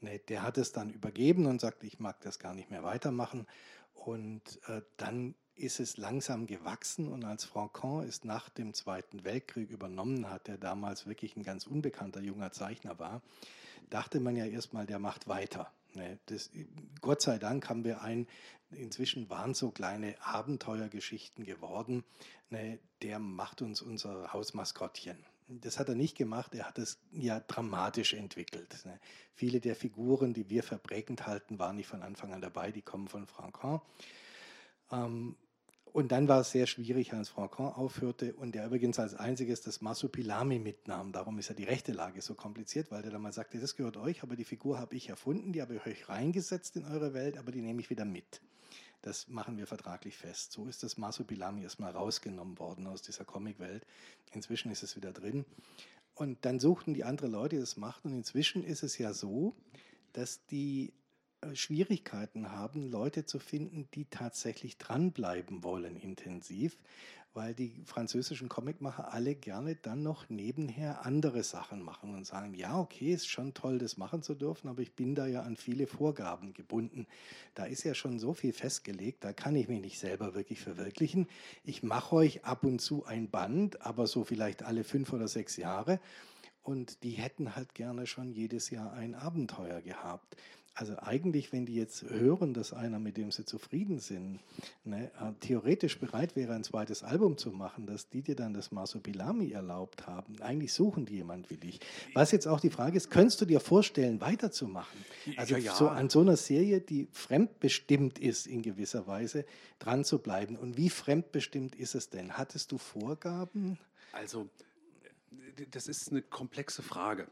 Nee, 0.00 0.20
der 0.28 0.42
hat 0.42 0.58
es 0.58 0.72
dann 0.72 0.90
übergeben 0.90 1.46
und 1.46 1.60
sagt, 1.60 1.82
ich 1.84 1.98
mag 1.98 2.20
das 2.20 2.38
gar 2.38 2.54
nicht 2.54 2.70
mehr 2.70 2.82
weitermachen. 2.82 3.46
Und 3.94 4.60
äh, 4.68 4.82
dann 4.96 5.34
ist 5.56 5.80
es 5.80 5.96
langsam 5.96 6.46
gewachsen 6.46 7.08
und 7.08 7.24
als 7.24 7.44
Franquin 7.44 8.06
es 8.06 8.24
nach 8.24 8.50
dem 8.50 8.74
Zweiten 8.74 9.24
Weltkrieg 9.24 9.70
übernommen 9.70 10.28
hat, 10.28 10.48
der 10.48 10.58
damals 10.58 11.06
wirklich 11.06 11.34
ein 11.36 11.42
ganz 11.42 11.66
unbekannter 11.66 12.20
junger 12.20 12.52
Zeichner 12.52 12.98
war, 12.98 13.22
dachte 13.88 14.20
man 14.20 14.36
ja 14.36 14.44
erstmal, 14.44 14.86
der 14.86 14.98
macht 14.98 15.28
weiter. 15.28 15.72
Nee, 15.94 16.18
das, 16.26 16.50
Gott 17.00 17.22
sei 17.22 17.38
Dank 17.38 17.70
haben 17.70 17.84
wir 17.84 18.02
ein, 18.02 18.26
inzwischen 18.70 19.30
waren 19.30 19.54
so 19.54 19.70
kleine 19.70 20.14
Abenteuergeschichten 20.20 21.44
geworden, 21.44 22.04
nee, 22.50 22.78
der 23.00 23.18
macht 23.18 23.62
uns 23.62 23.80
unser 23.80 24.34
Hausmaskottchen. 24.34 25.16
Das 25.48 25.78
hat 25.78 25.88
er 25.88 25.94
nicht 25.94 26.16
gemacht, 26.16 26.54
er 26.54 26.66
hat 26.66 26.78
es 26.78 26.98
ja 27.12 27.38
dramatisch 27.40 28.14
entwickelt. 28.14 28.84
Ne? 28.84 28.98
Viele 29.32 29.60
der 29.60 29.76
Figuren, 29.76 30.34
die 30.34 30.50
wir 30.50 30.62
verprägend 30.62 31.26
halten, 31.26 31.58
waren 31.58 31.76
nicht 31.76 31.86
von 31.86 32.02
Anfang 32.02 32.32
an 32.32 32.40
dabei, 32.40 32.72
die 32.72 32.82
kommen 32.82 33.06
von 33.06 33.26
Franquin. 33.26 33.80
Ähm, 34.90 35.36
und 35.92 36.12
dann 36.12 36.28
war 36.28 36.40
es 36.40 36.50
sehr 36.50 36.66
schwierig, 36.66 37.14
als 37.14 37.30
Franquin 37.30 37.66
aufhörte 37.66 38.34
und 38.34 38.54
der 38.54 38.66
übrigens 38.66 38.98
als 38.98 39.14
einziges 39.14 39.62
das 39.62 39.80
Masupilami 39.80 40.58
mitnahm. 40.58 41.10
Darum 41.12 41.38
ist 41.38 41.48
ja 41.48 41.54
die 41.54 41.64
rechte 41.64 41.92
Lage 41.92 42.20
so 42.20 42.34
kompliziert, 42.34 42.90
weil 42.90 43.00
der 43.00 43.12
dann 43.12 43.22
mal 43.22 43.32
sagte, 43.32 43.58
das 43.58 43.76
gehört 43.76 43.96
euch, 43.96 44.22
aber 44.22 44.36
die 44.36 44.44
Figur 44.44 44.78
habe 44.78 44.94
ich 44.94 45.08
erfunden, 45.08 45.52
die 45.52 45.62
habe 45.62 45.76
ich 45.76 45.86
euch 45.86 46.08
reingesetzt 46.10 46.76
in 46.76 46.84
eure 46.84 47.14
Welt, 47.14 47.38
aber 47.38 47.50
die 47.50 47.62
nehme 47.62 47.80
ich 47.80 47.88
wieder 47.88 48.04
mit. 48.04 48.42
Das 49.06 49.28
machen 49.28 49.56
wir 49.56 49.68
vertraglich 49.68 50.16
fest. 50.16 50.50
So 50.50 50.66
ist 50.66 50.82
das 50.82 50.96
Masupilami 50.96 51.62
erstmal 51.62 51.92
rausgenommen 51.92 52.58
worden 52.58 52.88
aus 52.88 53.02
dieser 53.02 53.24
Comicwelt. 53.24 53.86
Inzwischen 54.32 54.72
ist 54.72 54.82
es 54.82 54.96
wieder 54.96 55.12
drin. 55.12 55.44
Und 56.16 56.44
dann 56.44 56.58
suchten 56.58 56.92
die 56.92 57.04
anderen 57.04 57.30
Leute, 57.30 57.54
die 57.54 57.60
das 57.60 57.76
machten. 57.76 58.08
Und 58.08 58.14
inzwischen 58.14 58.64
ist 58.64 58.82
es 58.82 58.98
ja 58.98 59.14
so, 59.14 59.54
dass 60.12 60.44
die 60.46 60.92
äh, 61.40 61.54
Schwierigkeiten 61.54 62.50
haben, 62.50 62.82
Leute 62.82 63.24
zu 63.24 63.38
finden, 63.38 63.88
die 63.94 64.06
tatsächlich 64.06 64.76
dranbleiben 64.76 65.62
wollen 65.62 65.96
intensiv, 65.96 66.76
weil 67.36 67.54
die 67.54 67.74
französischen 67.84 68.48
Comicmacher 68.48 69.12
alle 69.12 69.34
gerne 69.34 69.76
dann 69.76 70.02
noch 70.02 70.30
nebenher 70.30 71.04
andere 71.04 71.42
Sachen 71.42 71.82
machen 71.82 72.14
und 72.14 72.26
sagen, 72.26 72.54
ja, 72.54 72.78
okay, 72.78 73.12
ist 73.12 73.28
schon 73.28 73.52
toll, 73.52 73.78
das 73.78 73.98
machen 73.98 74.22
zu 74.22 74.34
dürfen, 74.34 74.68
aber 74.68 74.80
ich 74.80 74.94
bin 74.94 75.14
da 75.14 75.26
ja 75.26 75.42
an 75.42 75.56
viele 75.56 75.86
Vorgaben 75.86 76.54
gebunden. 76.54 77.06
Da 77.54 77.66
ist 77.66 77.84
ja 77.84 77.94
schon 77.94 78.18
so 78.18 78.32
viel 78.32 78.54
festgelegt, 78.54 79.22
da 79.22 79.34
kann 79.34 79.54
ich 79.54 79.68
mich 79.68 79.82
nicht 79.82 79.98
selber 79.98 80.34
wirklich 80.34 80.60
verwirklichen. 80.60 81.28
Ich 81.62 81.82
mache 81.82 82.16
euch 82.16 82.44
ab 82.46 82.64
und 82.64 82.80
zu 82.80 83.04
ein 83.04 83.28
Band, 83.28 83.82
aber 83.82 84.06
so 84.06 84.24
vielleicht 84.24 84.62
alle 84.62 84.82
fünf 84.82 85.12
oder 85.12 85.28
sechs 85.28 85.58
Jahre. 85.58 86.00
Und 86.62 87.02
die 87.02 87.10
hätten 87.10 87.54
halt 87.54 87.74
gerne 87.74 88.06
schon 88.06 88.32
jedes 88.32 88.70
Jahr 88.70 88.94
ein 88.94 89.14
Abenteuer 89.14 89.82
gehabt. 89.82 90.36
Also 90.78 90.94
eigentlich, 90.98 91.54
wenn 91.54 91.64
die 91.64 91.74
jetzt 91.74 92.02
hören, 92.02 92.52
dass 92.52 92.74
einer, 92.74 92.98
mit 92.98 93.16
dem 93.16 93.30
sie 93.30 93.46
zufrieden 93.46 93.98
sind, 93.98 94.40
ne, 94.84 95.10
äh, 95.18 95.32
theoretisch 95.40 95.98
bereit 95.98 96.36
wäre, 96.36 96.52
ein 96.52 96.64
zweites 96.64 97.02
Album 97.02 97.38
zu 97.38 97.50
machen, 97.50 97.86
dass 97.86 98.10
die 98.10 98.20
dir 98.20 98.36
dann 98.36 98.52
das 98.52 98.72
Masopilami 98.72 99.52
erlaubt 99.52 100.06
haben. 100.06 100.38
Eigentlich 100.42 100.74
suchen 100.74 101.06
die 101.06 101.14
jemand 101.14 101.48
wie 101.48 101.56
dich. 101.56 101.80
Was 102.12 102.30
jetzt 102.30 102.46
auch 102.46 102.60
die 102.60 102.68
Frage 102.68 102.98
ist, 102.98 103.10
könntest 103.10 103.40
du 103.40 103.46
dir 103.46 103.58
vorstellen, 103.58 104.20
weiterzumachen? 104.20 105.02
Also 105.38 105.54
ja, 105.54 105.60
ja. 105.60 105.74
so 105.74 105.88
an 105.88 106.10
so 106.10 106.20
einer 106.20 106.36
Serie, 106.36 106.82
die 106.82 107.08
fremdbestimmt 107.10 108.18
ist 108.18 108.46
in 108.46 108.60
gewisser 108.60 109.06
Weise, 109.06 109.46
dran 109.78 110.04
zu 110.04 110.18
bleiben. 110.18 110.56
Und 110.56 110.76
wie 110.76 110.90
fremdbestimmt 110.90 111.74
ist 111.74 111.94
es 111.94 112.10
denn? 112.10 112.36
Hattest 112.36 112.70
du 112.70 112.76
Vorgaben? 112.76 113.78
Also, 114.12 114.50
das 115.70 115.88
ist 115.88 116.10
eine 116.10 116.20
komplexe 116.20 116.82
Frage. 116.82 117.28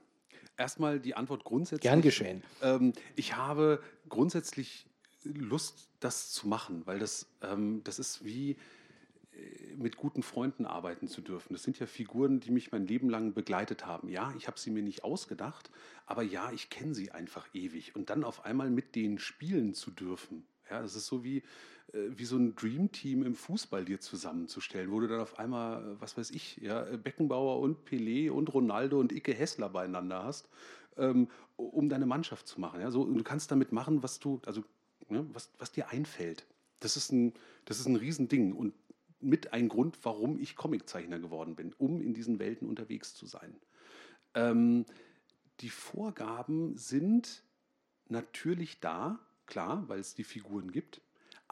Erstmal 0.57 1.01
die 1.01 1.15
Antwort 1.15 1.45
grundsätzlich. 1.45 1.83
Gern 1.83 2.03
geschehen. 2.03 2.43
Ähm, 2.63 2.93
ich 3.17 3.37
habe 3.37 3.83
grundsätzlich 4.09 4.87
Lust, 5.25 5.89
das 6.01 6.31
zu 6.31 6.49
machen, 6.49 6.83
weil 6.87 6.99
das, 6.99 7.27
ähm, 7.43 7.83
das 7.85 7.99
ist 7.99 8.25
wie 8.25 8.53
äh, 9.33 9.75
mit 9.77 9.97
guten 9.97 10.23
Freunden 10.23 10.67
arbeiten 10.67 11.09
zu 11.09 11.23
dürfen. 11.23 11.55
Das 11.55 11.63
sind 11.63 11.79
ja 11.79 11.87
Figuren, 11.87 12.41
die 12.41 12.51
mich 12.51 12.73
mein 12.73 12.87
Leben 12.87 13.09
lang 13.11 13.33
begleitet 13.35 13.87
haben. 13.87 14.09
Ja, 14.09 14.33
ich 14.37 14.47
habe 14.47 14.59
sie 14.59 14.71
mir 14.71 14.83
nicht 14.83 15.03
ausgedacht, 15.03 15.71
aber 16.07 16.23
ja, 16.23 16.53
ich 16.53 16.71
kenne 16.71 16.95
sie 16.95 17.11
einfach 17.11 17.49
ewig. 17.55 17.97
Und 17.97 18.11
dann 18.11 18.23
auf 18.23 18.45
einmal 18.45 18.71
mit 18.71 18.95
denen 18.95 19.19
spielen 19.19 19.75
zu 19.75 19.91
dürfen. 19.91 20.47
Ja, 20.71 20.81
das 20.83 20.95
ist 20.95 21.07
so 21.07 21.25
wie, 21.25 21.43
wie 21.93 22.25
so 22.25 22.37
ein 22.37 22.57
Dream-Team 22.57 23.23
im 23.23 23.35
Fußball 23.35 23.85
dir 23.85 24.01
zusammenzustellen, 24.01 24.91
wo 24.91 25.01
du 25.01 25.07
dann 25.07 25.21
auf 25.21 25.39
einmal, 25.39 25.83
äh, 25.83 26.01
was 26.01 26.17
weiß 26.17 26.31
ich, 26.31 26.57
ja, 26.57 26.83
Beckenbauer 26.83 27.61
und 27.61 27.89
Pelé 27.89 28.31
und 28.31 28.53
Ronaldo 28.53 28.99
und 28.99 29.13
Icke 29.13 29.33
Hessler 29.33 29.69
beieinander 29.69 30.25
hast, 30.25 30.49
ähm, 30.97 31.29
um 31.57 31.89
deine 31.89 32.07
Mannschaft 32.07 32.49
zu 32.49 32.61
machen. 32.61 32.81
Ja, 32.81 32.91
so, 32.91 33.05
du 33.05 33.23
kannst 33.23 33.51
damit 33.51 33.73
machen, 33.73 34.03
was 34.03 34.19
du, 34.19 34.41
also 34.47 34.65
ja, 35.11 35.25
was, 35.33 35.51
was 35.59 35.73
dir 35.73 35.89
einfällt. 35.91 36.47
Das 36.81 36.97
ist 36.97 37.13
ein, 37.13 37.33
das 37.65 37.79
ist 37.79 37.87
ein 37.87 37.97
Riesending 37.97 38.53
und 38.53 38.75
mit 39.21 39.53
ein 39.53 39.69
Grund, 39.69 39.99
warum 40.03 40.39
ich 40.39 40.57
Comiczeichner 40.57 41.19
geworden 41.19 41.55
bin, 41.55 41.73
um 41.79 42.01
in 42.01 42.13
diesen 42.13 42.39
Welten 42.39 42.69
unterwegs 42.69 43.15
zu 43.15 43.27
sein. 43.27 43.55
Ähm, 44.35 44.85
die 45.61 45.71
Vorgaben 45.71 46.77
sind 46.77 47.43
natürlich 48.09 48.81
da, 48.81 49.19
klar, 49.47 49.85
weil 49.89 50.01
es 50.01 50.15
die 50.15 50.25
Figuren 50.25 50.73
gibt 50.73 51.01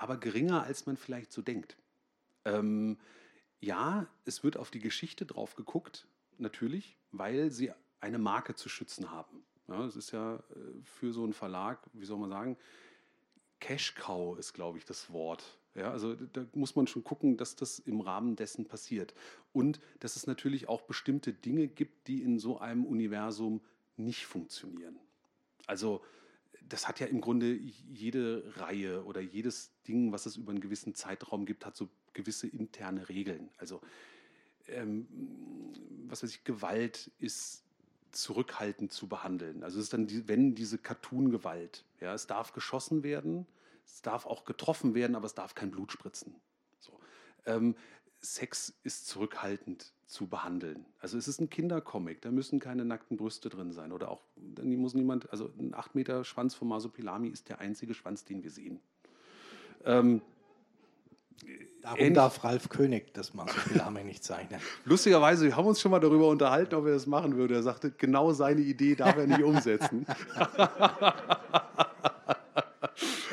aber 0.03 0.17
geringer, 0.17 0.65
als 0.65 0.85
man 0.87 0.97
vielleicht 0.97 1.33
so 1.33 1.43
denkt. 1.43 1.77
Ähm, 2.45 2.99
ja, 3.61 4.09
es 4.25 4.43
wird 4.43 4.57
auf 4.57 4.73
die 4.73 4.81
Geschichte 4.81 5.25
drauf 5.25 5.55
geguckt, 5.55 6.09
natürlich, 6.39 6.99
weil 7.13 7.53
sie 7.53 7.71
eine 8.01 8.19
Marke 8.19 8.57
zu 8.57 8.69
schützen 8.69 9.13
haben. 9.13 9.45
Ja, 9.69 9.85
es 9.85 9.95
ist 9.95 10.11
ja 10.11 10.37
äh, 10.37 10.41
für 10.83 11.13
so 11.13 11.23
einen 11.23 11.33
Verlag, 11.33 11.79
wie 11.93 12.05
soll 12.05 12.19
man 12.19 12.31
sagen, 12.31 12.57
Cash 13.61 13.95
Cow 13.95 14.37
ist, 14.37 14.55
glaube 14.55 14.79
ich, 14.79 14.85
das 14.85 15.13
Wort. 15.13 15.45
Ja, 15.77 15.93
also 15.93 16.15
da 16.15 16.45
muss 16.53 16.75
man 16.75 16.89
schon 16.89 17.05
gucken, 17.05 17.37
dass 17.37 17.55
das 17.55 17.79
im 17.79 18.01
Rahmen 18.01 18.35
dessen 18.35 18.65
passiert. 18.65 19.15
Und 19.53 19.81
dass 20.01 20.17
es 20.17 20.27
natürlich 20.27 20.69
auch 20.69 20.83
bestimmte 20.83 21.33
Dinge 21.33 21.69
gibt, 21.69 22.09
die 22.09 22.23
in 22.23 22.41
so 22.41 22.59
einem 22.59 22.85
Universum 22.85 23.61
nicht 23.97 24.27
funktionieren. 24.27 24.99
Also 25.69 26.03
das 26.69 26.89
hat 26.89 27.01
ja 27.01 27.07
im 27.07 27.21
Grunde 27.21 27.55
jede 27.55 28.45
Reihe 28.57 29.05
oder 29.05 29.21
jedes 29.21 29.73
Ding, 29.87 30.13
was 30.13 30.27
es 30.27 30.37
über 30.37 30.51
einen 30.51 30.61
gewissen 30.61 30.95
Zeitraum 30.95 31.47
gibt, 31.47 31.67
hat 31.67 31.77
so 31.77 31.89
gewisse 32.13 32.47
interne 32.47 33.09
Regeln. 33.09 33.51
Also, 33.59 33.81
ähm, 34.69 35.07
was 36.07 36.23
weiß 36.23 36.31
ich, 36.31 36.45
Gewalt 36.45 37.11
ist 37.19 37.65
zurückhaltend 38.11 38.93
zu 38.93 39.09
behandeln. 39.09 39.63
Also 39.63 39.79
es 39.79 39.85
ist 39.85 39.93
dann, 39.93 40.07
die, 40.07 40.29
wenn 40.29 40.55
diese 40.55 40.79
Cartoon-Gewalt, 40.79 41.85
ja, 42.01 42.15
es 42.15 42.27
darf 42.27 42.53
geschossen 42.53 43.03
werden, 43.03 43.47
es 43.87 44.03
darf 44.03 44.27
auch 44.27 44.45
getroffen 44.45 44.95
werden, 44.95 45.17
aber 45.17 45.27
es 45.27 45.35
darf 45.35 45.55
kein 45.55 45.71
Blut 45.71 45.93
spritzen. 45.93 46.35
So. 46.79 46.99
Ähm, 47.47 47.75
Sex 48.23 48.73
ist 48.85 49.09
zurückhaltend 49.09 49.93
zu 50.07 50.27
behandeln. 50.29 50.87
Also 51.01 51.19
es 51.19 51.27
ist 51.27 51.41
ein 51.41 51.51
Kindercomic, 51.51 52.21
da 52.23 52.31
müssen 52.31 52.61
keine 52.61 52.85
nackten 52.85 53.17
Brüste 53.17 53.49
drin 53.49 53.73
sein. 53.73 53.93
Oder 53.93 54.11
auch, 54.11 54.23
da 54.37 54.63
muss 54.63 54.95
niemand, 54.95 55.31
also 55.31 55.51
ein 55.59 55.75
8 55.75 55.95
Meter 55.95 56.25
Schwanz 56.25 56.55
von 56.55 56.69
Masopilami 56.69 57.29
ist 57.29 57.49
der 57.49 57.61
einzige 57.61 57.95
Schwanz, 57.95 58.25
den 58.25 58.43
wir 58.43 58.51
sehen. 58.51 58.81
Ähm, 59.85 60.21
Darum 61.81 61.99
ähnlich, 61.99 62.15
darf 62.15 62.45
Ralf 62.45 62.69
König 62.69 63.13
das 63.15 63.35
Masopilami 63.35 64.05
nicht 64.05 64.23
zeichnen. 64.23 64.61
Lustigerweise, 64.85 65.47
wir 65.47 65.57
haben 65.57 65.67
uns 65.67 65.81
schon 65.81 65.91
mal 65.91 65.99
darüber 65.99 66.29
unterhalten, 66.29 66.77
ob 66.77 66.87
er 66.87 66.93
das 66.93 67.09
machen 67.09 67.37
würde. 67.37 67.55
Er 67.55 67.63
sagte, 67.65 67.91
genau 67.91 68.33
seine 68.33 68.61
Idee 68.61 68.95
darf 68.95 69.17
er 69.17 69.27
nicht 69.27 69.43
umsetzen. 69.43 70.07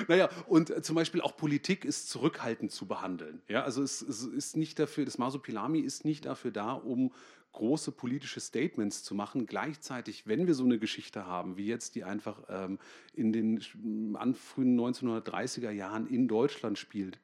Naja, 0.09 0.27
und 0.47 0.71
äh, 0.71 0.81
zum 0.81 0.95
Beispiel 0.95 1.21
auch 1.21 1.37
Politik 1.37 1.85
ist 1.85 2.09
zurückhaltend 2.09 2.71
zu 2.71 2.87
behandeln. 2.87 3.43
Ja, 3.47 3.63
also 3.63 3.83
es, 3.83 4.01
es 4.01 4.23
ist 4.23 4.57
nicht 4.57 4.79
dafür, 4.79 5.05
das 5.05 5.19
Masopilami 5.19 5.81
ist 5.81 6.03
nicht 6.03 6.25
dafür 6.25 6.49
da, 6.49 6.71
um 6.73 7.13
große 7.51 7.91
politische 7.91 8.39
Statements 8.39 9.03
zu 9.03 9.13
machen. 9.13 9.45
Gleichzeitig, 9.45 10.25
wenn 10.25 10.47
wir 10.47 10.55
so 10.55 10.63
eine 10.63 10.79
Geschichte 10.79 11.27
haben, 11.27 11.57
wie 11.57 11.67
jetzt, 11.67 11.93
die 11.93 12.03
einfach 12.03 12.41
ähm, 12.49 12.79
in 13.13 13.31
den 13.31 14.15
an 14.15 14.33
frühen 14.33 14.79
1930er 14.79 15.69
Jahren 15.69 16.07
in 16.07 16.27
Deutschland 16.27 16.79
spielt, 16.79 17.19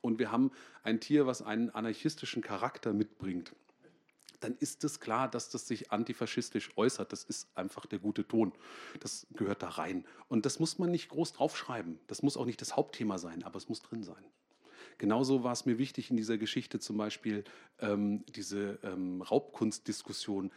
und 0.00 0.18
wir 0.18 0.32
haben 0.32 0.50
ein 0.82 1.00
Tier, 1.00 1.26
was 1.26 1.42
einen 1.42 1.70
anarchistischen 1.70 2.42
Charakter 2.42 2.92
mitbringt, 2.94 3.54
dann 4.42 4.56
ist 4.58 4.82
es 4.84 5.00
klar, 5.00 5.30
dass 5.30 5.50
das 5.50 5.66
sich 5.66 5.92
antifaschistisch 5.92 6.76
äußert. 6.76 7.12
Das 7.12 7.24
ist 7.24 7.48
einfach 7.56 7.86
der 7.86 7.98
gute 7.98 8.26
Ton. 8.26 8.52
Das 9.00 9.26
gehört 9.32 9.62
da 9.62 9.68
rein. 9.68 10.04
Und 10.28 10.46
das 10.46 10.58
muss 10.58 10.78
man 10.78 10.90
nicht 10.90 11.08
groß 11.08 11.32
draufschreiben. 11.32 11.98
Das 12.06 12.22
muss 12.22 12.36
auch 12.36 12.46
nicht 12.46 12.60
das 12.60 12.76
Hauptthema 12.76 13.18
sein, 13.18 13.42
aber 13.44 13.56
es 13.56 13.68
muss 13.68 13.82
drin 13.82 14.02
sein. 14.02 14.24
Genauso 14.98 15.42
war 15.42 15.52
es 15.52 15.64
mir 15.64 15.78
wichtig 15.78 16.10
in 16.10 16.16
dieser 16.16 16.38
Geschichte 16.38 16.78
zum 16.78 16.96
Beispiel 16.96 17.44
ähm, 17.78 18.24
diese 18.26 18.78
ähm, 18.82 19.22
Raubkunstdiskussion 19.22 20.52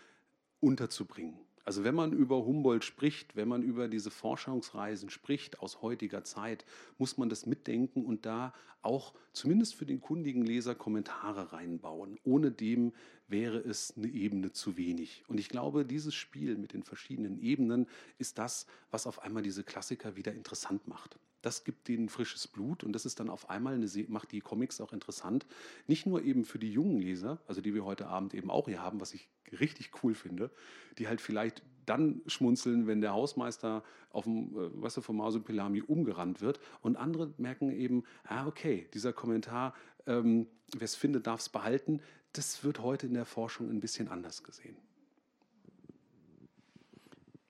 unterzubringen. 0.59 1.39
Also 1.65 1.83
wenn 1.83 1.95
man 1.95 2.13
über 2.13 2.45
Humboldt 2.45 2.83
spricht, 2.83 3.35
wenn 3.35 3.47
man 3.47 3.63
über 3.63 3.87
diese 3.87 4.11
Forschungsreisen 4.11 5.09
spricht 5.09 5.59
aus 5.59 5.81
heutiger 5.81 6.23
Zeit, 6.23 6.63
muss 6.99 7.17
man 7.17 7.27
das 7.27 7.47
mitdenken 7.47 8.05
und 8.05 8.27
da 8.27 8.53
auch 8.83 9.15
zumindest 9.33 9.73
für 9.73 9.87
den 9.87 9.99
kundigen 9.99 10.45
Leser 10.45 10.75
Kommentare 10.75 11.53
reinbauen. 11.53 12.19
Ohne 12.23 12.51
dem 12.51 12.93
wäre 13.27 13.57
es 13.57 13.95
eine 13.97 14.07
Ebene 14.07 14.51
zu 14.51 14.77
wenig. 14.77 15.23
Und 15.27 15.39
ich 15.39 15.49
glaube, 15.49 15.85
dieses 15.85 16.13
Spiel 16.13 16.55
mit 16.55 16.73
den 16.73 16.83
verschiedenen 16.83 17.39
Ebenen 17.39 17.87
ist 18.19 18.37
das, 18.37 18.67
was 18.91 19.07
auf 19.07 19.23
einmal 19.23 19.41
diese 19.41 19.63
Klassiker 19.63 20.15
wieder 20.15 20.33
interessant 20.33 20.87
macht. 20.87 21.17
Das 21.45 21.63
gibt 21.63 21.87
denen 21.89 22.09
frisches 22.09 22.47
Blut 22.47 22.83
und 22.83 22.91
das 22.93 23.05
ist 23.05 23.19
dann 23.19 23.29
auf 23.29 23.51
einmal 23.51 23.75
eine, 23.75 23.87
macht 24.07 24.31
die 24.31 24.39
Comics 24.39 24.81
auch 24.81 24.91
interessant. 24.91 25.45
Nicht 25.85 26.07
nur 26.07 26.23
eben 26.23 26.43
für 26.43 26.57
die 26.57 26.71
jungen 26.71 26.97
Leser, 26.97 27.37
also 27.47 27.61
die 27.61 27.75
wir 27.75 27.85
heute 27.85 28.07
Abend 28.07 28.33
eben 28.33 28.49
auch 28.49 28.67
hier 28.67 28.81
haben, 28.81 28.99
was 28.99 29.13
ich 29.13 29.29
richtig 29.51 29.91
cool 30.01 30.15
finde, 30.15 30.49
die 30.97 31.07
halt 31.07 31.21
vielleicht 31.21 31.61
dann 31.85 32.23
schmunzeln, 32.25 32.87
wenn 32.87 32.99
der 32.99 33.13
Hausmeister 33.13 33.83
auf 34.09 34.23
dem, 34.23 34.57
äh, 34.57 34.81
weißt 34.81 34.97
du, 34.97 35.01
vom 35.01 35.17
Mausupilami 35.17 35.83
umgerannt 35.83 36.41
wird. 36.41 36.59
Und 36.81 36.95
andere 36.95 37.31
merken 37.37 37.69
eben, 37.69 38.05
ah, 38.23 38.47
okay, 38.47 38.87
dieser 38.95 39.13
Kommentar, 39.13 39.75
ähm, 40.07 40.47
wer 40.75 40.85
es 40.85 40.95
findet, 40.95 41.27
darf 41.27 41.41
es 41.41 41.49
behalten. 41.49 42.01
Das 42.33 42.63
wird 42.63 42.79
heute 42.79 43.05
in 43.05 43.13
der 43.13 43.25
Forschung 43.25 43.69
ein 43.69 43.81
bisschen 43.81 44.07
anders 44.07 44.41
gesehen. 44.41 44.77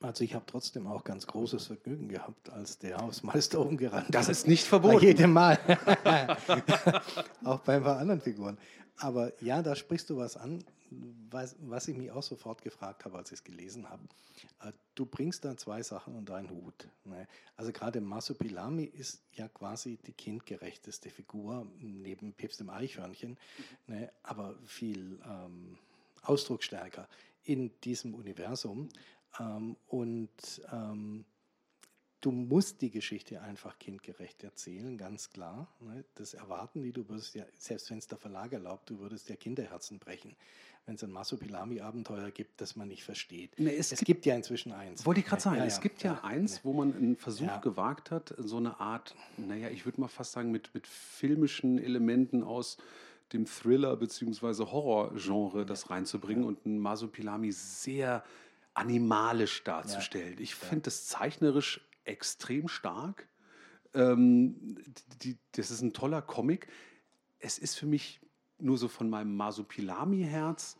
Also 0.05 0.23
ich 0.23 0.35
habe 0.35 0.45
trotzdem 0.45 0.87
auch 0.87 1.03
ganz 1.03 1.25
großes 1.25 1.67
Vergnügen 1.67 2.07
gehabt, 2.07 2.49
als 2.51 2.77
der 2.77 2.97
Hausmeister 2.97 3.59
umgerannt 3.59 4.07
Das 4.11 4.29
ist 4.29 4.47
nicht 4.47 4.65
verboten. 4.65 4.97
Bei 4.97 5.01
jedem 5.01 5.33
Mal. 5.33 5.57
auch 7.43 7.59
bei 7.61 7.77
ein 7.77 7.83
paar 7.83 7.97
anderen 7.97 8.21
Figuren. 8.21 8.57
Aber 8.97 9.31
ja, 9.43 9.61
da 9.61 9.75
sprichst 9.75 10.09
du 10.09 10.17
was 10.17 10.37
an, 10.37 10.63
was, 11.29 11.55
was 11.59 11.87
ich 11.87 11.97
mich 11.97 12.11
auch 12.11 12.23
sofort 12.23 12.61
gefragt 12.61 13.03
habe, 13.03 13.17
als 13.17 13.31
ich 13.31 13.39
es 13.39 13.43
gelesen 13.43 13.89
habe. 13.89 14.03
Äh, 14.61 14.71
du 14.93 15.05
bringst 15.05 15.43
da 15.43 15.57
zwei 15.57 15.81
Sachen 15.81 16.15
unter 16.15 16.35
einen 16.35 16.51
Hut. 16.51 16.87
Ne? 17.03 17.27
Also 17.55 17.71
gerade 17.71 17.99
Masupilami 17.99 18.83
ist 18.83 19.23
ja 19.33 19.47
quasi 19.47 19.97
die 20.05 20.13
kindgerechteste 20.13 21.09
Figur 21.09 21.67
neben 21.79 22.33
Pips 22.33 22.57
dem 22.57 22.69
Eichhörnchen, 22.69 23.37
ne? 23.87 24.11
aber 24.23 24.55
viel 24.65 25.19
ähm, 25.25 25.77
ausdrucksstärker 26.21 27.07
in 27.45 27.71
diesem 27.83 28.13
Universum. 28.13 28.89
Ähm, 29.39 29.75
und 29.87 30.61
ähm, 30.71 31.25
du 32.25 32.31
musst 32.31 32.81
die 32.81 32.89
Geschichte 32.89 33.41
einfach 33.41 33.77
kindgerecht 33.77 34.43
erzählen, 34.43 34.97
ganz 34.97 35.29
klar. 35.29 35.67
Ne? 35.79 36.03
Das 36.15 36.33
erwarten 36.33 36.81
die, 36.81 36.91
du 36.91 37.07
würdest 37.07 37.35
ja, 37.35 37.45
selbst 37.57 37.91
wenn 37.91 37.99
es 37.99 38.07
der 38.07 38.17
Verlag 38.17 38.51
erlaubt, 38.51 38.89
du 38.89 38.99
würdest 38.99 39.29
ja 39.29 39.35
Kinderherzen 39.35 39.99
brechen, 39.99 40.35
wenn 40.85 40.95
es 40.95 41.03
ein 41.03 41.11
Masopilami-Abenteuer 41.11 42.31
gibt, 42.31 42.61
das 42.61 42.75
man 42.75 42.87
nicht 42.87 43.03
versteht. 43.03 43.59
Nee, 43.59 43.75
es, 43.75 43.91
es 43.91 43.99
gibt, 43.99 44.07
gibt, 44.07 44.25
ja 44.25 44.35
inzwischen 44.35 44.71
eins. 44.71 45.05
Wollte 45.05 45.19
ich 45.19 45.27
gerade 45.27 45.41
sagen, 45.41 45.57
ja, 45.57 45.65
es 45.65 45.81
gibt 45.81 46.01
ja, 46.01 46.13
ja 46.13 46.23
eins, 46.23 46.65
wo 46.65 46.73
man 46.73 46.95
einen 46.95 47.15
Versuch 47.15 47.61
gewagt 47.61 48.09
hat, 48.09 48.33
so 48.37 48.57
eine 48.57 48.79
Art, 48.79 49.15
naja, 49.37 49.69
ich 49.69 49.85
würde 49.85 50.01
mal 50.01 50.07
fast 50.07 50.31
sagen, 50.31 50.51
mit, 50.51 50.73
mit 50.73 50.87
filmischen 50.87 51.77
Elementen 51.77 52.43
aus 52.43 52.77
dem 53.33 53.45
Thriller- 53.45 53.97
bzw. 53.97 54.65
Horror-Genre 54.65 55.65
das 55.65 55.89
reinzubringen 55.89 56.43
und 56.43 56.65
ein 56.65 56.79
Masopilami 56.79 57.51
sehr 57.51 58.23
animalisch 58.75 59.63
darzustellen. 59.63 60.37
Ich 60.39 60.53
finde 60.53 60.83
das 60.83 61.05
zeichnerisch 61.07 61.81
extrem 62.03 62.67
stark. 62.67 63.27
Ähm, 63.93 64.77
die, 65.23 65.37
das 65.53 65.71
ist 65.71 65.81
ein 65.81 65.93
toller 65.93 66.21
Comic. 66.21 66.67
Es 67.39 67.57
ist 67.57 67.75
für 67.75 67.85
mich 67.85 68.19
nur 68.59 68.77
so 68.77 68.87
von 68.87 69.09
meinem 69.09 69.35
Masupilami-Herz 69.35 70.77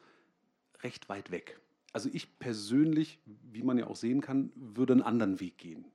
recht 0.82 1.10
weit 1.10 1.32
weg. 1.32 1.60
Also 1.94 2.10
ich 2.12 2.38
persönlich, 2.40 3.20
wie 3.26 3.64
man 3.64 3.78
ja 3.78 3.88
auch 3.88 3.96
sehen 3.96 4.22
kann, 4.22 4.52
würde 4.56 4.94
einen 4.94 5.02
anderen 5.02 5.40
Weg 5.40 5.58
gehen. 5.58 5.86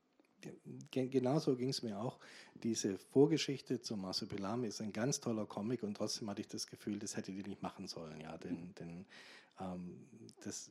Genauso 0.90 1.55
ging 1.57 1.68
es 1.68 1.82
mir 1.82 2.01
auch. 2.01 2.18
Diese 2.55 2.96
Vorgeschichte 2.96 3.82
zum 3.82 4.01
Masupilami 4.01 4.68
ist 4.68 4.80
ein 4.80 4.94
ganz 4.94 5.20
toller 5.20 5.44
Comic 5.44 5.82
und 5.82 5.98
trotzdem 5.98 6.30
hatte 6.30 6.40
ich 6.40 6.48
das 6.48 6.66
Gefühl, 6.66 6.98
das 6.98 7.16
hätte 7.16 7.32
die 7.32 7.42
nicht 7.42 7.61
machen 7.61 7.86
sollen. 7.86 8.18
Ja, 8.22 8.38
denn, 8.38 8.74
denn 8.78 9.05
ähm, 9.61 10.07
das 10.42 10.70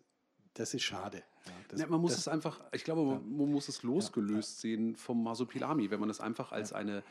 das 0.60 0.74
ist 0.74 0.84
schade. 0.84 1.24
Ja, 1.46 1.52
das, 1.70 1.82
ja, 1.82 1.88
man 1.88 2.02
muss 2.02 2.12
das, 2.12 2.22
es 2.22 2.28
einfach, 2.28 2.60
ich 2.74 2.84
glaube, 2.84 3.04
man, 3.04 3.38
man 3.38 3.52
muss 3.52 3.70
es 3.70 3.82
losgelöst 3.84 4.60
sehen 4.60 4.96
vom 4.96 5.24
Masopilami, 5.24 5.90
wenn 5.90 6.00
man 6.00 6.10
es 6.10 6.20
einfach 6.20 6.52
als 6.52 6.74
eine 6.74 7.02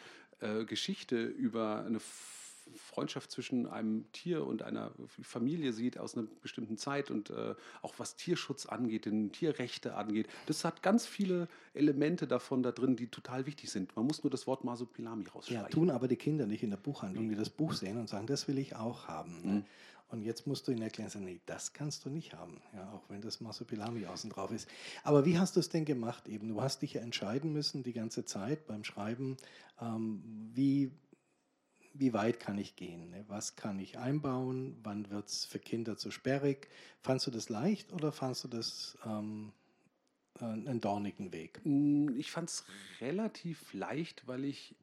äh, 0.41 0.65
Geschichte 0.65 1.25
über 1.25 1.85
eine 1.87 1.99
Freundschaft 2.77 3.31
zwischen 3.31 3.67
einem 3.67 4.05
Tier 4.13 4.47
und 4.47 4.63
einer 4.63 4.93
Familie 5.23 5.73
sieht 5.73 5.99
aus 5.99 6.15
einer 6.15 6.27
bestimmten 6.43 6.77
Zeit 6.77 7.11
und 7.11 7.31
äh, 7.31 7.55
auch 7.81 7.95
was 7.97 8.17
Tierschutz 8.17 8.67
angeht, 8.67 9.07
den 9.07 9.33
Tierrechte 9.33 9.95
angeht. 9.95 10.29
Das 10.45 10.67
hat 10.67 10.83
ganz 10.83 11.07
viele 11.07 11.49
Elemente 11.73 12.27
davon 12.27 12.63
da 12.63 12.71
drin, 12.71 12.97
die 12.97 13.07
total 13.07 13.47
wichtig 13.47 13.71
sind. 13.71 13.97
Man 13.97 14.07
muss 14.07 14.23
nur 14.23 14.31
das 14.31 14.47
Wort 14.47 14.65
Masopilami 14.65 15.27
rausstreichen. 15.27 15.65
Ja, 15.65 15.71
tun 15.71 15.91
aber 15.91 16.07
die 16.07 16.17
Kinder 16.17 16.47
nicht 16.47 16.63
in 16.63 16.69
der 16.71 16.77
Buchhandlung, 16.77 17.31
die 17.31 17.37
das 17.37 17.49
Buch 17.49 17.73
sehen 17.73 17.99
und 17.99 18.11
sagen, 18.11 18.27
das 18.27 18.47
will 18.47 18.59
ich 18.59 18.77
auch 18.77 19.09
haben. 19.09 19.41
Ne? 19.43 19.53
Mhm. 19.53 19.65
Und 20.11 20.23
jetzt 20.23 20.47
musst 20.47 20.67
du 20.67 20.73
ihnen 20.73 20.83
erklären, 20.83 21.11
sagen, 21.11 21.27
nee, 21.27 21.41
das 21.45 21.75
kannst 21.75 22.05
du 22.05 22.11
nicht 22.11 22.33
haben, 22.33 22.61
ja, 22.75 22.91
auch 22.93 23.03
wenn 23.11 23.21
das 23.21 23.41
Masopilami 23.41 24.07
außen 24.07 24.31
drauf 24.31 24.51
ist. 24.51 24.69
Aber 25.03 25.27
wie 25.27 25.39
hast 25.39 25.57
du 25.57 25.61
es 25.61 25.69
denn 25.69 25.85
gemacht 25.85 26.29
eben? 26.29 26.49
Du 26.49 26.63
hast 26.63 26.81
dich 26.81 26.95
ja 26.95 27.03
entscheiden 27.03 27.53
müssen 27.53 27.83
die 27.83 27.93
ganze 27.93 28.25
Zeit 28.25 28.67
beim 28.67 28.85
Schreiben, 28.85 29.37
ähm, 29.81 30.51
wie, 30.55 30.91
wie 31.93 32.15
weit 32.15 32.41
kann 32.41 32.57
ich 32.57 32.75
gehen? 32.75 33.11
Ne? 33.11 33.25
Was 33.29 33.57
kann 33.57 33.79
ich 33.79 33.99
einbauen? 33.99 34.79
Wann 34.83 35.11
wird 35.11 35.29
es 35.29 35.45
für 35.45 35.59
Kinder 35.59 35.99
zu 35.99 36.11
sperrig? 36.11 36.69
Fandst 37.03 37.27
du 37.27 37.31
das 37.31 37.51
leicht 37.51 37.93
oder 37.93 38.11
fandst 38.11 38.45
du 38.45 38.49
das 38.49 38.97
ähm, 39.05 39.53
einen 40.41 40.81
dornigen 40.81 41.33
Weg? 41.33 41.61
Ich 42.17 42.31
fand 42.31 42.49
es 42.49 42.65
relativ 43.01 43.75
leicht, 43.75 44.27
weil 44.27 44.45
ich 44.45 44.75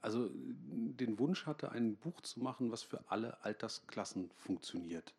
also 0.00 0.30
den 0.34 1.18
Wunsch 1.18 1.46
hatte, 1.46 1.72
ein 1.72 1.96
Buch 1.96 2.20
zu 2.22 2.40
machen, 2.40 2.70
was 2.70 2.82
für 2.82 3.04
alle 3.08 3.42
Altersklassen 3.44 4.30
funktioniert. 4.36 5.14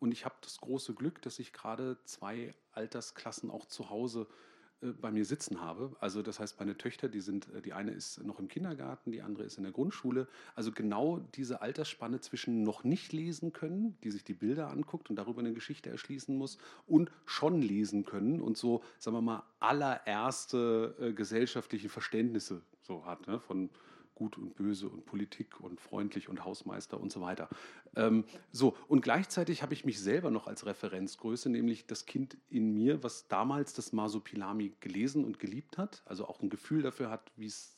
Und 0.00 0.12
ich 0.12 0.24
habe 0.24 0.34
das 0.40 0.60
große 0.60 0.94
Glück, 0.94 1.22
dass 1.22 1.38
ich 1.38 1.52
gerade 1.52 1.98
zwei 2.04 2.52
Altersklassen 2.72 3.50
auch 3.50 3.66
zu 3.66 3.90
Hause 3.90 4.26
äh, 4.82 4.88
bei 4.92 5.10
mir 5.10 5.24
sitzen 5.24 5.60
habe. 5.60 5.96
Also 6.00 6.22
das 6.22 6.40
heißt, 6.40 6.58
meine 6.58 6.76
Töchter, 6.76 7.08
die 7.08 7.20
sind, 7.20 7.48
äh, 7.54 7.62
die 7.62 7.72
eine 7.72 7.92
ist 7.92 8.22
noch 8.24 8.38
im 8.38 8.48
Kindergarten, 8.48 9.12
die 9.12 9.22
andere 9.22 9.44
ist 9.44 9.56
in 9.56 9.64
der 9.64 9.72
Grundschule. 9.72 10.28
Also 10.54 10.72
genau 10.72 11.18
diese 11.34 11.62
Altersspanne 11.62 12.20
zwischen 12.20 12.62
noch 12.62 12.84
nicht 12.84 13.12
lesen 13.12 13.52
können, 13.52 13.96
die 14.02 14.10
sich 14.10 14.24
die 14.24 14.34
Bilder 14.34 14.70
anguckt 14.70 15.10
und 15.10 15.16
darüber 15.16 15.40
eine 15.40 15.54
Geschichte 15.54 15.90
erschließen 15.90 16.36
muss, 16.36 16.58
und 16.86 17.10
schon 17.24 17.62
lesen 17.62 18.04
können 18.04 18.40
und 18.40 18.56
so, 18.56 18.82
sagen 18.98 19.16
wir 19.16 19.22
mal, 19.22 19.42
allererste 19.60 20.96
äh, 21.00 21.12
gesellschaftliche 21.12 21.88
Verständnisse 21.88 22.62
so 22.82 23.06
hat, 23.06 23.26
ne? 23.26 23.40
von 23.40 23.70
Gut 24.14 24.38
und 24.38 24.54
Böse 24.54 24.88
und 24.88 25.04
Politik 25.06 25.60
und 25.60 25.80
freundlich 25.80 26.28
und 26.28 26.44
Hausmeister 26.44 27.00
und 27.00 27.12
so 27.12 27.20
weiter. 27.20 27.48
Ähm, 27.96 28.24
so, 28.52 28.76
und 28.88 29.00
gleichzeitig 29.00 29.62
habe 29.62 29.74
ich 29.74 29.84
mich 29.84 30.00
selber 30.00 30.30
noch 30.30 30.46
als 30.46 30.66
Referenzgröße, 30.66 31.48
nämlich 31.50 31.86
das 31.86 32.06
Kind 32.06 32.36
in 32.48 32.72
mir, 32.72 33.02
was 33.02 33.28
damals 33.28 33.74
das 33.74 33.92
Masopilami 33.92 34.72
gelesen 34.80 35.24
und 35.24 35.38
geliebt 35.38 35.78
hat, 35.78 36.02
also 36.06 36.26
auch 36.26 36.42
ein 36.42 36.50
Gefühl 36.50 36.82
dafür 36.82 37.10
hat, 37.10 37.32
wie 37.36 37.46
es 37.46 37.74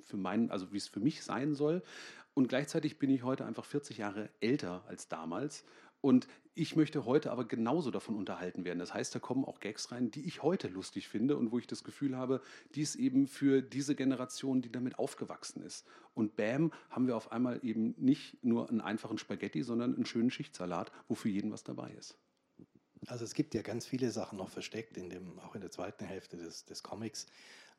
für 0.00 0.16
meinen, 0.16 0.50
also 0.50 0.72
wie 0.72 0.76
es 0.78 0.88
für 0.88 1.00
mich 1.00 1.22
sein 1.22 1.54
soll. 1.54 1.82
Und 2.34 2.48
gleichzeitig 2.48 2.98
bin 2.98 3.10
ich 3.10 3.22
heute 3.22 3.44
einfach 3.44 3.64
40 3.64 3.98
Jahre 3.98 4.30
älter 4.40 4.84
als 4.86 5.08
damals 5.08 5.64
und 6.00 6.26
ich 6.54 6.76
möchte 6.76 7.04
heute 7.04 7.30
aber 7.30 7.46
genauso 7.46 7.90
davon 7.90 8.16
unterhalten 8.16 8.64
werden. 8.64 8.78
Das 8.78 8.92
heißt, 8.92 9.14
da 9.14 9.18
kommen 9.18 9.44
auch 9.44 9.60
Gags 9.60 9.92
rein, 9.92 10.10
die 10.10 10.26
ich 10.26 10.42
heute 10.42 10.68
lustig 10.68 11.08
finde 11.08 11.36
und 11.36 11.52
wo 11.52 11.58
ich 11.58 11.66
das 11.66 11.84
Gefühl 11.84 12.16
habe, 12.16 12.42
dies 12.74 12.96
eben 12.96 13.26
für 13.26 13.62
diese 13.62 13.94
Generation, 13.94 14.60
die 14.60 14.72
damit 14.72 14.98
aufgewachsen 14.98 15.62
ist. 15.62 15.86
Und 16.14 16.36
bam, 16.36 16.72
haben 16.90 17.06
wir 17.06 17.16
auf 17.16 17.32
einmal 17.32 17.60
eben 17.62 17.94
nicht 17.96 18.42
nur 18.42 18.68
einen 18.68 18.80
einfachen 18.80 19.18
Spaghetti, 19.18 19.62
sondern 19.62 19.94
einen 19.94 20.06
schönen 20.06 20.30
Schichtsalat, 20.30 20.90
wo 21.08 21.14
für 21.14 21.28
jeden 21.28 21.52
was 21.52 21.64
dabei 21.64 21.92
ist. 21.92 22.18
Also 23.06 23.24
es 23.24 23.34
gibt 23.34 23.54
ja 23.54 23.62
ganz 23.62 23.86
viele 23.86 24.10
Sachen 24.10 24.36
noch 24.36 24.50
versteckt, 24.50 24.96
in 24.96 25.08
dem, 25.08 25.38
auch 25.38 25.54
in 25.54 25.62
der 25.62 25.70
zweiten 25.70 26.04
Hälfte 26.04 26.36
des, 26.36 26.64
des 26.66 26.82
Comics, 26.82 27.26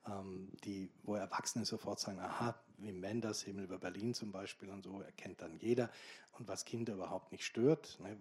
ähm, 0.08 0.52
die, 0.64 0.90
wo 1.04 1.16
Erwachsene 1.16 1.66
sofort 1.66 2.00
sagen, 2.00 2.20
aha, 2.20 2.56
wie 2.78 2.92
Menders, 2.92 3.44
Himmel 3.44 3.66
über 3.66 3.78
Berlin 3.78 4.14
zum 4.14 4.32
Beispiel 4.32 4.70
und 4.70 4.84
so, 4.84 5.02
erkennt 5.02 5.42
dann 5.42 5.58
jeder. 5.60 5.90
Und 6.34 6.48
was 6.48 6.66
Kinder 6.66 6.94
überhaupt 6.94 7.32
nicht 7.32 7.44
stört, 7.44 8.00
ne, 8.00 8.18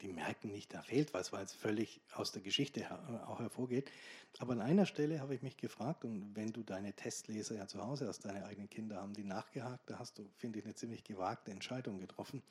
die 0.00 0.12
merken 0.12 0.50
nicht, 0.50 0.72
da 0.72 0.82
fehlt 0.82 1.14
was, 1.14 1.32
weil 1.32 1.44
es 1.44 1.52
völlig 1.52 2.00
aus 2.12 2.32
der 2.32 2.42
Geschichte 2.42 2.80
her, 2.80 3.26
auch 3.28 3.40
hervorgeht. 3.40 3.90
Aber 4.38 4.52
an 4.52 4.60
einer 4.60 4.86
Stelle 4.86 5.20
habe 5.20 5.34
ich 5.34 5.42
mich 5.42 5.56
gefragt, 5.56 6.04
und 6.04 6.34
wenn 6.36 6.52
du 6.52 6.62
deine 6.62 6.92
Testleser 6.92 7.56
ja 7.56 7.66
zu 7.66 7.84
Hause 7.84 8.06
hast, 8.06 8.24
deine 8.24 8.44
eigenen 8.44 8.70
Kinder 8.70 9.00
haben 9.00 9.14
die 9.14 9.24
nachgehakt, 9.24 9.90
da 9.90 9.98
hast 9.98 10.18
du, 10.18 10.28
finde 10.36 10.58
ich, 10.58 10.64
eine 10.64 10.74
ziemlich 10.74 11.04
gewagte 11.04 11.50
Entscheidung 11.50 11.98
getroffen 11.98 12.42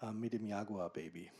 äh, 0.00 0.12
mit 0.12 0.32
dem 0.32 0.46
Jaguar-Baby. 0.46 1.30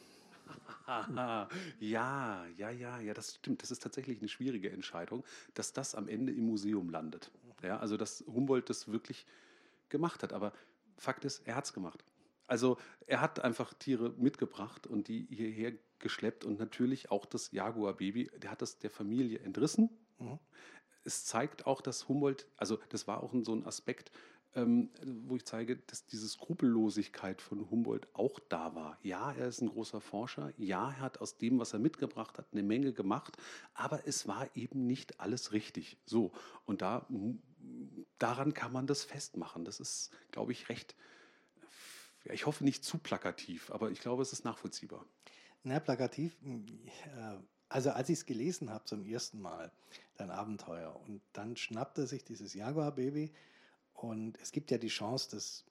ja, 1.81 2.47
ja, 2.57 2.71
ja, 2.71 3.01
ja, 3.01 3.15
das 3.15 3.37
stimmt. 3.37 3.63
Das 3.63 3.71
ist 3.71 3.83
tatsächlich 3.83 4.19
eine 4.19 4.29
schwierige 4.29 4.71
Entscheidung, 4.71 5.25
dass 5.55 5.73
das 5.73 5.95
am 5.95 6.09
Ende 6.09 6.33
im 6.33 6.47
Museum 6.47 6.91
landet. 6.91 7.31
Ja, 7.63 7.79
also 7.79 7.97
dass 7.97 8.25
Humboldt 8.27 8.69
das 8.71 8.91
wirklich 8.91 9.27
gemacht 9.89 10.23
hat. 10.23 10.33
Aber 10.33 10.53
Fakt 10.97 11.25
ist, 11.25 11.47
er 11.47 11.57
hat 11.57 11.65
es 11.65 11.73
gemacht. 11.73 12.05
Also 12.47 12.77
er 13.07 13.21
hat 13.21 13.41
einfach 13.41 13.73
Tiere 13.75 14.11
mitgebracht 14.19 14.87
und 14.87 15.09
die 15.09 15.27
hierher 15.31 15.73
geschleppt 15.99 16.45
und 16.45 16.59
natürlich 16.59 17.11
auch 17.11 17.25
das 17.25 17.53
Jaguar-Baby, 17.53 18.31
der 18.43 18.51
hat 18.51 18.63
das 18.63 18.79
der 18.79 18.91
Familie 18.91 19.39
entrissen. 19.39 19.89
Mhm. 20.19 20.39
Es 21.05 21.25
zeigt 21.25 21.67
auch, 21.67 21.81
dass 21.81 22.09
Humboldt, 22.09 22.47
also 22.57 22.79
das 22.91 23.09
war 23.09 23.23
auch 23.23 23.33
so 23.43 23.55
ein 23.55 23.65
Aspekt, 23.65 24.13
ähm, 24.55 24.91
wo 25.03 25.37
ich 25.37 25.45
zeige, 25.47 25.77
dass 25.77 26.07
diese 26.07 26.29
Skrupellosigkeit 26.29 27.41
von 27.41 27.71
Humboldt 27.71 28.07
auch 28.13 28.39
da 28.49 28.75
war. 28.75 28.99
Ja, 29.03 29.33
er 29.33 29.49
ist 29.49 29.63
ein 29.63 29.69
großer 29.69 30.01
Forscher. 30.01 30.53
Ja, 30.59 30.91
er 30.91 31.01
hat 31.01 31.21
aus 31.21 31.39
dem, 31.39 31.59
was 31.59 31.73
er 31.73 31.79
mitgebracht 31.79 32.39
hat, 32.39 32.47
eine 32.53 32.63
Menge 32.63 32.93
gemacht. 32.93 33.37
Aber 33.75 34.07
es 34.07 34.29
war 34.29 34.55
eben 34.55 34.87
nicht 34.87 35.21
alles 35.21 35.53
richtig. 35.53 35.97
So. 36.05 36.33
Und 36.67 36.83
da, 36.83 37.07
daran 38.19 38.53
kann 38.53 38.73
man 38.73 38.87
das 38.87 39.05
festmachen. 39.05 39.65
Das 39.65 39.81
ist, 39.81 40.11
glaube 40.31 40.53
ich, 40.53 40.69
recht, 40.69 40.95
ich 42.25 42.47
hoffe 42.47 42.65
nicht 42.65 42.85
zu 42.85 42.99
plakativ, 42.99 43.71
aber 43.71 43.91
ich 43.91 44.01
glaube, 44.01 44.23
es 44.23 44.33
ist 44.33 44.45
nachvollziehbar. 44.45 45.07
Na, 45.65 45.81
plakativ, 45.81 46.37
äh, 46.45 47.39
also 47.69 47.91
als 47.91 48.09
ich 48.11 48.19
es 48.19 48.27
gelesen 48.27 48.71
habe 48.71 48.85
zum 48.85 49.05
ersten 49.05 49.41
Mal, 49.41 49.73
dein 50.17 50.31
Abenteuer, 50.31 50.95
und 51.07 51.23
dann 51.33 51.57
schnappt 51.57 51.99
er 51.99 52.07
sich 52.07 52.25
dieses 52.25 52.53
Jaguar-Baby 52.55 53.33
und 54.03 54.37
es 54.41 54.51
gibt 54.51 54.71
ja 54.71 54.79
die 54.79 54.89
Chance, 54.89 55.31
dass 55.31 55.65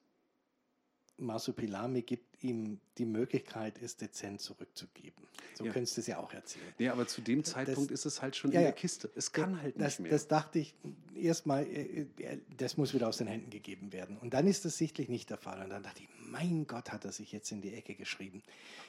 Masupilami 1.18 2.02
gibt 2.02 2.42
ihm 2.42 2.80
die 2.96 3.04
Möglichkeit, 3.04 3.80
es 3.82 3.96
dezent 3.96 4.40
zurückzugeben. 4.40 5.26
So 5.54 5.66
ja. 5.66 5.72
könntest 5.72 5.98
du 5.98 6.00
es 6.00 6.06
ja 6.06 6.18
auch 6.18 6.32
erzählen. 6.32 6.72
Ja, 6.78 6.92
aber 6.92 7.06
zu 7.06 7.20
dem 7.20 7.44
Zeitpunkt 7.44 7.90
das, 7.90 8.00
ist 8.00 8.06
es 8.06 8.22
halt 8.22 8.34
schon 8.34 8.50
ja, 8.50 8.60
in 8.60 8.64
der 8.64 8.72
Kiste. 8.72 9.10
Es 9.14 9.32
kann 9.32 9.60
halt 9.60 9.78
das, 9.78 9.98
nicht 9.98 10.00
mehr. 10.00 10.12
Das 10.12 10.28
dachte 10.28 10.60
ich 10.60 10.74
erstmal, 11.14 11.64
äh, 11.64 12.06
äh, 12.18 12.38
das 12.56 12.78
muss 12.78 12.94
wieder 12.94 13.06
aus 13.06 13.18
den 13.18 13.26
Händen 13.26 13.50
gegeben 13.50 13.92
werden. 13.92 14.16
Und 14.16 14.32
dann 14.32 14.46
ist 14.46 14.64
das 14.64 14.78
sichtlich 14.78 15.10
nicht 15.10 15.28
der 15.28 15.36
Fall. 15.36 15.62
Und 15.62 15.68
dann 15.68 15.82
dachte 15.82 16.02
ich, 16.02 16.08
mein 16.18 16.66
Gott, 16.66 16.90
hat 16.90 17.04
er 17.04 17.12
sich 17.12 17.32
jetzt 17.32 17.52
in 17.52 17.60
die 17.60 17.74
Ecke 17.74 17.94
geschrieben. 17.94 18.42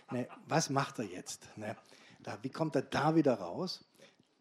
Ne, 0.09 0.27
was 0.47 0.69
macht 0.69 0.99
er 0.99 1.05
jetzt? 1.05 1.45
Ne, 1.57 1.75
da, 2.21 2.39
wie 2.41 2.49
kommt 2.49 2.75
er 2.77 2.81
da 2.81 3.15
wieder 3.15 3.33
raus? 3.33 3.83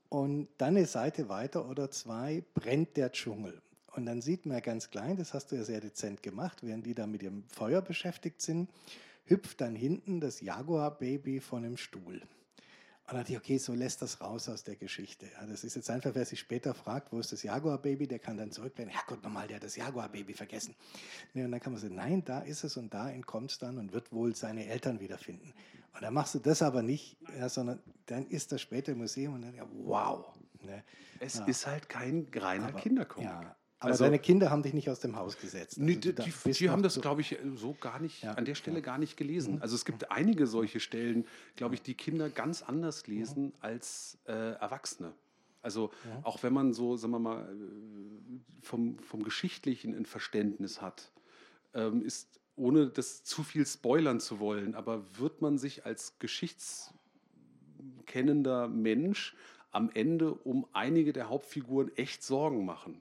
Und 0.09 0.49
dann 0.59 0.77
eine 0.77 0.87
Seite 0.87 1.29
weiter 1.29 1.69
oder 1.69 1.91
zwei 1.91 2.45
brennt 2.55 2.97
der 2.97 3.11
Dschungel. 3.11 3.61
Und 3.95 4.07
dann 4.07 4.23
sieht 4.23 4.47
man 4.47 4.61
ganz 4.63 4.91
klein, 4.91 5.17
das 5.17 5.35
hast 5.35 5.53
du 5.53 5.57
ja 5.57 5.65
sehr 5.65 5.81
dezent 5.81 6.23
gemacht, 6.23 6.63
während 6.63 6.87
die 6.87 6.95
da 6.95 7.07
mit 7.07 7.23
ihrem 7.23 7.45
Feuer 7.49 7.83
beschäftigt 7.83 8.41
sind, 8.41 8.71
hüpft 9.27 9.61
dann 9.61 9.75
hinten 9.75 10.21
das 10.21 10.41
Jaguar-Baby 10.41 11.41
von 11.41 11.63
dem 11.63 11.77
Stuhl. 11.77 12.23
dann 13.07 13.19
dachte 13.19 13.33
ich, 13.33 13.39
okay, 13.39 13.59
so 13.59 13.75
lässt 13.75 14.01
das 14.01 14.23
raus 14.23 14.49
aus 14.49 14.65
der 14.65 14.77
Geschichte. 14.77 15.27
Ja, 15.39 15.47
das 15.47 15.63
ist 15.63 15.77
jetzt 15.77 15.91
einfach, 15.91 16.15
wer 16.15 16.25
sich 16.25 16.41
später 16.41 16.73
fragt, 16.73 17.13
wo 17.13 17.19
ist 17.19 17.33
das 17.33 17.43
Jaguar-Baby, 17.43 18.07
der 18.07 18.19
kann 18.19 18.39
dann 18.39 18.51
zurückblenden, 18.51 18.97
Herrgott 18.97 19.23
nochmal, 19.23 19.47
der 19.47 19.57
hat 19.57 19.65
das 19.65 19.77
Jaguar-Baby 19.77 20.33
vergessen. 20.33 20.75
Nee, 21.35 21.45
und 21.45 21.53
dann 21.53 21.61
kann 21.61 21.75
man 21.75 21.83
sagen, 21.83 21.95
nein, 21.95 22.25
da 22.25 22.41
ist 22.41 22.65
es 22.65 22.79
und 22.79 22.95
da 22.95 23.11
entkommt 23.11 23.51
es 23.51 23.59
dann 23.59 23.77
und 23.77 23.93
wird 23.93 24.11
wohl 24.11 24.35
seine 24.35 24.67
Eltern 24.67 25.01
wiederfinden. 25.01 25.53
Und 25.95 26.03
dann 26.03 26.15
machst 26.15 26.35
du 26.35 26.39
das 26.39 26.63
aber 26.63 26.83
nicht, 26.83 27.19
ja, 27.39 27.51
sondern 27.51 27.79
dann 28.07 28.27
ist 28.29 28.53
das 28.53 28.63
später 28.63 28.93
im 28.93 28.99
Museum 28.99 29.35
und 29.35 29.43
dann, 29.43 29.55
ja, 29.55 29.67
wow. 29.71 30.35
Ne? 30.63 30.83
Es 31.21 31.35
ja. 31.35 31.45
ist 31.45 31.67
halt 31.67 31.89
kein 31.89 32.27
reiner 32.35 32.73
Kindercomic. 32.73 33.29
Ja, 33.29 33.57
aber 33.83 33.91
also, 33.91 34.05
deine 34.05 34.21
Kinder 34.21 34.51
haben 34.51 34.63
dich 34.63 34.75
nicht 34.75 34.89
aus 34.89 35.01
dem 35.01 35.17
Haus 35.17 35.37
gesetzt. 35.39 35.79
Also 35.79 35.87
die, 35.87 35.99
die, 35.99 36.13
die 36.53 36.71
haben 36.71 36.83
das, 36.83 37.01
glaube 37.01 37.21
ich, 37.21 37.37
so 37.57 37.77
gar 37.81 37.99
nicht, 38.01 38.23
ja, 38.23 38.33
an 38.33 38.45
der 38.45 38.55
Stelle 38.55 38.77
ja. 38.77 38.83
gar 38.83 38.99
nicht 38.99 39.17
gelesen. 39.17 39.57
Mhm. 39.57 39.63
Also 39.63 39.75
es 39.75 39.85
gibt 39.85 40.13
einige 40.13 40.47
solche 40.47 40.79
Stellen, 40.79 41.27
glaube 41.57 41.75
ich, 41.75 41.83
die 41.83 41.95
Kinder 41.95 42.31
ganz 42.31 42.63
anders 42.63 43.09
lesen 43.09 43.47
mhm. 43.47 43.53
als 43.61 44.19
äh, 44.27 44.53
Erwachsene. 44.53 45.15
Also 45.63 45.91
auch 46.23 46.41
wenn 46.43 46.53
man 46.53 46.73
so, 46.73 46.97
sagen 46.97 47.13
wir 47.13 47.19
mal, 47.19 47.43
äh, 47.43 47.47
vom, 48.63 48.99
vom 48.99 49.25
Geschichtlichen 49.25 49.97
ein 49.97 50.07
Verständnis 50.07 50.81
hat, 50.81 51.11
ähm, 51.75 52.05
ist, 52.05 52.39
ohne 52.57 52.87
das 52.89 53.25
zu 53.25 53.43
viel 53.43 53.67
spoilern 53.67 54.21
zu 54.21 54.39
wollen, 54.39 54.77
aber 54.77 55.03
wird 55.19 55.43
man 55.43 55.59
sich 55.59 55.85
als 55.87 56.19
geschichtskennender 56.19 58.69
Mensch 58.69 59.35
am 59.73 59.91
Ende 59.95 60.35
um 60.35 60.67
einige 60.73 61.13
der 61.13 61.29
Hauptfiguren 61.29 61.91
echt 61.97 62.23
Sorgen 62.23 62.65
machen. 62.65 63.01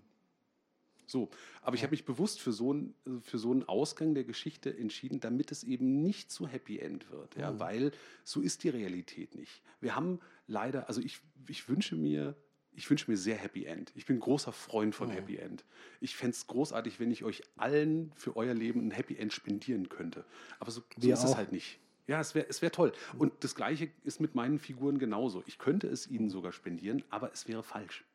So, 1.12 1.30
aber 1.62 1.76
ich 1.76 1.84
habe 1.84 1.92
mich 1.92 2.06
bewusst 2.06 2.40
für 2.40 2.54
so, 2.54 2.72
einen, 2.72 2.96
für 3.22 3.38
so 3.38 3.52
einen 3.52 3.68
Ausgang 3.68 4.16
der 4.16 4.24
Geschichte 4.24 4.76
entschieden, 4.76 5.20
damit 5.20 5.52
es 5.52 5.64
eben 5.64 6.02
nicht 6.02 6.32
zu 6.32 6.48
Happy 6.48 6.80
End 6.80 7.12
wird, 7.12 7.36
ja, 7.36 7.52
mhm. 7.52 7.60
weil 7.60 7.92
so 8.24 8.40
ist 8.40 8.64
die 8.64 8.70
Realität 8.70 9.36
nicht. 9.36 9.62
Wir 9.82 9.96
haben 9.96 10.22
leider, 10.48 10.88
also 10.88 11.02
ich, 11.02 11.20
ich 11.50 11.68
wünsche 11.68 11.98
mir, 11.98 12.36
ich 12.72 12.90
wünsche 12.90 13.12
mir 13.12 13.18
sehr 13.18 13.36
Happy 13.36 13.66
End. 13.66 13.92
Ich 13.96 14.06
bin 14.06 14.22
großer 14.22 14.54
Freund 14.54 14.96
von 14.96 15.10
mhm. 15.10 15.14
Happy 15.14 15.36
End. 15.36 15.66
Ich 16.00 16.16
fände 16.16 16.32
es 16.32 16.48
großartig, 16.48 17.02
wenn 17.02 17.12
ich 17.12 17.26
euch 17.26 17.44
allen 17.58 18.14
für 18.16 18.38
euer 18.38 18.54
Leben 18.54 18.88
ein 18.88 18.92
Happy 18.92 19.18
End 19.18 19.34
spendieren 19.34 19.90
könnte. 19.90 20.24
Aber 20.60 20.72
so, 20.72 20.82
so 20.98 21.12
ist 21.12 21.24
es 21.26 21.36
halt 21.36 21.52
nicht. 21.52 21.78
Ja, 22.08 22.22
es 22.22 22.36
wäre 22.36 22.48
es 22.50 22.62
wär 22.62 22.72
toll. 22.72 22.94
Und 23.18 23.34
das 23.42 23.56
Gleiche 23.56 23.90
ist 24.04 24.22
mit 24.22 24.34
meinen 24.34 24.60
Figuren 24.60 24.98
genauso. 24.98 25.44
Ich 25.46 25.58
könnte 25.58 25.88
es 25.88 26.08
ihnen 26.08 26.30
sogar 26.30 26.54
spendieren, 26.54 27.04
aber 27.10 27.34
es 27.34 27.50
wäre 27.50 27.64
falsch. 27.64 28.06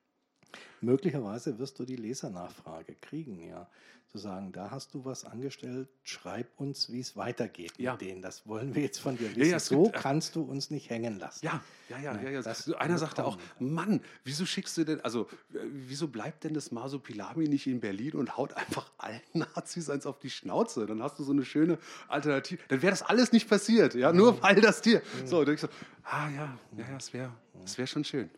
Möglicherweise 0.81 1.59
wirst 1.59 1.79
du 1.79 1.85
die 1.85 1.97
Lesernachfrage 1.97 2.95
kriegen, 3.01 3.41
ja. 3.49 3.69
Zu 4.09 4.19
sagen, 4.19 4.53
da 4.53 4.71
hast 4.71 4.95
du 4.95 5.05
was 5.05 5.25
angestellt, 5.25 5.89
schreib 6.05 6.47
uns, 6.59 6.93
wie 6.93 7.01
es 7.01 7.17
weitergeht 7.17 7.73
ja. 7.77 7.93
mit 7.93 8.03
denen. 8.03 8.23
Das 8.23 8.47
wollen 8.47 8.73
wir 8.75 8.83
jetzt 8.83 8.99
von 9.01 9.17
dir 9.19 9.29
wissen. 9.31 9.41
Ja, 9.41 9.47
ja, 9.47 9.59
so 9.59 9.83
gibt, 9.83 9.97
äh, 9.97 9.99
kannst 10.01 10.37
du 10.37 10.43
uns 10.43 10.71
nicht 10.71 10.89
hängen 10.91 11.19
lassen. 11.19 11.45
Ja, 11.45 11.61
ja, 11.89 11.99
ja. 11.99 12.23
ja, 12.23 12.31
ja. 12.31 12.41
Das 12.41 12.73
Einer 12.75 12.99
sagte 12.99 13.25
auch, 13.25 13.37
Mann, 13.59 14.01
wieso 14.23 14.47
schickst 14.47 14.77
du 14.79 14.85
denn, 14.85 15.01
also 15.01 15.23
äh, 15.53 15.59
wieso 15.65 16.07
bleibt 16.07 16.45
denn 16.45 16.55
das 16.55 16.71
Masopilami 16.71 17.49
nicht 17.49 17.67
in 17.67 17.81
Berlin 17.81 18.13
und 18.13 18.37
haut 18.37 18.55
einfach 18.57 18.89
allen 18.97 19.21
Nazis 19.33 19.91
eins 19.91 20.07
auf 20.07 20.21
die 20.21 20.31
Schnauze? 20.31 20.87
Dann 20.87 21.03
hast 21.03 21.19
du 21.19 21.25
so 21.25 21.33
eine 21.33 21.45
schöne 21.45 21.77
Alternative. 22.07 22.63
Dann 22.69 22.83
wäre 22.83 22.93
das 22.93 23.03
alles 23.03 23.33
nicht 23.33 23.49
passiert, 23.49 23.97
ja, 23.97 24.13
nur 24.13 24.35
mhm. 24.35 24.43
weil 24.43 24.61
das 24.61 24.83
dir. 24.83 25.03
Mhm. 25.21 25.27
So, 25.27 25.41
und 25.41 25.49
ich 25.49 25.61
so, 25.61 25.69
ah 26.05 26.29
ja, 26.31 26.57
ja, 26.77 26.89
ja, 26.89 26.97
es 26.97 27.13
wäre 27.13 27.33
wär 27.77 27.87
schon 27.89 28.05
schön. 28.05 28.31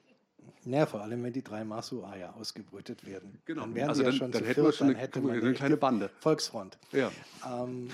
Ja, 0.71 0.85
vor 0.85 1.01
allem, 1.01 1.23
wenn 1.25 1.33
die 1.33 1.43
drei 1.43 1.65
Masu-Eier 1.65 2.35
ausgebrütet 2.37 3.07
werden. 3.07 3.41
Genau. 3.47 3.63
Dann 3.63 3.75
wären 3.75 3.89
also 3.89 4.03
dann, 4.03 4.13
ja 4.13 4.19
schon 4.19 4.33
dann 4.33 4.45
hätten 4.45 4.65
wir 4.65 4.73
schon 4.73 4.89
eine, 4.89 4.99
hätte 4.99 5.21
man 5.21 5.41
eine 5.41 5.53
kleine 5.55 5.77
Bande. 5.79 6.11
Volksfront. 6.21 6.77
Ja. 6.93 7.11
Ähm, 7.47 7.89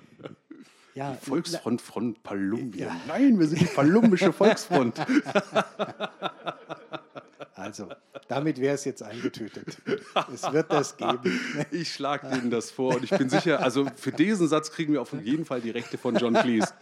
ja, 0.94 1.12
die 1.12 1.26
Volksfront 1.26 1.80
von 1.80 2.14
Palumbien. 2.14 2.88
Ja. 2.88 2.96
Nein, 3.06 3.38
wir 3.38 3.46
sind 3.46 3.60
die 3.60 3.66
palumbische 3.66 4.32
Volksfront. 4.32 4.98
Also, 7.66 7.88
damit 8.28 8.60
wäre 8.60 8.76
es 8.76 8.84
jetzt 8.84 9.02
eingetütet. 9.02 9.76
Es 10.32 10.52
wird 10.52 10.70
das 10.70 10.96
geben. 10.96 11.40
Ich 11.72 11.92
schlage 11.92 12.28
denen 12.28 12.50
das 12.50 12.70
vor 12.70 12.94
und 12.94 13.02
ich 13.02 13.10
bin 13.10 13.28
sicher, 13.28 13.60
also 13.60 13.86
für 13.96 14.12
diesen 14.12 14.46
Satz 14.46 14.70
kriegen 14.70 14.92
wir 14.92 15.02
auf 15.02 15.12
jeden 15.12 15.44
Fall 15.44 15.60
die 15.60 15.70
Rechte 15.70 15.98
von 15.98 16.14
John 16.16 16.34
Cleese. 16.34 16.72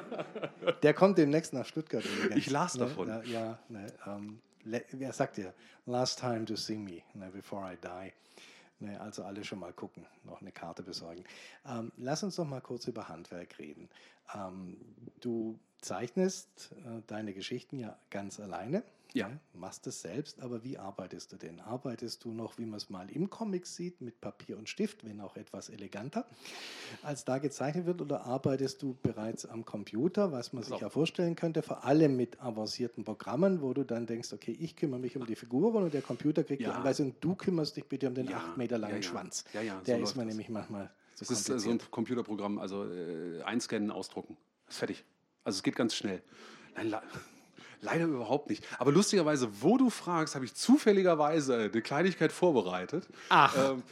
Der 0.82 0.92
kommt 0.92 1.16
demnächst 1.16 1.54
nach 1.54 1.64
Stuttgart 1.64 2.04
übrigens. 2.04 2.36
Ich 2.36 2.50
las 2.50 2.74
ne? 2.74 2.80
davon. 2.80 3.08
Ne? 3.08 3.22
Ja, 3.24 3.58
ne, 3.68 3.86
ähm, 4.06 4.40
wer 4.64 5.12
sagt 5.12 5.38
dir? 5.38 5.54
Last 5.86 6.20
time 6.20 6.44
to 6.44 6.56
see 6.56 6.76
me, 6.76 7.02
ne, 7.14 7.30
before 7.30 7.72
I 7.72 7.76
die. 7.82 8.12
Ne, 8.84 9.00
also 9.00 9.24
alle 9.24 9.44
schon 9.44 9.60
mal 9.60 9.72
gucken, 9.72 10.04
noch 10.24 10.42
eine 10.42 10.52
Karte 10.52 10.82
besorgen. 10.82 11.24
Ähm, 11.66 11.90
lass 11.96 12.22
uns 12.22 12.36
doch 12.36 12.44
mal 12.44 12.60
kurz 12.60 12.86
über 12.86 13.08
Handwerk 13.08 13.58
reden. 13.58 13.88
Ähm, 14.34 14.76
du 15.20 15.58
zeichnest 15.80 16.72
äh, 16.84 17.00
deine 17.06 17.32
Geschichten 17.32 17.78
ja 17.78 17.96
ganz 18.10 18.40
alleine. 18.40 18.82
Ja. 19.14 19.28
ja. 19.28 19.38
Machst 19.54 19.86
es 19.86 20.00
selbst, 20.02 20.40
aber 20.40 20.64
wie 20.64 20.78
arbeitest 20.78 21.32
du 21.32 21.36
denn? 21.36 21.60
Arbeitest 21.60 22.24
du 22.24 22.32
noch, 22.32 22.58
wie 22.58 22.64
man 22.64 22.78
es 22.78 22.90
mal 22.90 23.10
im 23.10 23.30
Comic 23.30 23.66
sieht, 23.66 24.00
mit 24.00 24.20
Papier 24.20 24.58
und 24.58 24.68
Stift, 24.68 25.04
wenn 25.04 25.20
auch 25.20 25.36
etwas 25.36 25.68
eleganter, 25.68 26.26
als 27.02 27.24
da 27.24 27.38
gezeichnet 27.38 27.86
wird, 27.86 28.00
oder 28.00 28.24
arbeitest 28.24 28.82
du 28.82 28.96
bereits 29.02 29.46
am 29.46 29.64
Computer, 29.64 30.32
was 30.32 30.52
man 30.52 30.62
sich 30.62 30.78
ja 30.78 30.88
vorstellen 30.90 31.36
könnte, 31.36 31.62
vor 31.62 31.84
allem 31.84 32.16
mit 32.16 32.40
avancierten 32.40 33.04
Programmen, 33.04 33.62
wo 33.62 33.72
du 33.72 33.84
dann 33.84 34.06
denkst, 34.06 34.32
okay, 34.32 34.52
ich 34.52 34.76
kümmere 34.76 35.00
mich 35.00 35.16
um 35.16 35.26
die 35.26 35.36
Figuren 35.36 35.84
und 35.84 35.94
der 35.94 36.02
Computer 36.02 36.44
kriegt 36.44 36.62
ja. 36.62 36.70
die 36.70 36.74
Anweisung, 36.76 37.14
du 37.20 37.34
kümmerst 37.34 37.76
dich 37.76 37.84
bitte 37.84 38.08
um 38.08 38.14
den 38.14 38.28
ja. 38.28 38.38
acht 38.38 38.56
Meter 38.56 38.78
langen 38.78 39.02
Schwanz. 39.02 39.44
Ja, 39.52 39.62
ja, 39.62 39.80
der 39.80 39.98
so 39.98 40.02
ist 40.04 40.16
mir 40.16 40.24
nämlich 40.24 40.48
manchmal 40.48 40.90
so 41.14 41.24
Das 41.24 41.48
ist 41.48 41.60
so 41.60 41.70
ein 41.70 41.80
Computerprogramm, 41.90 42.58
also 42.58 42.84
äh, 42.90 43.42
einscannen, 43.42 43.90
ausdrucken, 43.90 44.36
ist 44.68 44.78
fertig. 44.78 45.04
Also 45.44 45.58
es 45.58 45.62
geht 45.62 45.76
ganz 45.76 45.94
schnell. 45.94 46.22
Nein, 46.74 46.94
Leider 47.84 48.04
überhaupt 48.06 48.48
nicht. 48.48 48.64
Aber 48.78 48.92
lustigerweise, 48.92 49.60
wo 49.60 49.76
du 49.76 49.90
fragst, 49.90 50.36
habe 50.36 50.44
ich 50.44 50.54
zufälligerweise 50.54 51.70
eine 51.72 51.82
Kleinigkeit 51.82 52.30
vorbereitet. 52.30 53.08
Ach. 53.28 53.56
Ähm, 53.56 53.82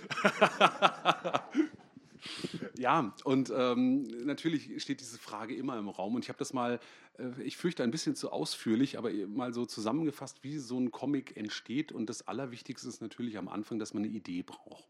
ja, 2.78 3.12
und 3.24 3.52
ähm, 3.54 4.04
natürlich 4.24 4.80
steht 4.80 5.00
diese 5.00 5.18
Frage 5.18 5.56
immer 5.56 5.76
im 5.76 5.88
Raum. 5.88 6.14
Und 6.14 6.24
ich 6.24 6.28
habe 6.28 6.38
das 6.38 6.52
mal, 6.52 6.78
äh, 7.18 7.42
ich 7.42 7.56
fürchte 7.56 7.82
ein 7.82 7.90
bisschen 7.90 8.14
zu 8.14 8.30
ausführlich, 8.30 8.96
aber 8.96 9.10
mal 9.26 9.52
so 9.52 9.66
zusammengefasst, 9.66 10.44
wie 10.44 10.58
so 10.58 10.78
ein 10.78 10.92
Comic 10.92 11.36
entsteht. 11.36 11.90
Und 11.90 12.08
das 12.08 12.28
Allerwichtigste 12.28 12.88
ist 12.88 13.02
natürlich 13.02 13.38
am 13.38 13.48
Anfang, 13.48 13.80
dass 13.80 13.92
man 13.92 14.04
eine 14.04 14.12
Idee 14.12 14.44
braucht. 14.44 14.86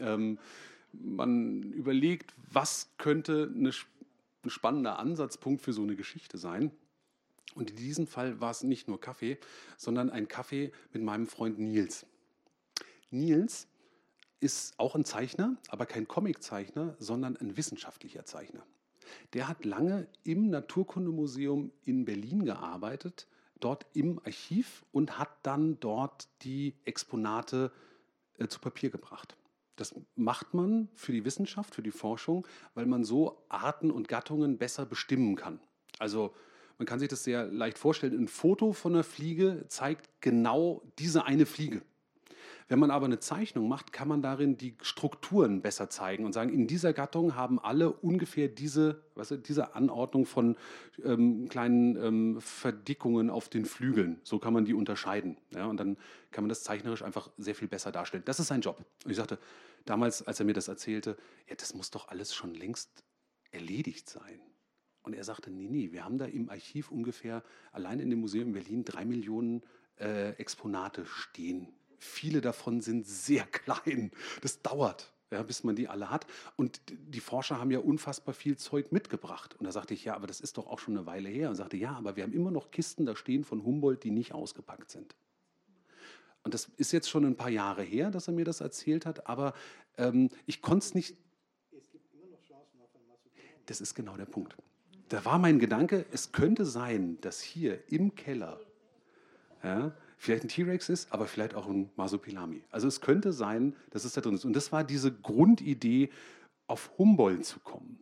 Ähm, 0.00 0.40
man 0.90 1.62
überlegt, 1.62 2.34
was 2.50 2.90
könnte 2.98 3.52
eine, 3.54 3.70
ein 4.42 4.50
spannender 4.50 4.98
Ansatzpunkt 4.98 5.62
für 5.62 5.72
so 5.72 5.82
eine 5.82 5.94
Geschichte 5.94 6.36
sein. 6.36 6.72
Und 7.54 7.70
in 7.70 7.76
diesem 7.76 8.06
Fall 8.06 8.40
war 8.40 8.50
es 8.50 8.62
nicht 8.62 8.88
nur 8.88 9.00
Kaffee, 9.00 9.38
sondern 9.76 10.10
ein 10.10 10.28
Kaffee 10.28 10.72
mit 10.92 11.02
meinem 11.02 11.26
Freund 11.26 11.58
Nils. 11.58 12.06
Nils 13.10 13.68
ist 14.40 14.78
auch 14.78 14.94
ein 14.94 15.04
Zeichner, 15.04 15.56
aber 15.68 15.86
kein 15.86 16.08
Comiczeichner, 16.08 16.96
sondern 16.98 17.36
ein 17.36 17.56
wissenschaftlicher 17.56 18.24
Zeichner. 18.24 18.64
Der 19.32 19.48
hat 19.48 19.64
lange 19.64 20.08
im 20.24 20.50
Naturkundemuseum 20.50 21.72
in 21.84 22.04
Berlin 22.04 22.44
gearbeitet, 22.44 23.26
dort 23.60 23.86
im 23.94 24.18
Archiv 24.24 24.84
und 24.92 25.18
hat 25.18 25.30
dann 25.42 25.78
dort 25.80 26.28
die 26.42 26.74
Exponate 26.84 27.72
äh, 28.38 28.48
zu 28.48 28.58
Papier 28.58 28.90
gebracht. 28.90 29.36
Das 29.76 29.94
macht 30.14 30.54
man 30.54 30.88
für 30.94 31.12
die 31.12 31.24
Wissenschaft, 31.24 31.74
für 31.74 31.82
die 31.82 31.90
Forschung, 31.90 32.46
weil 32.74 32.86
man 32.86 33.04
so 33.04 33.44
Arten 33.48 33.90
und 33.90 34.08
Gattungen 34.08 34.58
besser 34.58 34.86
bestimmen 34.86 35.36
kann. 35.36 35.60
Also 35.98 36.34
man 36.78 36.86
kann 36.86 36.98
sich 36.98 37.08
das 37.08 37.24
sehr 37.24 37.46
leicht 37.46 37.78
vorstellen. 37.78 38.18
Ein 38.18 38.28
Foto 38.28 38.72
von 38.72 38.94
einer 38.94 39.04
Fliege 39.04 39.64
zeigt 39.68 40.08
genau 40.20 40.82
diese 40.98 41.24
eine 41.24 41.46
Fliege. 41.46 41.82
Wenn 42.68 42.78
man 42.78 42.90
aber 42.90 43.04
eine 43.04 43.18
Zeichnung 43.18 43.68
macht, 43.68 43.92
kann 43.92 44.08
man 44.08 44.22
darin 44.22 44.56
die 44.56 44.76
Strukturen 44.80 45.60
besser 45.60 45.90
zeigen 45.90 46.24
und 46.24 46.32
sagen, 46.32 46.50
in 46.50 46.66
dieser 46.66 46.94
Gattung 46.94 47.34
haben 47.34 47.58
alle 47.58 47.92
ungefähr 47.92 48.48
diese, 48.48 49.02
weißt 49.16 49.32
du, 49.32 49.36
diese 49.36 49.74
Anordnung 49.74 50.24
von 50.24 50.56
ähm, 51.04 51.48
kleinen 51.48 51.96
ähm, 51.96 52.40
Verdickungen 52.40 53.28
auf 53.28 53.50
den 53.50 53.66
Flügeln. 53.66 54.18
So 54.24 54.38
kann 54.38 54.54
man 54.54 54.64
die 54.64 54.72
unterscheiden. 54.72 55.36
Ja, 55.54 55.66
und 55.66 55.78
dann 55.78 55.98
kann 56.30 56.44
man 56.44 56.48
das 56.48 56.62
zeichnerisch 56.62 57.02
einfach 57.02 57.30
sehr 57.36 57.54
viel 57.54 57.68
besser 57.68 57.92
darstellen. 57.92 58.24
Das 58.24 58.40
ist 58.40 58.46
sein 58.46 58.62
Job. 58.62 58.78
Und 59.04 59.10
ich 59.10 59.18
sagte 59.18 59.38
damals, 59.84 60.26
als 60.26 60.40
er 60.40 60.46
mir 60.46 60.54
das 60.54 60.68
erzählte, 60.68 61.18
ja, 61.48 61.56
das 61.56 61.74
muss 61.74 61.90
doch 61.90 62.08
alles 62.08 62.34
schon 62.34 62.54
längst 62.54 63.04
erledigt 63.50 64.08
sein. 64.08 64.40
Und 65.04 65.12
er 65.12 65.22
sagte, 65.22 65.50
nee, 65.50 65.68
nee, 65.68 65.92
wir 65.92 66.04
haben 66.04 66.16
da 66.16 66.24
im 66.24 66.48
Archiv 66.48 66.90
ungefähr, 66.90 67.44
allein 67.72 68.00
in 68.00 68.08
dem 68.08 68.20
Museum 68.20 68.48
in 68.48 68.52
Berlin, 68.54 68.84
drei 68.84 69.04
Millionen 69.04 69.62
äh, 70.00 70.30
Exponate 70.30 71.04
stehen. 71.04 71.68
Viele 71.98 72.40
davon 72.40 72.80
sind 72.80 73.06
sehr 73.06 73.44
klein. 73.52 74.12
Das 74.40 74.62
dauert, 74.62 75.12
ja, 75.30 75.42
bis 75.42 75.62
man 75.62 75.76
die 75.76 75.88
alle 75.88 76.08
hat. 76.08 76.26
Und 76.56 76.80
die 76.88 77.20
Forscher 77.20 77.60
haben 77.60 77.70
ja 77.70 77.80
unfassbar 77.80 78.34
viel 78.34 78.56
Zeug 78.56 78.92
mitgebracht. 78.92 79.54
Und 79.58 79.66
da 79.66 79.72
sagte 79.72 79.92
ich, 79.92 80.04
ja, 80.06 80.14
aber 80.14 80.26
das 80.26 80.40
ist 80.40 80.56
doch 80.56 80.66
auch 80.66 80.78
schon 80.78 80.96
eine 80.96 81.04
Weile 81.04 81.28
her. 81.28 81.50
Und 81.50 81.56
sagte, 81.56 81.76
ja, 81.76 81.92
aber 81.92 82.16
wir 82.16 82.22
haben 82.22 82.32
immer 82.32 82.50
noch 82.50 82.70
Kisten 82.70 83.04
da 83.04 83.14
stehen 83.14 83.44
von 83.44 83.62
Humboldt, 83.62 84.04
die 84.04 84.10
nicht 84.10 84.32
ausgepackt 84.32 84.90
sind. 84.90 85.14
Und 86.44 86.54
das 86.54 86.70
ist 86.78 86.92
jetzt 86.92 87.10
schon 87.10 87.26
ein 87.26 87.36
paar 87.36 87.50
Jahre 87.50 87.82
her, 87.82 88.10
dass 88.10 88.26
er 88.28 88.32
mir 88.32 88.44
das 88.46 88.62
erzählt 88.62 89.04
hat, 89.04 89.26
aber 89.26 89.52
ähm, 89.98 90.30
ich 90.46 90.62
konnte 90.62 90.84
es 90.84 90.94
nicht. 90.94 91.16
Es 91.72 91.90
gibt 91.90 92.12
immer 92.12 92.26
noch 92.26 92.42
Chancen 92.42 92.80
auf 92.80 92.90
ein 92.94 93.00
Das 93.66 93.82
ist 93.82 93.94
genau 93.94 94.16
der 94.16 94.26
Punkt 94.26 94.56
da 95.08 95.24
war 95.24 95.38
mein 95.38 95.58
Gedanke, 95.58 96.06
es 96.12 96.32
könnte 96.32 96.64
sein, 96.64 97.18
dass 97.20 97.40
hier 97.40 97.78
im 97.90 98.14
Keller 98.14 98.60
ja, 99.62 99.92
vielleicht 100.16 100.44
ein 100.44 100.48
T-Rex 100.48 100.88
ist, 100.88 101.12
aber 101.12 101.26
vielleicht 101.26 101.54
auch 101.54 101.68
ein 101.68 101.90
Masopilami. 101.96 102.62
Also 102.70 102.88
es 102.88 103.00
könnte 103.00 103.32
sein, 103.32 103.74
dass 103.90 104.04
es 104.04 104.12
da 104.12 104.20
drin 104.20 104.34
ist. 104.34 104.44
Und 104.44 104.54
das 104.54 104.72
war 104.72 104.84
diese 104.84 105.12
Grundidee, 105.12 106.10
auf 106.66 106.90
Humboldt 106.96 107.44
zu 107.44 107.60
kommen. 107.60 107.98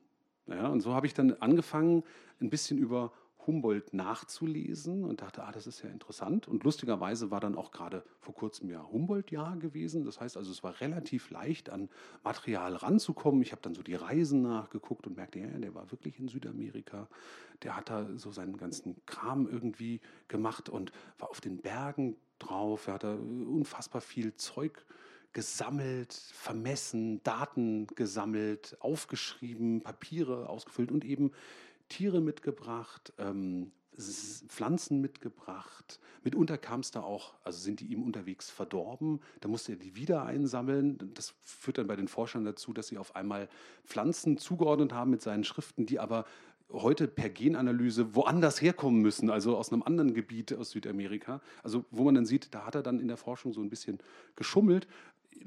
Ja, 0.46 0.68
und 0.68 0.80
so 0.80 0.94
habe 0.94 1.06
ich 1.06 1.14
dann 1.14 1.32
angefangen, 1.40 2.04
ein 2.40 2.50
bisschen 2.50 2.78
über 2.78 3.12
Humboldt 3.46 3.92
nachzulesen 3.92 5.04
und 5.04 5.20
dachte, 5.20 5.42
ah, 5.42 5.52
das 5.52 5.66
ist 5.66 5.82
ja 5.82 5.90
interessant. 5.90 6.48
Und 6.48 6.64
lustigerweise 6.64 7.30
war 7.30 7.40
dann 7.40 7.56
auch 7.56 7.70
gerade 7.70 8.04
vor 8.20 8.34
kurzem 8.34 8.70
ja 8.70 8.86
Humboldt-Jahr 8.90 9.56
gewesen. 9.56 10.04
Das 10.04 10.20
heißt 10.20 10.36
also, 10.36 10.50
es 10.50 10.62
war 10.62 10.80
relativ 10.80 11.30
leicht, 11.30 11.70
an 11.70 11.88
Material 12.22 12.74
ranzukommen. 12.74 13.42
Ich 13.42 13.52
habe 13.52 13.62
dann 13.62 13.74
so 13.74 13.82
die 13.82 13.94
Reisen 13.94 14.42
nachgeguckt 14.42 15.06
und 15.06 15.16
merkte, 15.16 15.40
ja, 15.40 15.46
der 15.46 15.74
war 15.74 15.90
wirklich 15.90 16.18
in 16.18 16.28
Südamerika. 16.28 17.08
Der 17.62 17.76
hat 17.76 17.90
da 17.90 18.08
so 18.16 18.30
seinen 18.30 18.56
ganzen 18.56 19.04
Kram 19.06 19.48
irgendwie 19.48 20.00
gemacht 20.28 20.68
und 20.68 20.92
war 21.18 21.30
auf 21.30 21.40
den 21.40 21.58
Bergen 21.58 22.16
drauf. 22.38 22.86
Er 22.86 22.94
hat 22.94 23.04
da 23.04 23.14
unfassbar 23.14 24.00
viel 24.00 24.34
Zeug 24.36 24.84
gesammelt, 25.32 26.12
vermessen, 26.12 27.22
Daten 27.22 27.86
gesammelt, 27.86 28.76
aufgeschrieben, 28.80 29.80
Papiere 29.80 30.48
ausgefüllt 30.48 30.92
und 30.92 31.04
eben 31.04 31.32
Tiere 31.92 32.22
mitgebracht, 32.22 33.12
ähm, 33.18 33.70
Pflanzen 34.48 35.02
mitgebracht. 35.02 36.00
Mitunter 36.24 36.56
kam 36.56 36.80
es 36.80 36.90
da 36.90 37.02
auch, 37.02 37.34
also 37.44 37.58
sind 37.58 37.80
die 37.80 37.86
ihm 37.92 38.02
unterwegs 38.02 38.48
verdorben. 38.48 39.20
Da 39.42 39.48
musste 39.48 39.72
er 39.72 39.78
die 39.78 39.94
wieder 39.94 40.24
einsammeln. 40.24 40.96
Das 41.12 41.34
führt 41.42 41.76
dann 41.76 41.86
bei 41.86 41.96
den 41.96 42.08
Forschern 42.08 42.46
dazu, 42.46 42.72
dass 42.72 42.88
sie 42.88 42.96
auf 42.96 43.14
einmal 43.14 43.46
Pflanzen 43.84 44.38
zugeordnet 44.38 44.94
haben 44.94 45.10
mit 45.10 45.20
seinen 45.20 45.44
Schriften, 45.44 45.84
die 45.84 46.00
aber 46.00 46.24
heute 46.70 47.06
per 47.06 47.28
Genanalyse 47.28 48.14
woanders 48.14 48.62
herkommen 48.62 49.02
müssen, 49.02 49.28
also 49.28 49.58
aus 49.58 49.70
einem 49.70 49.82
anderen 49.82 50.14
Gebiet 50.14 50.54
aus 50.54 50.70
Südamerika. 50.70 51.42
Also 51.62 51.84
wo 51.90 52.04
man 52.04 52.14
dann 52.14 52.24
sieht, 52.24 52.54
da 52.54 52.64
hat 52.64 52.74
er 52.74 52.82
dann 52.82 53.00
in 53.00 53.08
der 53.08 53.18
Forschung 53.18 53.52
so 53.52 53.60
ein 53.60 53.68
bisschen 53.68 53.98
geschummelt. 54.34 54.86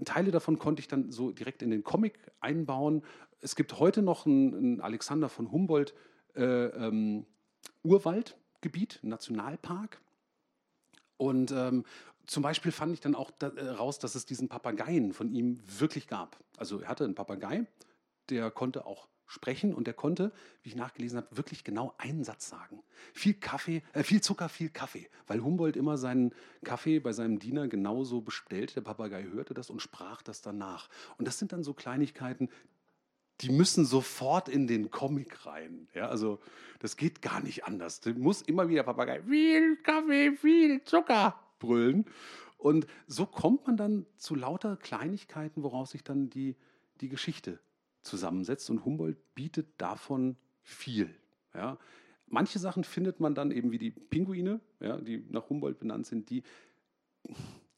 Teile 0.04 0.30
davon 0.30 0.60
konnte 0.60 0.82
ich 0.82 0.88
dann 0.88 1.12
so 1.12 1.32
direkt 1.32 1.64
in 1.64 1.72
den 1.72 1.84
Comic 1.84 2.20
einbauen. 2.40 3.02
Es 3.42 3.56
gibt 3.56 3.80
heute 3.80 4.04
noch 4.04 4.28
einen, 4.28 4.54
einen 4.54 4.82
Alexander 4.82 5.30
von 5.30 5.52
Humboldt, 5.52 5.96
äh, 6.36 6.66
ähm, 6.68 7.26
Urwaldgebiet, 7.84 9.00
Nationalpark. 9.04 10.02
Und 11.18 11.52
ähm, 11.52 11.86
zum 12.26 12.44
Beispiel 12.44 12.72
fand 12.72 12.94
ich 12.94 13.00
dann 13.00 13.16
auch 13.16 13.32
da, 13.32 13.50
äh, 13.50 13.70
raus, 13.70 14.00
dass 14.00 14.16
es 14.16 14.26
diesen 14.26 14.50
Papageien 14.50 15.14
von 15.14 15.32
ihm 15.32 15.60
wirklich 15.80 16.08
gab. 16.08 16.38
Also 16.58 16.80
er 16.80 16.90
hatte 16.90 17.04
einen 17.04 17.16
Papagei, 17.16 17.66
der 18.30 18.52
konnte 18.52 18.86
auch 18.86 19.08
sprechen 19.28 19.74
und 19.74 19.88
der 19.88 19.94
konnte, 19.94 20.32
wie 20.62 20.70
ich 20.70 20.76
nachgelesen 20.76 21.18
habe, 21.18 21.36
wirklich 21.36 21.64
genau 21.64 21.94
einen 21.98 22.24
Satz 22.24 22.48
sagen. 22.48 22.84
Viel 23.14 23.34
Kaffee, 23.34 23.82
äh, 23.94 24.04
viel 24.04 24.22
Zucker, 24.22 24.50
viel 24.50 24.70
Kaffee, 24.70 25.10
weil 25.28 25.42
Humboldt 25.42 25.76
immer 25.76 25.98
seinen 25.98 26.34
Kaffee 26.64 27.00
bei 27.00 27.12
seinem 27.12 27.40
Diener 27.40 27.68
genauso 27.68 28.22
bestellt. 28.22 28.76
Der 28.76 28.82
Papagei 28.82 29.24
hörte 29.24 29.54
das 29.54 29.70
und 29.70 29.82
sprach 29.82 30.22
das 30.22 30.42
danach. 30.42 30.90
Und 31.18 31.28
das 31.28 31.40
sind 31.40 31.54
dann 31.54 31.64
so 31.64 31.74
Kleinigkeiten, 31.74 32.50
die 33.42 33.50
müssen 33.50 33.86
sofort 33.86 34.50
in 34.50 34.68
den 34.68 34.92
Comic 34.92 35.46
rein. 35.46 35.88
Ja, 35.94 36.08
also 36.08 36.40
das 36.80 36.98
geht 36.98 37.22
gar 37.22 37.42
nicht 37.42 37.66
anders. 37.66 38.00
Du 38.00 38.12
musst 38.14 38.48
immer 38.48 38.70
wieder 38.70 38.84
Papagei, 38.84 39.22
viel 39.24 39.78
Kaffee, 39.78 40.32
viel 40.34 40.84
Zucker 40.84 41.40
brüllen. 41.60 42.06
Und 42.58 42.88
so 43.08 43.26
kommt 43.26 43.68
man 43.68 43.78
dann 43.78 44.06
zu 44.18 44.36
lauter 44.36 44.78
Kleinigkeiten, 44.78 45.64
woraus 45.64 45.92
sich 45.92 46.04
dann 46.04 46.30
die, 46.30 46.56
die 47.02 47.10
Geschichte 47.10 47.60
zusammensetzt. 48.02 48.70
Und 48.70 48.86
Humboldt 48.86 49.18
bietet 49.36 49.68
davon 49.78 50.38
viel. 50.62 51.14
Ja. 51.54 51.78
Manche 52.28 52.60
Sachen 52.60 52.84
findet 52.84 53.20
man 53.20 53.36
dann 53.36 53.52
eben 53.52 53.72
wie 53.72 53.78
die 53.78 53.92
Pinguine, 53.92 54.60
ja, 54.80 54.98
die 54.98 55.26
nach 55.30 55.50
Humboldt 55.50 55.80
benannt 55.80 56.08
sind, 56.08 56.30
die 56.30 56.44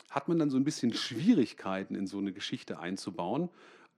hat 0.10 0.28
man 0.28 0.40
dann 0.40 0.50
so 0.50 0.58
ein 0.58 0.64
bisschen 0.64 0.94
Schwierigkeiten 0.94 1.96
in 1.96 2.08
so 2.08 2.18
eine 2.18 2.32
Geschichte 2.32 2.80
einzubauen. 2.80 3.50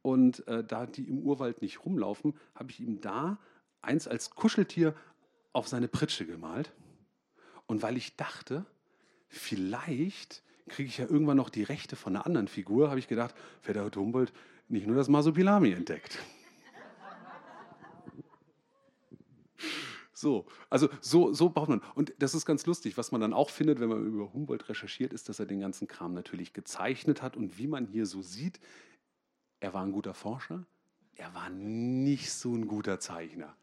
Und 0.01 0.47
äh, 0.47 0.63
da 0.63 0.85
die 0.85 1.07
im 1.07 1.19
Urwald 1.19 1.61
nicht 1.61 1.85
rumlaufen, 1.85 2.33
habe 2.55 2.71
ich 2.71 2.79
ihm 2.79 3.01
da 3.01 3.37
eins 3.81 4.07
als 4.07 4.31
Kuscheltier 4.31 4.95
auf 5.53 5.67
seine 5.67 5.87
Pritsche 5.87 6.25
gemalt. 6.25 6.71
Und 7.65 7.81
weil 7.81 7.97
ich 7.97 8.15
dachte, 8.15 8.65
vielleicht 9.27 10.43
kriege 10.67 10.89
ich 10.89 10.97
ja 10.97 11.05
irgendwann 11.05 11.37
noch 11.37 11.49
die 11.49 11.63
Rechte 11.63 11.95
von 11.95 12.15
einer 12.15 12.25
anderen 12.25 12.47
Figur, 12.47 12.89
habe 12.89 12.99
ich 12.99 13.07
gedacht, 13.07 13.35
wer 13.63 13.83
hat 13.83 13.95
Humboldt 13.95 14.31
nicht 14.67 14.87
nur 14.87 14.95
das 14.95 15.07
Masopilami 15.07 15.71
entdeckt. 15.71 16.19
So, 20.19 20.45
also 20.69 20.89
so, 20.99 21.31
so 21.31 21.47
baut 21.47 21.69
man. 21.69 21.81
Und 21.95 22.13
das 22.19 22.35
ist 22.35 22.45
ganz 22.45 22.65
lustig. 22.65 22.97
Was 22.97 23.13
man 23.13 23.21
dann 23.21 23.31
auch 23.31 23.49
findet, 23.49 23.79
wenn 23.79 23.87
man 23.87 24.05
über 24.05 24.33
Humboldt 24.33 24.67
recherchiert, 24.67 25.13
ist, 25.13 25.29
dass 25.29 25.39
er 25.39 25.45
den 25.45 25.61
ganzen 25.61 25.87
Kram 25.87 26.13
natürlich 26.13 26.51
gezeichnet 26.51 27.21
hat. 27.21 27.37
Und 27.37 27.57
wie 27.57 27.67
man 27.67 27.85
hier 27.85 28.05
so 28.05 28.21
sieht, 28.21 28.59
er 29.59 29.73
war 29.73 29.83
ein 29.83 29.91
guter 29.91 30.13
Forscher, 30.13 30.65
er 31.15 31.33
war 31.33 31.49
nicht 31.49 32.31
so 32.31 32.53
ein 32.53 32.67
guter 32.67 32.99
Zeichner. 32.99 33.55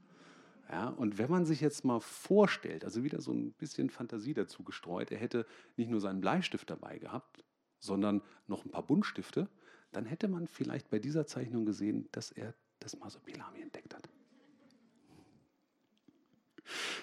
Ja, 0.71 0.89
und 0.89 1.17
wenn 1.19 1.31
man 1.31 1.47
sich 1.47 1.61
jetzt 1.61 1.85
mal 1.85 2.01
vorstellt, 2.01 2.85
also 2.85 3.05
wieder 3.05 3.21
so 3.21 3.33
ein 3.33 3.53
bisschen 3.53 3.89
Fantasie 3.89 4.35
dazu 4.35 4.65
gestreut, 4.65 5.13
er 5.13 5.19
hätte 5.19 5.47
nicht 5.77 5.89
nur 5.89 6.01
seinen 6.01 6.21
Bleistift 6.21 6.69
dabei 6.69 6.99
gehabt, 6.99 7.45
sondern 7.79 8.21
noch 8.49 8.65
ein 8.65 8.71
paar 8.71 8.83
Buntstifte, 8.83 9.49
dann 9.93 10.07
hätte 10.07 10.29
man 10.29 10.49
vielleicht 10.49 10.91
bei 10.91 10.99
dieser 10.99 11.27
Zeichnung 11.27 11.65
gesehen, 11.65 12.09
dass 12.11 12.33
er 12.33 12.55
das 12.81 12.99
Masopilami 12.99 13.61
entdeckt 13.61 13.95
hat. 13.95 14.09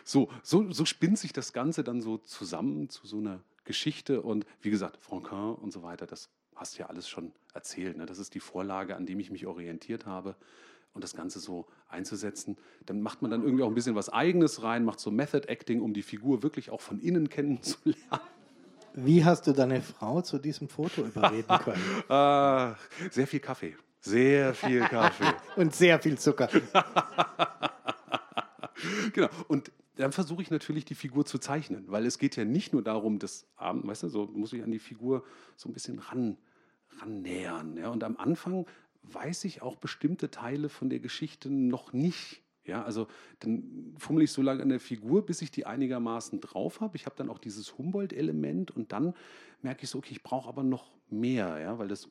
So, 0.03 0.29
so, 0.43 0.69
so 0.71 0.83
spinnt 0.83 1.17
sich 1.17 1.31
das 1.31 1.53
Ganze 1.53 1.85
dann 1.85 2.01
so 2.01 2.17
zusammen 2.17 2.89
zu 2.89 3.07
so 3.07 3.17
einer 3.17 3.41
Geschichte 3.63 4.21
und 4.21 4.45
wie 4.61 4.69
gesagt, 4.69 4.97
Franquin 4.97 5.55
und 5.55 5.71
so 5.71 5.83
weiter, 5.83 6.05
das 6.05 6.29
hast 6.55 6.77
ja 6.77 6.87
alles 6.87 7.07
schon 7.07 7.31
erzählt. 7.53 7.97
Ne? 7.97 8.05
Das 8.05 8.19
ist 8.19 8.33
die 8.33 8.39
Vorlage, 8.39 8.95
an 8.95 9.05
dem 9.05 9.19
ich 9.19 9.31
mich 9.31 9.45
orientiert 9.45 10.05
habe. 10.05 10.35
Und 10.93 11.03
das 11.03 11.15
Ganze 11.15 11.39
so 11.39 11.65
einzusetzen, 11.89 12.55
dann 12.85 13.01
macht 13.01 13.23
man 13.23 13.31
dann 13.31 13.41
irgendwie 13.41 13.63
auch 13.63 13.67
ein 13.67 13.73
bisschen 13.73 13.95
was 13.95 14.09
Eigenes 14.09 14.61
rein, 14.61 14.85
macht 14.85 14.99
so 14.99 15.09
Method 15.09 15.47
Acting, 15.47 15.81
um 15.81 15.93
die 15.93 16.03
Figur 16.03 16.43
wirklich 16.43 16.69
auch 16.69 16.81
von 16.81 16.99
innen 16.99 17.29
kennenzulernen. 17.31 18.21
Wie 18.93 19.25
hast 19.25 19.47
du 19.47 19.53
deine 19.53 19.81
Frau 19.81 20.21
zu 20.21 20.37
diesem 20.37 20.69
Foto 20.69 21.01
überreden 21.01 21.57
können? 21.63 21.81
ah, 22.09 22.75
sehr 23.09 23.25
viel 23.25 23.39
Kaffee. 23.39 23.75
Sehr 24.01 24.53
viel 24.53 24.81
Kaffee. 24.81 25.33
Und 25.55 25.73
sehr 25.73 25.99
viel 25.99 26.17
Zucker. 26.17 26.47
genau. 29.13 29.29
Und 29.47 29.71
dann 29.95 30.11
versuche 30.11 30.41
ich 30.41 30.49
natürlich 30.49 30.85
die 30.85 30.95
Figur 30.95 31.25
zu 31.25 31.37
zeichnen, 31.37 31.85
weil 31.87 32.05
es 32.05 32.17
geht 32.17 32.35
ja 32.35 32.45
nicht 32.45 32.73
nur 32.73 32.81
darum, 32.81 33.19
das 33.19 33.47
Abend, 33.55 33.85
weißt 33.87 34.03
du, 34.03 34.09
so 34.09 34.25
muss 34.27 34.53
ich 34.53 34.63
an 34.63 34.71
die 34.71 34.79
Figur 34.79 35.23
so 35.55 35.69
ein 35.69 35.73
bisschen 35.73 35.99
ran 35.99 36.37
annähern. 36.99 37.77
Ja? 37.77 37.89
Und 37.89 38.03
am 38.03 38.17
Anfang 38.17 38.65
weiß 39.03 39.45
ich 39.45 39.61
auch 39.61 39.75
bestimmte 39.75 40.31
Teile 40.31 40.69
von 40.69 40.89
der 40.89 40.99
Geschichte 40.99 41.49
noch 41.49 41.93
nicht. 41.93 42.41
Ja, 42.65 42.83
also 42.83 43.07
dann 43.39 43.93
fummel 43.97 44.23
ich 44.23 44.31
so 44.31 44.41
lange 44.41 44.63
an 44.63 44.69
der 44.69 44.79
Figur, 44.79 45.25
bis 45.25 45.41
ich 45.41 45.51
die 45.51 45.65
einigermaßen 45.65 46.39
drauf 46.39 46.79
habe. 46.79 46.95
Ich 46.95 47.05
habe 47.05 47.15
dann 47.17 47.29
auch 47.29 47.39
dieses 47.39 47.77
Humboldt-Element 47.77 48.71
und 48.71 48.93
dann 48.93 49.13
merke 49.61 49.83
ich 49.83 49.89
so, 49.89 49.97
okay, 49.97 50.13
ich 50.13 50.23
brauche 50.23 50.47
aber 50.47 50.63
noch 50.63 50.93
mehr, 51.09 51.59
ja, 51.59 51.77
weil 51.77 51.89
das 51.89 52.09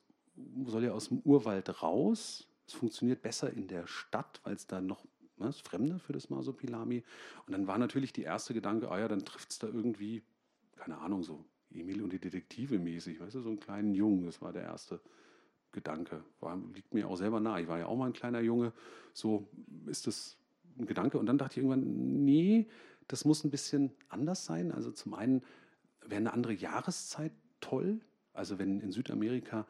soll 0.66 0.84
ja 0.84 0.92
aus 0.92 1.08
dem 1.08 1.20
Urwald 1.20 1.82
raus. 1.82 2.46
Es 2.66 2.74
funktioniert 2.74 3.22
besser 3.22 3.50
in 3.50 3.66
der 3.66 3.86
Stadt, 3.86 4.40
weil 4.44 4.54
es 4.54 4.66
da 4.66 4.82
noch 4.82 5.06
ne, 5.42 5.48
ist 5.48 5.66
fremder 5.66 5.98
für 5.98 6.12
das 6.12 6.30
Masopilami. 6.30 7.02
Und 7.46 7.52
dann 7.52 7.66
war 7.66 7.78
natürlich 7.78 8.12
die 8.12 8.22
erste 8.22 8.54
Gedanke, 8.54 8.90
ah 8.90 8.98
ja, 8.98 9.08
dann 9.08 9.24
trifft 9.24 9.50
es 9.50 9.58
da 9.58 9.66
irgendwie, 9.66 10.22
keine 10.76 10.98
Ahnung, 10.98 11.22
so 11.22 11.44
Emil 11.70 12.02
und 12.02 12.12
die 12.12 12.18
Detektive 12.18 12.78
mäßig, 12.78 13.20
weißt 13.20 13.36
du, 13.36 13.40
so 13.40 13.48
einen 13.48 13.60
kleinen 13.60 13.94
Jungen, 13.94 14.24
das 14.24 14.40
war 14.42 14.52
der 14.52 14.62
erste 14.62 15.00
Gedanke. 15.72 16.22
War, 16.40 16.58
liegt 16.74 16.94
mir 16.94 17.08
auch 17.08 17.16
selber 17.16 17.40
nahe. 17.40 17.62
Ich 17.62 17.68
war 17.68 17.78
ja 17.78 17.86
auch 17.86 17.96
mal 17.96 18.06
ein 18.06 18.12
kleiner 18.12 18.40
Junge. 18.40 18.72
So 19.14 19.48
ist 19.86 20.06
das 20.06 20.36
ein 20.78 20.86
Gedanke. 20.86 21.18
Und 21.18 21.26
dann 21.26 21.38
dachte 21.38 21.52
ich 21.52 21.64
irgendwann, 21.64 22.24
nee, 22.24 22.68
das 23.08 23.24
muss 23.24 23.44
ein 23.44 23.50
bisschen 23.50 23.90
anders 24.08 24.44
sein. 24.44 24.70
Also 24.72 24.90
zum 24.92 25.14
einen 25.14 25.42
wäre 26.02 26.20
eine 26.20 26.32
andere 26.32 26.52
Jahreszeit 26.52 27.32
toll. 27.60 28.00
Also 28.34 28.58
wenn 28.58 28.80
in 28.80 28.92
Südamerika 28.92 29.66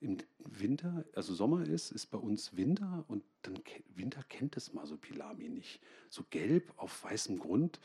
im 0.00 0.18
Winter, 0.38 1.04
also 1.14 1.34
Sommer 1.34 1.66
ist, 1.66 1.90
ist 1.90 2.06
bei 2.06 2.18
uns 2.18 2.56
Winter 2.56 3.04
und 3.08 3.24
dann 3.42 3.58
Winter 3.94 4.22
kennt 4.28 4.56
das 4.56 4.72
Masopilami 4.72 5.48
nicht. 5.48 5.80
So 6.08 6.24
gelb 6.30 6.72
auf 6.76 7.04
weißem 7.04 7.38
Grund 7.38 7.80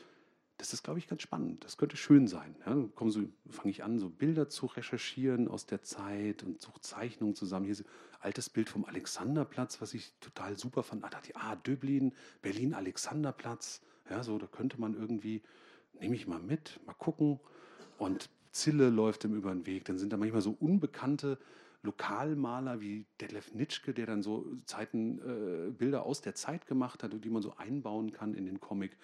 das 0.58 0.72
ist, 0.72 0.84
glaube 0.84 0.98
ich, 0.98 1.08
ganz 1.08 1.22
spannend. 1.22 1.64
Das 1.64 1.76
könnte 1.76 1.96
schön 1.96 2.28
sein. 2.28 2.54
Ja, 2.64 2.74
dann 2.74 3.10
so, 3.10 3.22
fange 3.50 3.70
ich 3.70 3.82
an, 3.82 3.98
so 3.98 4.08
Bilder 4.08 4.48
zu 4.48 4.66
recherchieren 4.66 5.48
aus 5.48 5.66
der 5.66 5.82
Zeit 5.82 6.44
und 6.44 6.60
suche 6.60 6.80
Zeichnungen 6.80 7.34
zusammen. 7.34 7.64
Hier 7.64 7.72
ist 7.72 7.80
ein 7.80 8.20
altes 8.20 8.50
Bild 8.50 8.68
vom 8.68 8.84
Alexanderplatz, 8.84 9.80
was 9.80 9.94
ich 9.94 10.12
total 10.20 10.56
super 10.56 10.84
fand. 10.84 11.04
Ah, 11.04 11.10
da 11.10 11.20
die 11.20 11.34
ah, 11.34 11.56
Döblin, 11.56 12.12
Berlin, 12.40 12.72
Alexanderplatz. 12.72 13.82
Ja, 14.08 14.22
so, 14.22 14.38
da 14.38 14.46
könnte 14.46 14.80
man 14.80 14.94
irgendwie, 14.94 15.42
nehme 16.00 16.14
ich 16.14 16.28
mal 16.28 16.40
mit, 16.40 16.78
mal 16.86 16.94
gucken. 16.94 17.40
Und 17.98 18.30
Zille 18.52 18.90
läuft 18.90 19.24
ihm 19.24 19.34
über 19.34 19.52
den 19.52 19.66
Weg. 19.66 19.86
Dann 19.86 19.98
sind 19.98 20.12
da 20.12 20.16
manchmal 20.16 20.42
so 20.42 20.56
unbekannte 20.60 21.38
Lokalmaler 21.84 22.80
wie 22.80 23.06
Detlef 23.20 23.52
Nitschke, 23.54 23.94
der 23.94 24.06
dann 24.06 24.22
so 24.22 24.46
Zeiten, 24.66 25.18
äh, 25.18 25.70
Bilder 25.70 26.04
aus 26.04 26.22
der 26.22 26.34
Zeit 26.34 26.66
gemacht 26.66 27.02
hat, 27.02 27.12
die 27.22 27.30
man 27.30 27.42
so 27.42 27.54
einbauen 27.56 28.12
kann 28.12 28.34
in 28.34 28.46
den 28.46 28.58
Comic. 28.58 28.96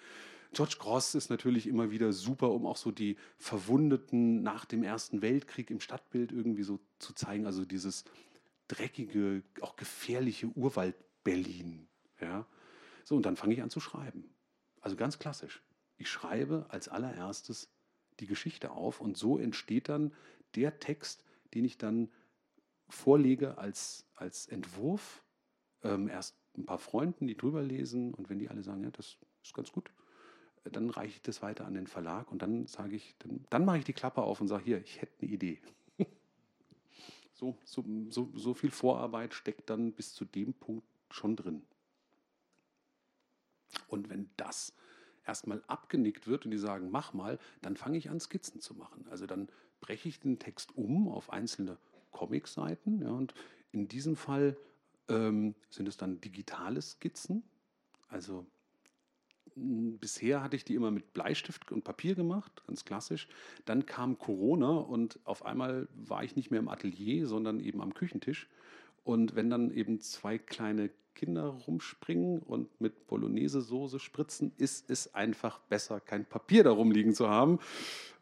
George 0.53 0.75
Gross 0.79 1.15
ist 1.15 1.29
natürlich 1.29 1.67
immer 1.67 1.91
wieder 1.91 2.11
super, 2.11 2.51
um 2.51 2.65
auch 2.65 2.75
so 2.75 2.91
die 2.91 3.15
Verwundeten 3.37 4.43
nach 4.43 4.65
dem 4.65 4.83
Ersten 4.83 5.21
Weltkrieg 5.21 5.69
im 5.69 5.79
Stadtbild 5.79 6.31
irgendwie 6.31 6.63
so 6.63 6.79
zu 6.99 7.13
zeigen. 7.13 7.45
Also 7.45 7.63
dieses 7.63 8.03
dreckige, 8.67 9.43
auch 9.61 9.77
gefährliche 9.77 10.47
Urwald-Berlin. 10.47 11.87
Ja? 12.19 12.45
So, 13.05 13.15
und 13.15 13.25
dann 13.25 13.37
fange 13.37 13.53
ich 13.53 13.61
an 13.61 13.69
zu 13.69 13.79
schreiben. 13.79 14.33
Also 14.81 14.97
ganz 14.97 15.19
klassisch. 15.19 15.61
Ich 15.97 16.09
schreibe 16.09 16.65
als 16.69 16.89
allererstes 16.89 17.69
die 18.19 18.27
Geschichte 18.27 18.71
auf 18.71 18.99
und 18.99 19.17
so 19.17 19.37
entsteht 19.37 19.87
dann 19.87 20.13
der 20.55 20.79
Text, 20.79 21.23
den 21.53 21.63
ich 21.63 21.77
dann 21.77 22.09
vorlege 22.91 23.57
als, 23.57 24.05
als 24.15 24.47
Entwurf. 24.47 25.23
Ähm, 25.83 26.07
erst 26.07 26.35
ein 26.57 26.65
paar 26.65 26.77
Freunden, 26.77 27.27
die 27.27 27.37
drüber 27.37 27.63
lesen 27.63 28.13
und 28.13 28.29
wenn 28.29 28.39
die 28.39 28.49
alle 28.49 28.63
sagen, 28.63 28.83
ja, 28.83 28.91
das 28.91 29.17
ist 29.43 29.53
ganz 29.53 29.71
gut, 29.71 29.89
dann 30.63 30.89
reiche 30.89 31.15
ich 31.15 31.21
das 31.21 31.41
weiter 31.41 31.65
an 31.65 31.73
den 31.73 31.87
Verlag 31.87 32.31
und 32.31 32.41
dann 32.41 32.67
sage 32.67 32.95
ich, 32.95 33.15
dann, 33.19 33.45
dann 33.49 33.65
mache 33.65 33.79
ich 33.79 33.85
die 33.85 33.93
Klappe 33.93 34.21
auf 34.21 34.41
und 34.41 34.47
sage, 34.47 34.63
hier, 34.65 34.81
ich 34.81 35.01
hätte 35.01 35.21
eine 35.21 35.31
Idee. 35.31 35.59
so, 37.33 37.57
so, 37.63 37.83
so, 38.09 38.29
so 38.35 38.53
viel 38.53 38.69
Vorarbeit 38.69 39.33
steckt 39.33 39.69
dann 39.69 39.93
bis 39.93 40.13
zu 40.13 40.25
dem 40.25 40.53
Punkt 40.53 40.85
schon 41.09 41.35
drin. 41.35 41.63
Und 43.87 44.09
wenn 44.09 44.29
das 44.37 44.73
erstmal 45.25 45.63
abgenickt 45.67 46.27
wird 46.27 46.45
und 46.45 46.51
die 46.51 46.57
sagen, 46.57 46.91
mach 46.91 47.13
mal, 47.13 47.39
dann 47.61 47.75
fange 47.75 47.97
ich 47.97 48.09
an, 48.09 48.19
Skizzen 48.19 48.61
zu 48.61 48.75
machen. 48.75 49.07
Also 49.09 49.25
dann 49.25 49.49
breche 49.79 50.09
ich 50.09 50.19
den 50.19 50.39
Text 50.39 50.75
um 50.75 51.07
auf 51.07 51.31
einzelne 51.31 51.77
Comicseiten. 52.11 53.01
Ja, 53.01 53.09
und 53.09 53.33
in 53.71 53.87
diesem 53.87 54.15
Fall 54.15 54.57
ähm, 55.07 55.55
sind 55.69 55.87
es 55.87 55.97
dann 55.97 56.21
digitale 56.21 56.81
Skizzen. 56.81 57.43
Also 58.09 58.45
bisher 59.55 60.43
hatte 60.43 60.55
ich 60.55 60.65
die 60.65 60.75
immer 60.75 60.91
mit 60.91 61.13
Bleistift 61.13 61.71
und 61.71 61.83
Papier 61.83 62.15
gemacht, 62.15 62.63
ganz 62.67 62.85
klassisch. 62.85 63.27
Dann 63.65 63.85
kam 63.85 64.17
Corona 64.17 64.77
und 64.77 65.19
auf 65.23 65.45
einmal 65.45 65.87
war 65.93 66.23
ich 66.23 66.35
nicht 66.35 66.51
mehr 66.51 66.59
im 66.59 66.69
Atelier, 66.69 67.27
sondern 67.27 67.59
eben 67.59 67.81
am 67.81 67.93
Küchentisch. 67.93 68.47
Und 69.03 69.35
wenn 69.35 69.49
dann 69.49 69.71
eben 69.71 69.99
zwei 69.99 70.37
kleine 70.37 70.91
Kinder 71.15 71.47
rumspringen 71.47 72.39
und 72.39 72.79
mit 72.79 73.07
Bolognese-Soße 73.07 73.99
spritzen, 73.99 74.53
ist 74.57 74.89
es 74.89 75.13
einfach 75.13 75.59
besser, 75.59 75.99
kein 75.99 76.25
Papier 76.25 76.63
darum 76.63 76.91
liegen 76.91 77.13
zu 77.13 77.29
haben, 77.29 77.59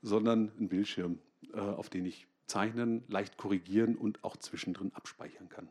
sondern 0.02 0.52
ein 0.60 0.70
Bildschirm, 0.70 1.20
äh, 1.54 1.60
auf 1.60 1.90
den 1.90 2.06
ich 2.06 2.28
zeichnen, 2.50 3.04
leicht 3.08 3.38
korrigieren 3.38 3.96
und 3.96 4.24
auch 4.24 4.38
zwischendrin 4.38 4.92
abspeichern 4.94 5.50
kann. 5.50 5.70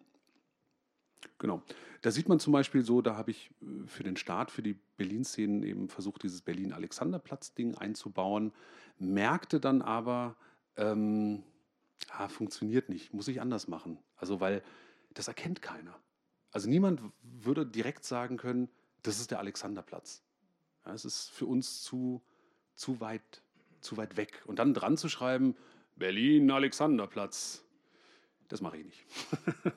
Genau. 1.38 1.62
Da 2.02 2.10
sieht 2.10 2.28
man 2.28 2.40
zum 2.40 2.52
Beispiel 2.52 2.82
so, 2.82 3.02
da 3.02 3.16
habe 3.16 3.30
ich 3.30 3.50
äh, 3.60 3.86
für 3.86 4.02
den 4.02 4.16
Start, 4.16 4.50
für 4.50 4.62
die 4.62 4.76
Berlin-Szenen 4.96 5.62
eben 5.62 5.88
versucht, 5.88 6.22
dieses 6.22 6.42
Berlin-Alexanderplatz-Ding 6.42 7.76
einzubauen, 7.76 8.52
merkte 8.98 9.60
dann 9.60 9.82
aber, 9.82 10.36
ähm, 10.76 11.42
ah, 12.10 12.28
funktioniert 12.28 12.88
nicht, 12.88 13.12
muss 13.12 13.28
ich 13.28 13.40
anders 13.40 13.68
machen. 13.68 13.98
Also, 14.16 14.40
weil 14.40 14.62
das 15.14 15.28
erkennt 15.28 15.62
keiner. 15.62 15.98
Also 16.50 16.68
niemand 16.68 17.02
würde 17.22 17.66
direkt 17.66 18.04
sagen 18.04 18.36
können, 18.36 18.68
das 19.02 19.20
ist 19.20 19.30
der 19.30 19.38
Alexanderplatz. 19.38 20.22
Ja, 20.84 20.94
es 20.94 21.04
ist 21.04 21.30
für 21.30 21.46
uns 21.46 21.82
zu, 21.82 22.22
zu, 22.74 23.00
weit, 23.00 23.42
zu 23.80 23.96
weit 23.96 24.16
weg. 24.16 24.42
Und 24.46 24.58
dann 24.58 24.74
dran 24.74 24.96
zu 24.96 25.08
schreiben, 25.08 25.56
Berlin, 25.98 26.50
Alexanderplatz, 26.50 27.64
das 28.48 28.60
mache 28.60 28.78
ich 28.78 28.84
nicht. 28.84 29.04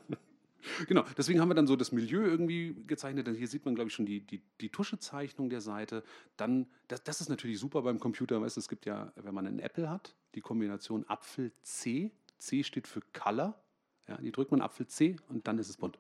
genau, 0.88 1.04
deswegen 1.18 1.40
haben 1.40 1.50
wir 1.50 1.56
dann 1.56 1.68
so 1.68 1.76
das 1.76 1.92
Milieu 1.92 2.24
irgendwie 2.26 2.76
gezeichnet. 2.88 3.28
Hier 3.28 3.48
sieht 3.48 3.66
man, 3.66 3.76
glaube 3.76 3.90
ich, 3.90 3.94
schon 3.94 4.06
die, 4.06 4.22
die, 4.22 4.42
die 4.62 4.70
Tuschezeichnung 4.70 5.50
der 5.50 5.62
Seite. 5.62 6.04
Dann, 6.38 6.68
das, 6.88 7.04
das 7.04 7.22
ist 7.22 7.30
natürlich 7.30 7.60
super 7.60 7.82
beim 7.82 8.00
Computer. 8.00 8.42
Weißt, 8.42 8.58
es 8.58 8.70
gibt 8.70 8.86
ja, 8.86 9.12
wenn 9.16 9.34
man 9.34 9.48
einen 9.48 9.60
Apple 9.60 9.90
hat, 9.90 10.16
die 10.36 10.42
Kombination 10.42 11.06
Apfel 11.08 11.52
C. 11.62 12.12
C 12.38 12.64
steht 12.64 12.88
für 12.88 13.02
Color. 13.14 13.62
Ja, 14.08 14.18
die 14.18 14.32
drückt 14.32 14.52
man 14.52 14.62
Apfel 14.62 14.88
C 14.88 15.18
und 15.30 15.48
dann 15.48 15.58
ist 15.58 15.70
es 15.70 15.78
bunt. 15.78 16.00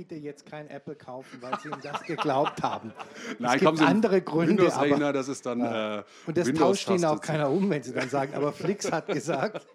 Bitte 0.00 0.14
jetzt 0.14 0.46
kein 0.46 0.66
Apple 0.68 0.94
kaufen, 0.94 1.42
weil 1.42 1.60
Sie 1.60 1.68
ihm 1.68 1.76
das 1.82 2.02
geglaubt 2.04 2.62
haben. 2.62 2.90
Nein, 3.38 3.58
es 3.58 3.60
gibt 3.60 3.82
andere 3.82 4.22
Gründe. 4.22 4.62
Windows 4.62 4.72
aber, 4.72 5.12
das 5.12 5.28
ist 5.28 5.44
dann. 5.44 5.60
Äh, 5.60 6.02
und 6.26 6.38
das 6.38 6.50
tauscht 6.54 6.88
Ihnen 6.88 7.04
auch 7.04 7.20
keiner 7.20 7.50
um, 7.50 7.68
wenn 7.68 7.82
Sie 7.82 7.92
dann 7.92 8.08
sagen, 8.08 8.32
aber 8.32 8.54
Flix 8.54 8.90
hat 8.90 9.06
gesagt. 9.12 9.66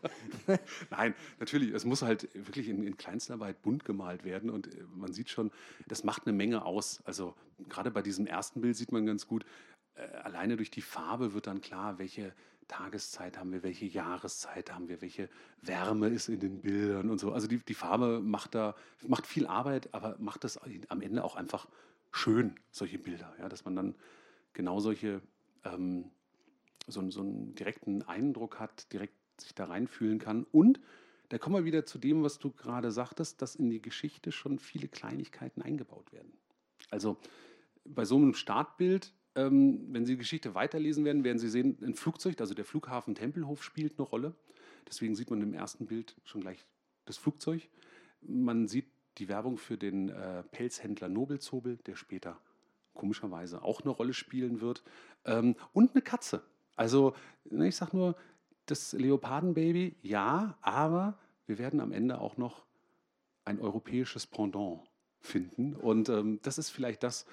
Nein, 0.90 1.14
natürlich, 1.40 1.72
es 1.76 1.86
muss 1.86 2.02
halt 2.02 2.28
wirklich 2.34 2.70
in, 2.70 2.82
in 2.82 2.98
Kleinstarbeit 2.98 3.62
bunt 3.62 3.86
gemalt 3.86 4.24
werden 4.24 4.50
und 4.50 4.66
äh, 4.66 4.84
man 4.96 5.14
sieht 5.14 5.30
schon, 5.30 5.52
das 5.88 6.04
macht 6.04 6.26
eine 6.26 6.36
Menge 6.36 6.66
aus. 6.66 7.02
Also 7.06 7.36
gerade 7.70 7.92
bei 7.92 8.02
diesem 8.02 8.26
ersten 8.26 8.62
Bild 8.62 8.76
sieht 8.76 8.92
man 8.92 9.06
ganz 9.06 9.28
gut, 9.28 9.46
äh, 9.94 10.02
alleine 10.24 10.58
durch 10.58 10.72
die 10.72 10.82
Farbe 10.82 11.36
wird 11.36 11.46
dann 11.46 11.62
klar, 11.62 12.00
welche 12.00 12.34
Tageszeit 12.68 13.38
haben 13.38 13.52
wir, 13.52 13.64
welche 13.64 13.86
Jahreszeit 13.86 14.74
haben 14.74 14.88
wir, 14.88 15.02
welche 15.02 15.30
Wärme 15.62 16.08
ist 16.08 16.30
in 16.30 16.40
den 16.40 16.62
Bildern 16.62 17.10
und 17.10 17.20
so. 17.20 17.32
Also 17.32 17.48
die, 17.48 17.60
die 17.60 17.74
Farbe 17.74 18.20
macht 18.22 18.56
da 18.56 18.76
macht 19.08 19.28
viel 19.28 19.48
Arbeit, 19.48 19.94
aber 19.94 20.16
macht 20.20 20.44
das 20.44 20.60
am 20.90 21.02
Ende 21.02 21.24
auch 21.24 21.36
einfach 21.36 21.68
schön, 22.12 22.56
solche 22.72 22.98
Bilder, 22.98 23.34
ja, 23.40 23.50
dass 23.50 23.66
man 23.66 23.76
dann 23.76 23.96
genau 24.54 24.80
solche 24.80 25.22
ähm, 25.64 26.12
so, 26.88 27.10
so 27.12 27.22
einen 27.22 27.56
direkten 27.56 28.02
Eindruck 28.04 28.60
hat, 28.60 28.92
direkt 28.94 29.16
sich 29.40 29.54
da 29.54 29.66
reinfühlen 29.66 30.20
kann. 30.20 30.46
Und 30.52 30.80
da 31.30 31.38
kommen 31.38 31.56
wir 31.56 31.66
wieder 31.66 31.86
zu 31.86 31.98
dem, 31.98 32.24
was 32.24 32.40
du 32.40 32.52
gerade 32.52 32.92
sagtest, 32.92 33.42
dass 33.42 33.56
in 33.56 33.70
die 33.70 33.82
Geschichte 33.82 34.32
schon 34.32 34.60
viele 34.60 34.88
Kleinigkeiten 34.88 35.62
eingebaut 35.62 36.12
werden. 36.14 36.32
Also 36.92 37.18
bei 37.84 38.06
so 38.06 38.16
einem 38.16 38.34
Startbild 38.34 39.14
ähm, 39.36 39.86
wenn 39.90 40.06
Sie 40.06 40.14
die 40.14 40.20
Geschichte 40.20 40.56
weiterlesen 40.56 41.06
werden, 41.06 41.24
werden 41.24 41.40
Sie 41.40 41.50
sehen, 41.50 41.78
ein 41.82 41.96
Flugzeug, 41.96 42.40
also 42.40 42.54
der 42.54 42.66
Flughafen 42.66 43.16
Tempelhof 43.16 43.64
spielt 43.64 43.98
eine 43.98 44.08
Rolle. 44.08 44.36
Deswegen 44.88 45.16
sieht 45.16 45.30
man 45.30 45.42
im 45.42 45.54
ersten 45.54 45.88
Bild 45.88 46.16
schon 46.24 46.42
gleich 46.42 46.66
das 47.06 47.18
Flugzeug. 47.18 47.68
Man 48.22 48.68
sieht 48.68 48.88
die 49.18 49.28
Werbung 49.28 49.58
für 49.58 49.78
den 49.78 50.10
äh, 50.10 50.44
Pelzhändler 50.44 51.10
Nobelzobel, 51.10 51.78
der 51.86 51.96
später 51.96 52.40
komischerweise 52.94 53.62
auch 53.62 53.82
eine 53.82 53.92
Rolle 53.92 54.14
spielen 54.14 54.62
wird. 54.62 54.84
Ähm, 55.26 55.56
und 55.74 55.92
eine 55.92 56.02
Katze. 56.02 56.44
Also, 56.76 57.16
ne, 57.46 57.68
ich 57.68 57.76
sage 57.76 57.96
nur, 57.96 58.16
das 58.66 58.94
Leopardenbaby, 58.94 59.96
ja, 60.02 60.58
aber 60.62 61.20
wir 61.46 61.58
werden 61.58 61.80
am 61.80 61.92
Ende 61.92 62.20
auch 62.20 62.38
noch 62.38 62.66
ein 63.44 63.60
europäisches 63.60 64.26
Pendant 64.26 64.82
finden. 65.22 65.76
Und 65.76 66.10
ähm, 66.10 66.40
das 66.42 66.58
ist 66.58 66.72
vielleicht 66.72 67.04
das, 67.04 67.26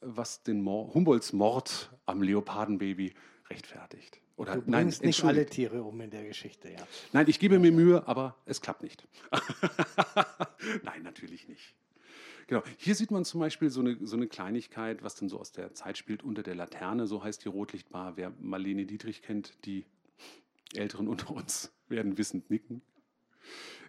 was 0.00 0.42
den 0.42 0.62
Mord, 0.62 0.94
Humboldts 0.94 1.32
Mord 1.32 1.90
am 2.06 2.22
Leopardenbaby 2.22 3.14
rechtfertigt. 3.48 4.20
Oder, 4.36 4.56
du 4.56 4.70
nein, 4.70 4.86
nicht 5.02 5.24
alle 5.24 5.44
Tiere 5.44 5.82
um 5.82 6.00
in 6.00 6.10
der 6.10 6.24
Geschichte, 6.24 6.70
ja. 6.70 6.78
Nein, 7.12 7.26
ich 7.28 7.38
gebe 7.38 7.58
mir 7.58 7.72
Mühe, 7.72 8.06
aber 8.08 8.36
es 8.46 8.62
klappt 8.62 8.82
nicht. 8.82 9.06
nein, 10.82 11.02
natürlich 11.02 11.46
nicht. 11.46 11.74
Genau. 12.46 12.62
Hier 12.78 12.94
sieht 12.94 13.10
man 13.10 13.24
zum 13.24 13.40
Beispiel 13.40 13.70
so 13.70 13.80
eine, 13.80 13.98
so 14.02 14.16
eine 14.16 14.26
Kleinigkeit, 14.26 15.02
was 15.02 15.14
dann 15.14 15.28
so 15.28 15.38
aus 15.38 15.52
der 15.52 15.74
Zeit 15.74 15.98
spielt, 15.98 16.22
unter 16.22 16.42
der 16.42 16.54
Laterne, 16.54 17.06
so 17.06 17.22
heißt 17.22 17.44
die 17.44 17.48
Rotlichtbar. 17.48 18.16
Wer 18.16 18.32
Marlene 18.40 18.86
Dietrich 18.86 19.22
kennt, 19.22 19.54
die 19.66 19.84
Älteren 20.74 21.06
unter 21.06 21.30
uns 21.30 21.70
werden 21.88 22.16
wissend 22.16 22.50
nicken. 22.50 22.82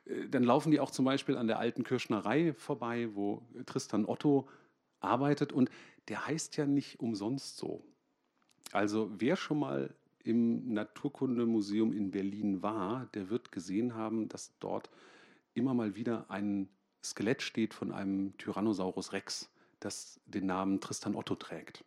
Äh, 0.05 0.27
dann 0.27 0.43
laufen 0.43 0.71
die 0.71 0.79
auch 0.79 0.91
zum 0.91 1.05
Beispiel 1.05 1.37
an 1.37 1.47
der 1.47 1.59
alten 1.59 1.83
Kirschnerei 1.83 2.53
vorbei, 2.53 3.09
wo 3.13 3.41
Tristan 3.65 4.05
Otto 4.05 4.47
arbeitet. 4.99 5.51
Und 5.53 5.71
der 6.11 6.27
heißt 6.27 6.57
ja 6.57 6.65
nicht 6.65 6.99
umsonst 6.99 7.55
so. 7.55 7.81
Also 8.73 9.09
wer 9.17 9.37
schon 9.37 9.59
mal 9.59 9.95
im 10.25 10.73
Naturkundemuseum 10.73 11.93
in 11.93 12.11
Berlin 12.11 12.61
war, 12.61 13.07
der 13.13 13.29
wird 13.29 13.53
gesehen 13.53 13.95
haben, 13.95 14.27
dass 14.27 14.51
dort 14.59 14.89
immer 15.53 15.73
mal 15.73 15.95
wieder 15.95 16.29
ein 16.29 16.67
Skelett 17.01 17.41
steht 17.41 17.73
von 17.73 17.93
einem 17.93 18.37
Tyrannosaurus 18.37 19.13
Rex, 19.13 19.49
das 19.79 20.19
den 20.25 20.47
Namen 20.47 20.81
Tristan 20.81 21.15
Otto 21.15 21.35
trägt. 21.35 21.85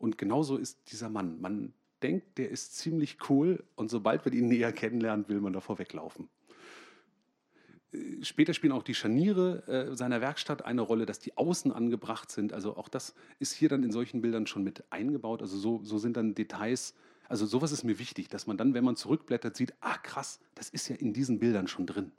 Und 0.00 0.18
genauso 0.18 0.56
ist 0.56 0.90
dieser 0.90 1.08
Mann. 1.08 1.40
Man 1.40 1.72
denkt, 2.02 2.38
der 2.38 2.50
ist 2.50 2.76
ziemlich 2.76 3.18
cool 3.28 3.62
und 3.76 3.88
sobald 3.88 4.24
man 4.24 4.34
ihn 4.34 4.48
näher 4.48 4.72
kennenlernt, 4.72 5.28
will 5.28 5.40
man 5.40 5.52
davor 5.52 5.78
weglaufen. 5.78 6.28
Später 8.22 8.54
spielen 8.54 8.72
auch 8.72 8.84
die 8.84 8.94
Scharniere 8.94 9.66
äh, 9.66 9.96
seiner 9.96 10.20
Werkstatt 10.20 10.64
eine 10.64 10.80
Rolle, 10.80 11.06
dass 11.06 11.18
die 11.18 11.36
außen 11.36 11.72
angebracht 11.72 12.30
sind. 12.30 12.52
Also 12.52 12.76
auch 12.76 12.88
das 12.88 13.14
ist 13.40 13.52
hier 13.52 13.68
dann 13.68 13.82
in 13.82 13.90
solchen 13.90 14.20
Bildern 14.20 14.46
schon 14.46 14.62
mit 14.62 14.84
eingebaut. 14.90 15.42
Also 15.42 15.58
so, 15.58 15.80
so 15.82 15.98
sind 15.98 16.16
dann 16.16 16.34
Details. 16.34 16.94
Also 17.28 17.46
sowas 17.46 17.72
ist 17.72 17.82
mir 17.82 17.98
wichtig, 17.98 18.28
dass 18.28 18.46
man 18.46 18.56
dann, 18.56 18.74
wenn 18.74 18.84
man 18.84 18.94
zurückblättert, 18.94 19.56
sieht, 19.56 19.74
ah 19.80 19.98
krass, 19.98 20.40
das 20.54 20.70
ist 20.70 20.88
ja 20.88 20.96
in 20.96 21.12
diesen 21.12 21.40
Bildern 21.40 21.66
schon 21.66 21.86
drin. 21.86 22.12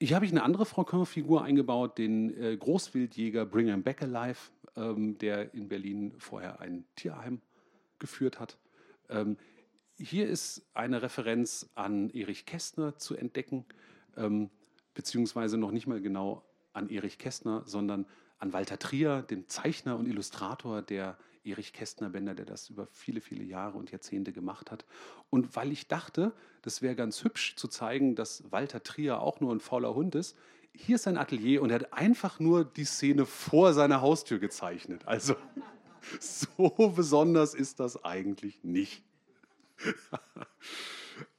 Hier 0.00 0.16
habe 0.16 0.26
ich 0.26 0.32
eine 0.32 0.42
andere 0.42 0.66
Franquin-Figur 0.66 1.42
eingebaut, 1.42 1.96
den 1.96 2.36
äh, 2.36 2.56
Großwildjäger 2.56 3.46
Brigham 3.46 3.82
Back 3.82 4.02
Alive, 4.02 4.50
ähm, 4.76 5.16
der 5.18 5.54
in 5.54 5.68
Berlin 5.68 6.12
vorher 6.18 6.60
ein 6.60 6.84
Tierheim 6.96 7.40
geführt 7.98 8.40
hat. 8.40 8.58
Ähm, 9.08 9.36
hier 9.98 10.28
ist 10.28 10.66
eine 10.74 11.02
Referenz 11.02 11.70
an 11.74 12.10
Erich 12.10 12.44
Kästner 12.44 12.98
zu 12.98 13.16
entdecken, 13.16 13.64
ähm, 14.16 14.50
beziehungsweise 14.94 15.56
noch 15.58 15.70
nicht 15.70 15.86
mal 15.86 16.00
genau 16.00 16.42
an 16.72 16.88
Erich 16.88 17.18
Kästner, 17.18 17.62
sondern 17.66 18.06
an 18.38 18.52
Walter 18.52 18.78
Trier, 18.78 19.22
dem 19.22 19.48
Zeichner 19.48 19.96
und 19.96 20.06
Illustrator 20.06 20.82
der 20.82 21.16
Erich 21.44 21.72
Kästner 21.72 22.10
Bänder, 22.10 22.34
der 22.34 22.44
das 22.44 22.68
über 22.70 22.86
viele, 22.86 23.20
viele 23.20 23.44
Jahre 23.44 23.78
und 23.78 23.90
Jahrzehnte 23.92 24.32
gemacht 24.32 24.70
hat. 24.70 24.84
Und 25.30 25.54
weil 25.56 25.72
ich 25.72 25.86
dachte, 25.86 26.32
das 26.62 26.82
wäre 26.82 26.96
ganz 26.96 27.24
hübsch 27.24 27.56
zu 27.56 27.68
zeigen, 27.68 28.16
dass 28.16 28.50
Walter 28.50 28.82
Trier 28.82 29.20
auch 29.20 29.40
nur 29.40 29.54
ein 29.54 29.60
fauler 29.60 29.94
Hund 29.94 30.14
ist, 30.14 30.36
hier 30.72 30.96
ist 30.96 31.04
sein 31.04 31.16
Atelier 31.16 31.62
und 31.62 31.70
er 31.70 31.76
hat 31.76 31.92
einfach 31.92 32.38
nur 32.38 32.64
die 32.64 32.84
Szene 32.84 33.24
vor 33.24 33.72
seiner 33.72 34.02
Haustür 34.02 34.38
gezeichnet. 34.38 35.06
Also 35.06 35.34
so 36.20 36.92
besonders 36.94 37.54
ist 37.54 37.80
das 37.80 38.04
eigentlich 38.04 38.62
nicht. 38.62 39.02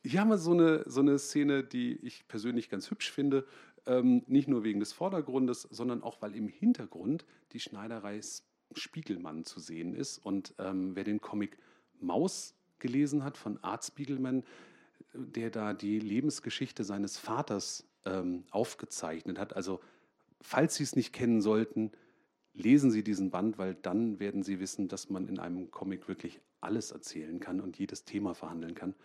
Hier 0.04 0.22
haben 0.22 0.30
wir 0.30 0.38
so 0.38 0.52
eine, 0.52 0.84
so 0.88 1.02
eine 1.02 1.20
Szene, 1.20 1.64
die 1.64 1.98
ich 1.98 2.28
persönlich 2.28 2.70
ganz 2.70 2.90
hübsch 2.90 3.12
finde. 3.12 3.46
Ähm, 3.86 4.24
nicht 4.28 4.48
nur 4.48 4.64
wegen 4.64 4.80
des 4.80 4.94
Vordergrundes, 4.94 5.64
sondern 5.64 6.04
auch, 6.04 6.22
weil 6.22 6.36
im 6.36 6.48
Hintergrund 6.48 7.26
die 7.54 7.60
Schneiderei 7.60 8.20
Spiegelmann 8.74 9.46
zu 9.46 9.60
sehen 9.60 9.94
ist. 9.94 10.18
Und 10.18 10.54
ähm, 10.60 10.96
wer 10.96 11.04
den 11.04 11.22
Comic 11.22 11.58
Maus 12.00 12.54
gelesen 12.80 13.24
hat 13.24 13.38
von 13.38 13.64
Art 13.64 13.84
Spiegelman, 13.84 14.44
der 15.14 15.50
da 15.50 15.74
die 15.74 16.00
Lebensgeschichte 16.00 16.84
seines 16.84 17.18
Vaters 17.18 17.88
ähm, 18.06 18.44
aufgezeichnet 18.52 19.40
hat. 19.40 19.56
Also, 19.56 19.80
falls 20.42 20.76
Sie 20.76 20.84
es 20.84 20.96
nicht 20.96 21.14
kennen 21.14 21.42
sollten, 21.42 21.92
lesen 22.54 22.92
Sie 22.92 23.04
diesen 23.04 23.32
Band, 23.32 23.58
weil 23.58 23.76
dann 23.76 24.20
werden 24.20 24.44
Sie 24.44 24.60
wissen, 24.60 24.88
dass 24.88 25.10
man 25.10 25.28
in 25.28 25.40
einem 25.40 25.72
Comic 25.72 26.08
wirklich 26.08 26.40
alles 26.62 26.92
erzählen 26.92 27.40
kann 27.40 27.62
und 27.62 27.78
jedes 27.78 28.04
Thema 28.04 28.34
verhandeln 28.34 28.76
kann. 28.76 28.96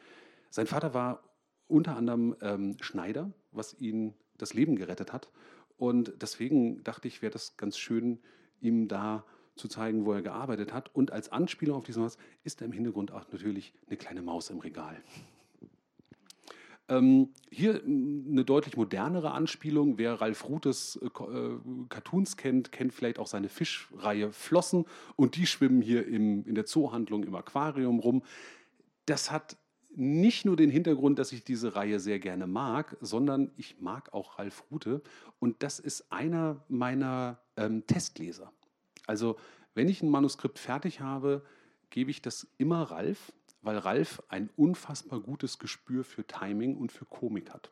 Sein 0.52 0.66
Vater 0.66 0.92
war 0.92 1.22
unter 1.66 1.96
anderem 1.96 2.36
ähm, 2.42 2.76
Schneider, 2.82 3.32
was 3.52 3.72
ihn 3.80 4.12
das 4.36 4.52
Leben 4.52 4.76
gerettet 4.76 5.10
hat. 5.10 5.30
Und 5.78 6.12
deswegen 6.20 6.84
dachte 6.84 7.08
ich, 7.08 7.22
wäre 7.22 7.32
das 7.32 7.56
ganz 7.56 7.78
schön, 7.78 8.20
ihm 8.60 8.86
da 8.86 9.24
zu 9.56 9.66
zeigen, 9.66 10.04
wo 10.04 10.12
er 10.12 10.20
gearbeitet 10.20 10.74
hat. 10.74 10.94
Und 10.94 11.10
als 11.10 11.32
Anspielung 11.32 11.78
auf 11.78 11.84
diesen 11.84 12.02
Maus 12.02 12.18
ist 12.44 12.60
da 12.60 12.66
im 12.66 12.72
Hintergrund 12.72 13.12
auch 13.12 13.32
natürlich 13.32 13.72
eine 13.86 13.96
kleine 13.96 14.20
Maus 14.20 14.50
im 14.50 14.58
Regal. 14.58 15.02
Ähm, 16.90 17.30
hier 17.50 17.82
eine 17.82 18.44
deutlich 18.44 18.76
modernere 18.76 19.30
Anspielung. 19.30 19.96
Wer 19.96 20.20
Ralf 20.20 20.46
Rutes 20.50 21.00
äh, 21.00 21.06
äh, 21.06 21.58
Cartoons 21.88 22.36
kennt, 22.36 22.72
kennt 22.72 22.92
vielleicht 22.92 23.18
auch 23.18 23.26
seine 23.26 23.48
Fischreihe 23.48 24.32
Flossen 24.32 24.84
und 25.16 25.36
die 25.36 25.46
schwimmen 25.46 25.80
hier 25.80 26.06
im, 26.06 26.44
in 26.44 26.54
der 26.54 26.66
Zoohandlung 26.66 27.24
im 27.24 27.34
Aquarium 27.34 28.00
rum. 28.00 28.22
Das 29.06 29.30
hat 29.30 29.56
nicht 29.94 30.44
nur 30.44 30.56
den 30.56 30.70
Hintergrund, 30.70 31.18
dass 31.18 31.32
ich 31.32 31.44
diese 31.44 31.74
Reihe 31.76 32.00
sehr 32.00 32.18
gerne 32.18 32.46
mag, 32.46 32.96
sondern 33.00 33.50
ich 33.56 33.80
mag 33.80 34.12
auch 34.12 34.38
Ralf 34.38 34.64
Rute 34.70 35.02
und 35.38 35.62
das 35.62 35.78
ist 35.78 36.10
einer 36.12 36.64
meiner 36.68 37.38
ähm, 37.56 37.86
Testleser. 37.86 38.52
Also 39.06 39.36
wenn 39.74 39.88
ich 39.88 40.02
ein 40.02 40.08
Manuskript 40.08 40.58
fertig 40.58 41.00
habe, 41.00 41.42
gebe 41.90 42.10
ich 42.10 42.22
das 42.22 42.46
immer 42.58 42.82
Ralf, 42.82 43.32
weil 43.62 43.78
Ralf 43.78 44.22
ein 44.28 44.50
unfassbar 44.56 45.20
gutes 45.20 45.58
Gespür 45.58 46.04
für 46.04 46.26
Timing 46.26 46.76
und 46.76 46.92
für 46.92 47.04
Komik 47.04 47.50
hat. 47.52 47.70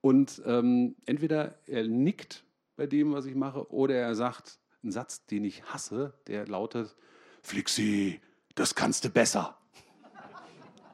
Und 0.00 0.42
ähm, 0.46 0.96
entweder 1.06 1.58
er 1.66 1.86
nickt 1.86 2.44
bei 2.76 2.86
dem, 2.86 3.12
was 3.12 3.26
ich 3.26 3.34
mache, 3.34 3.70
oder 3.70 3.94
er 3.94 4.14
sagt 4.14 4.58
einen 4.82 4.90
Satz, 4.90 5.26
den 5.26 5.44
ich 5.44 5.62
hasse, 5.64 6.14
der 6.26 6.46
lautet, 6.46 6.96
Flixi, 7.42 8.20
das 8.54 8.74
kannst 8.74 9.04
du 9.04 9.10
besser. 9.10 9.58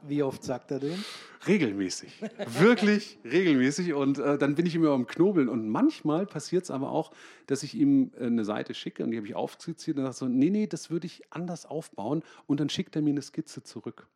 Wie 0.07 0.23
oft 0.23 0.43
sagt 0.43 0.71
er 0.71 0.81
den? 0.81 1.05
Regelmäßig. 1.47 2.21
Wirklich 2.59 3.19
regelmäßig. 3.25 3.95
Und 3.95 4.19
äh, 4.19 4.39
dann 4.39 4.55
bin 4.55 4.67
ich 4.67 4.75
immer 4.75 4.91
am 4.91 5.07
Knobeln. 5.07 5.49
Und 5.49 5.69
manchmal 5.69 6.27
passiert 6.27 6.65
es 6.65 6.71
aber 6.71 6.91
auch, 6.91 7.13
dass 7.47 7.63
ich 7.63 7.75
ihm 7.75 8.13
äh, 8.19 8.27
eine 8.27 8.45
Seite 8.45 8.75
schicke 8.75 9.05
und 9.05 9.11
die 9.11 9.17
habe 9.17 9.27
ich 9.27 9.35
aufskizziert 9.35 9.97
und 9.97 10.05
sage 10.05 10.15
so, 10.15 10.29
nee, 10.29 10.51
nee, 10.51 10.67
das 10.67 10.91
würde 10.91 11.07
ich 11.07 11.23
anders 11.31 11.67
aufbauen. 11.67 12.23
Und 12.47 12.61
dann 12.61 12.69
schickt 12.69 12.97
er 12.97 13.03
mir 13.03 13.11
eine 13.11 13.23
Skizze 13.23 13.63
zurück. 13.63 14.07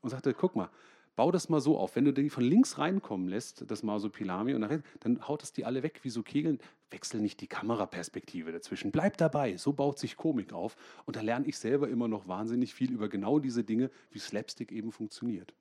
Und 0.00 0.10
sagte, 0.10 0.34
guck 0.34 0.56
mal, 0.56 0.68
bau 1.16 1.30
das 1.30 1.48
mal 1.48 1.60
so 1.60 1.78
auf. 1.78 1.96
Wenn 1.96 2.04
du 2.04 2.12
die 2.12 2.30
von 2.30 2.44
links 2.44 2.78
reinkommen 2.78 3.28
lässt, 3.28 3.70
das 3.70 3.82
Masopilami, 3.82 4.54
und 4.54 4.60
nachher, 4.60 4.82
dann 5.00 5.26
haut 5.28 5.42
es 5.42 5.52
die 5.52 5.64
alle 5.64 5.82
weg 5.82 6.00
wie 6.02 6.10
so 6.10 6.22
Kegeln. 6.22 6.58
Wechsel 6.90 7.20
nicht 7.20 7.40
die 7.40 7.46
Kameraperspektive 7.46 8.52
dazwischen. 8.52 8.92
Bleib 8.92 9.16
dabei. 9.16 9.56
So 9.56 9.72
baut 9.72 9.98
sich 9.98 10.16
Komik 10.16 10.52
auf. 10.52 10.76
Und 11.04 11.16
da 11.16 11.20
lerne 11.20 11.46
ich 11.46 11.58
selber 11.58 11.88
immer 11.88 12.08
noch 12.08 12.28
wahnsinnig 12.28 12.74
viel 12.74 12.92
über 12.92 13.08
genau 13.08 13.38
diese 13.38 13.64
Dinge, 13.64 13.90
wie 14.10 14.18
Slapstick 14.18 14.72
eben 14.72 14.92
funktioniert. 14.92 15.54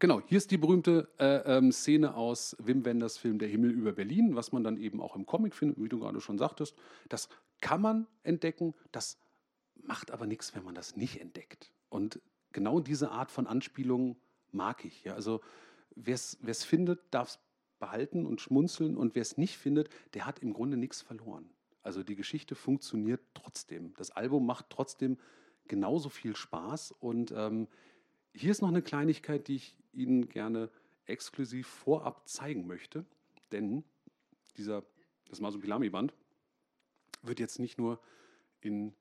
Genau, 0.00 0.22
hier 0.26 0.38
ist 0.38 0.52
die 0.52 0.58
berühmte 0.58 1.08
äh, 1.18 1.56
ähm, 1.56 1.72
Szene 1.72 2.14
aus 2.14 2.56
Wim 2.60 2.84
Wenders 2.84 3.18
Film 3.18 3.40
Der 3.40 3.48
Himmel 3.48 3.72
über 3.72 3.92
Berlin, 3.92 4.36
was 4.36 4.52
man 4.52 4.62
dann 4.62 4.76
eben 4.76 5.00
auch 5.00 5.16
im 5.16 5.26
Comic 5.26 5.56
findet, 5.56 5.82
wie 5.82 5.88
du 5.88 5.98
gerade 5.98 6.20
schon 6.20 6.38
sagtest. 6.38 6.76
Das 7.08 7.28
kann 7.60 7.80
man 7.80 8.06
entdecken, 8.22 8.74
das 8.92 9.18
macht 9.74 10.12
aber 10.12 10.26
nichts, 10.26 10.54
wenn 10.54 10.62
man 10.62 10.76
das 10.76 10.94
nicht 10.94 11.20
entdeckt. 11.20 11.72
Und 11.88 12.20
genau 12.58 12.80
diese 12.80 13.12
Art 13.12 13.30
von 13.30 13.46
Anspielung 13.46 14.16
mag 14.50 14.84
ich. 14.84 15.04
Ja? 15.04 15.14
Also 15.14 15.40
wer 15.94 16.14
es 16.14 16.64
findet, 16.64 17.00
darf 17.12 17.28
es 17.28 17.38
behalten 17.78 18.26
und 18.26 18.40
schmunzeln 18.40 18.96
und 18.96 19.14
wer 19.14 19.22
es 19.22 19.38
nicht 19.38 19.56
findet, 19.56 19.90
der 20.14 20.26
hat 20.26 20.40
im 20.40 20.52
Grunde 20.52 20.76
nichts 20.76 21.00
verloren. 21.00 21.48
Also 21.82 22.02
die 22.02 22.16
Geschichte 22.16 22.56
funktioniert 22.56 23.20
trotzdem. 23.34 23.94
Das 23.94 24.10
Album 24.10 24.44
macht 24.44 24.70
trotzdem 24.70 25.18
genauso 25.68 26.08
viel 26.08 26.34
Spaß 26.34 26.90
und 26.90 27.30
ähm, 27.30 27.68
hier 28.34 28.50
ist 28.50 28.60
noch 28.60 28.68
eine 28.68 28.82
Kleinigkeit, 28.82 29.46
die 29.46 29.54
ich 29.54 29.76
Ihnen 29.92 30.28
gerne 30.28 30.68
exklusiv 31.06 31.68
vorab 31.68 32.28
zeigen 32.28 32.66
möchte, 32.66 33.04
denn 33.52 33.84
dieser, 34.56 34.82
das 35.28 35.40
Masupilami-Band 35.40 36.12
wird 37.22 37.38
jetzt 37.38 37.60
nicht 37.60 37.78
nur 37.78 38.00
in 38.60 38.94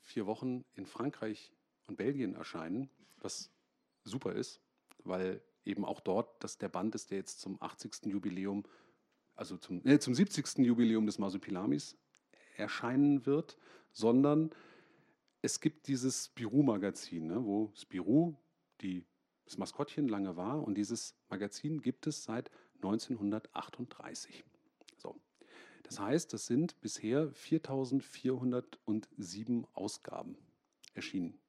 vier 0.00 0.26
Wochen 0.26 0.64
in 0.74 0.86
Frankreich 0.86 1.52
und 1.90 1.96
Belgien 1.96 2.34
erscheinen, 2.34 2.88
was 3.18 3.50
super 4.04 4.32
ist, 4.32 4.62
weil 5.04 5.42
eben 5.64 5.84
auch 5.84 6.00
dort 6.00 6.42
das 6.42 6.56
der 6.56 6.68
Band 6.68 6.94
ist, 6.94 7.10
der 7.10 7.18
jetzt 7.18 7.40
zum 7.40 7.60
80. 7.60 8.06
Jubiläum, 8.06 8.64
also 9.34 9.58
zum, 9.58 9.84
äh, 9.86 9.98
zum 9.98 10.14
70. 10.14 10.64
Jubiläum 10.64 11.04
des 11.06 11.18
Masupilamis 11.18 11.98
erscheinen 12.56 13.26
wird, 13.26 13.58
sondern 13.92 14.50
es 15.42 15.60
gibt 15.60 15.88
dieses 15.88 16.26
Spirou-Magazin, 16.26 17.26
ne, 17.26 17.44
wo 17.44 17.72
Spirou 17.74 18.36
die, 18.80 19.04
das 19.44 19.58
Maskottchen 19.58 20.06
lange 20.08 20.36
war 20.36 20.62
und 20.62 20.76
dieses 20.76 21.16
Magazin 21.28 21.82
gibt 21.82 22.06
es 22.06 22.22
seit 22.24 22.52
1938. 22.76 24.44
So. 24.96 25.20
Das 25.82 25.98
heißt, 25.98 26.32
das 26.32 26.46
sind 26.46 26.80
bisher 26.80 27.32
4407 27.32 29.66
Ausgaben 29.72 30.38
erschienen. 30.94 31.39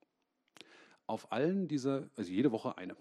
Auf 1.06 1.30
allen 1.32 1.68
dieser, 1.68 2.08
also 2.16 2.30
jede 2.30 2.52
Woche 2.52 2.78
eine, 2.78 2.96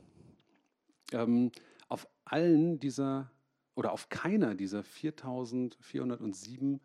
ähm, 1.11 1.52
auf 1.88 2.07
allen 2.26 2.80
dieser 2.80 3.32
oder 3.76 3.91
auf 3.91 4.10
keiner 4.10 4.56
dieser 4.56 4.84
4407 4.84 6.82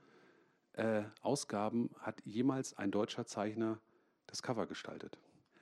äh, 0.75 1.03
Ausgaben 1.23 1.91
hat 2.01 2.21
jemals 2.25 2.77
ein 2.77 2.91
deutscher 2.91 3.27
Zeichner 3.27 3.81
das 4.27 4.43
Cover 4.43 4.67
gestaltet. 4.67 5.19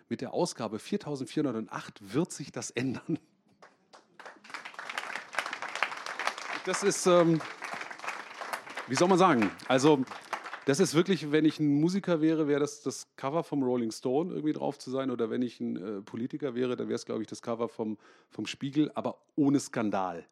Mit 0.08 0.20
der 0.20 0.34
Ausgabe 0.34 0.78
4408 0.78 2.12
wird 2.14 2.32
sich 2.32 2.52
das 2.52 2.70
ändern. 2.70 3.18
Das 6.66 6.82
ist, 6.82 7.06
ähm, 7.06 7.40
wie 8.88 8.94
soll 8.94 9.08
man 9.08 9.18
sagen, 9.18 9.50
also 9.68 10.04
das 10.66 10.80
ist 10.80 10.94
wirklich, 10.94 11.30
wenn 11.30 11.44
ich 11.44 11.60
ein 11.60 11.80
Musiker 11.80 12.20
wäre, 12.20 12.48
wäre 12.48 12.60
das 12.60 12.82
das 12.82 13.08
Cover 13.16 13.44
vom 13.44 13.62
Rolling 13.62 13.90
Stone 13.90 14.32
irgendwie 14.32 14.52
drauf 14.52 14.78
zu 14.78 14.90
sein. 14.90 15.10
Oder 15.10 15.30
wenn 15.30 15.42
ich 15.42 15.60
ein 15.60 15.76
äh, 15.76 16.00
Politiker 16.02 16.54
wäre, 16.54 16.76
dann 16.76 16.88
wäre 16.88 16.96
es, 16.96 17.04
glaube 17.04 17.22
ich, 17.22 17.28
das 17.28 17.42
Cover 17.42 17.68
vom, 17.68 17.98
vom 18.30 18.46
Spiegel, 18.46 18.90
aber 18.94 19.18
ohne 19.36 19.60
Skandal. 19.60 20.26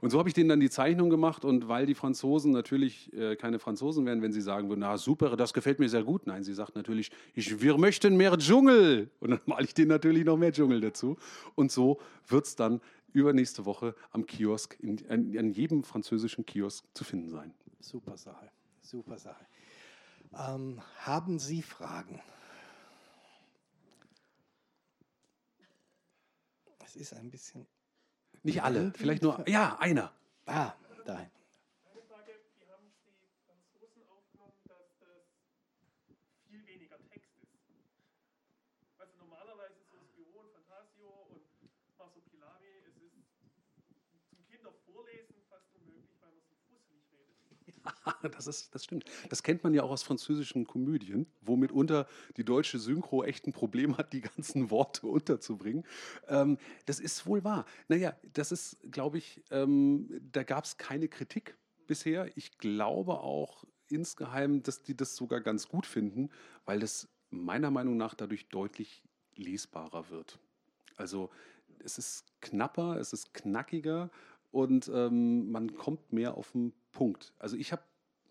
Und 0.00 0.10
so 0.10 0.18
habe 0.18 0.28
ich 0.28 0.34
denen 0.34 0.48
dann 0.48 0.60
die 0.60 0.70
Zeichnung 0.70 1.10
gemacht 1.10 1.44
und 1.44 1.68
weil 1.68 1.86
die 1.86 1.94
Franzosen 1.94 2.52
natürlich 2.52 3.12
äh, 3.12 3.36
keine 3.36 3.58
Franzosen 3.58 4.06
wären, 4.06 4.22
wenn 4.22 4.32
sie 4.32 4.40
sagen 4.40 4.68
würden, 4.68 4.80
na 4.80 4.96
super, 4.96 5.36
das 5.36 5.52
gefällt 5.52 5.78
mir 5.78 5.88
sehr 5.88 6.04
gut. 6.04 6.26
Nein, 6.26 6.44
sie 6.44 6.54
sagt 6.54 6.76
natürlich, 6.76 7.10
ich, 7.34 7.60
wir 7.60 7.76
möchten 7.76 8.16
mehr 8.16 8.36
Dschungel. 8.38 9.10
Und 9.20 9.30
dann 9.30 9.40
male 9.46 9.64
ich 9.64 9.74
denen 9.74 9.88
natürlich 9.88 10.24
noch 10.24 10.36
mehr 10.36 10.52
Dschungel 10.52 10.80
dazu. 10.80 11.16
Und 11.54 11.72
so 11.72 11.98
wird 12.28 12.46
es 12.46 12.56
dann 12.56 12.80
übernächste 13.12 13.64
Woche 13.66 13.94
am 14.12 14.26
Kiosk, 14.26 14.76
in, 14.80 14.98
an, 15.08 15.36
an 15.36 15.50
jedem 15.50 15.82
französischen 15.82 16.46
Kiosk 16.46 16.84
zu 16.94 17.04
finden 17.04 17.28
sein. 17.28 17.52
Super 17.80 18.16
Sache, 18.16 18.50
super 18.82 19.18
Sache. 19.18 19.46
Ähm, 20.34 20.82
haben 20.98 21.38
Sie 21.38 21.62
Fragen? 21.62 22.22
Es 26.84 26.96
ist 26.96 27.12
ein 27.14 27.30
bisschen 27.30 27.66
nicht 28.42 28.62
alle, 28.62 28.92
vielleicht 28.94 29.22
nur, 29.22 29.46
ja, 29.48 29.78
einer. 29.78 30.12
Ah, 30.46 30.72
da. 31.04 31.14
Eine 31.16 31.30
Frage, 32.08 32.32
wie 32.58 32.66
haben 32.66 32.86
es 32.88 32.96
die 33.04 33.12
Franzosen 33.46 34.02
aufgenommen, 34.08 34.54
dass 34.66 34.98
das 34.98 35.26
viel 36.48 36.66
weniger 36.66 36.98
Text 37.08 37.30
ist? 37.42 37.50
Kinder 44.50 44.72
vorlesen 44.84 45.36
fast 45.48 45.72
unmöglich, 45.74 46.20
weil 46.20 46.32
man 46.32 46.42
so 46.48 46.54
fusselig 46.68 47.02
redet. 47.12 47.36
Ja, 47.84 47.89
das, 48.34 48.46
ist, 48.46 48.74
das 48.74 48.84
stimmt. 48.84 49.04
Das 49.28 49.42
kennt 49.42 49.62
man 49.64 49.74
ja 49.74 49.82
auch 49.82 49.90
aus 49.90 50.02
französischen 50.02 50.66
Komödien, 50.66 51.26
wo 51.40 51.56
mitunter 51.56 52.06
die 52.36 52.44
deutsche 52.44 52.78
Synchro 52.78 53.24
echt 53.24 53.46
ein 53.46 53.52
Problem 53.52 53.96
hat, 53.98 54.12
die 54.12 54.20
ganzen 54.20 54.70
Worte 54.70 55.06
unterzubringen. 55.06 55.84
Ähm, 56.28 56.58
das 56.86 57.00
ist 57.00 57.26
wohl 57.26 57.44
wahr. 57.44 57.64
Naja, 57.88 58.16
das 58.32 58.52
ist, 58.52 58.78
glaube 58.90 59.18
ich, 59.18 59.42
ähm, 59.50 60.08
da 60.32 60.42
gab 60.42 60.64
es 60.64 60.76
keine 60.76 61.08
Kritik 61.08 61.56
bisher. 61.86 62.36
Ich 62.36 62.58
glaube 62.58 63.20
auch 63.20 63.64
insgeheim, 63.88 64.62
dass 64.62 64.82
die 64.82 64.96
das 64.96 65.16
sogar 65.16 65.40
ganz 65.40 65.68
gut 65.68 65.86
finden, 65.86 66.30
weil 66.64 66.78
das 66.80 67.08
meiner 67.30 67.70
Meinung 67.70 67.96
nach 67.96 68.14
dadurch 68.14 68.48
deutlich 68.48 69.02
lesbarer 69.34 70.10
wird. 70.10 70.38
Also 70.96 71.30
es 71.84 71.98
ist 71.98 72.24
knapper, 72.40 72.98
es 72.98 73.12
ist 73.12 73.34
knackiger 73.34 74.10
und 74.50 74.90
ähm, 74.92 75.50
man 75.50 75.74
kommt 75.74 76.12
mehr 76.12 76.36
auf 76.36 76.52
den 76.52 76.72
Punkt. 76.92 77.32
Also 77.38 77.56
ich 77.56 77.72
habe 77.72 77.82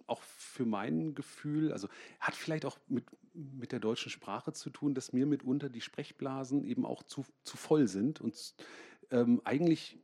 auch 0.10 0.22
für 0.22 0.66
mein 0.66 1.16
Gefühl, 1.16 1.72
also 1.72 1.88
hat 2.20 2.36
vielleicht 2.36 2.66
auch 2.66 2.78
mit, 2.88 3.06
mit 3.34 3.72
der 3.72 3.80
deutschen 3.80 4.12
Sprache 4.12 4.54
zu 4.54 4.70
tun, 4.70 4.94
dass 4.94 5.14
mir 5.14 5.26
mitunter 5.26 5.70
die 5.70 5.82
Sprechblasen 5.82 6.64
eben 6.64 6.86
auch 6.86 7.04
zu, 7.04 7.26
zu 7.44 7.58
voll 7.58 7.88
sind 7.88 8.22
und 8.22 8.56
ähm, 9.12 9.42
eigentlich 9.44 9.98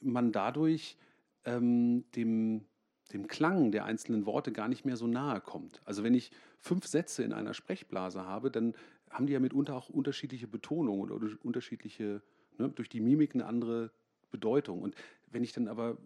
man 0.00 0.32
dadurch 0.32 0.96
ähm, 1.44 2.04
dem, 2.12 2.64
dem 3.12 3.26
Klang 3.26 3.72
der 3.72 3.84
einzelnen 3.84 4.26
Worte 4.26 4.52
gar 4.52 4.68
nicht 4.68 4.84
mehr 4.84 4.96
so 4.96 5.06
nahe 5.06 5.40
kommt. 5.40 5.80
Also 5.84 6.02
wenn 6.02 6.14
ich 6.14 6.30
fünf 6.58 6.86
Sätze 6.86 7.22
in 7.22 7.32
einer 7.32 7.54
Sprechblase 7.54 8.24
habe, 8.24 8.50
dann 8.50 8.74
haben 9.10 9.26
die 9.26 9.32
ja 9.32 9.40
mitunter 9.40 9.74
auch 9.76 9.88
unterschiedliche 9.88 10.48
Betonungen 10.48 11.10
oder 11.10 11.28
unterschiedliche, 11.42 12.22
ne, 12.58 12.68
durch 12.70 12.88
die 12.88 13.00
Mimik 13.00 13.34
eine 13.34 13.46
andere 13.46 13.90
Bedeutung. 14.30 14.82
Und 14.82 14.94
wenn 15.30 15.44
ich 15.44 15.52
dann 15.52 15.68
aber 15.68 15.98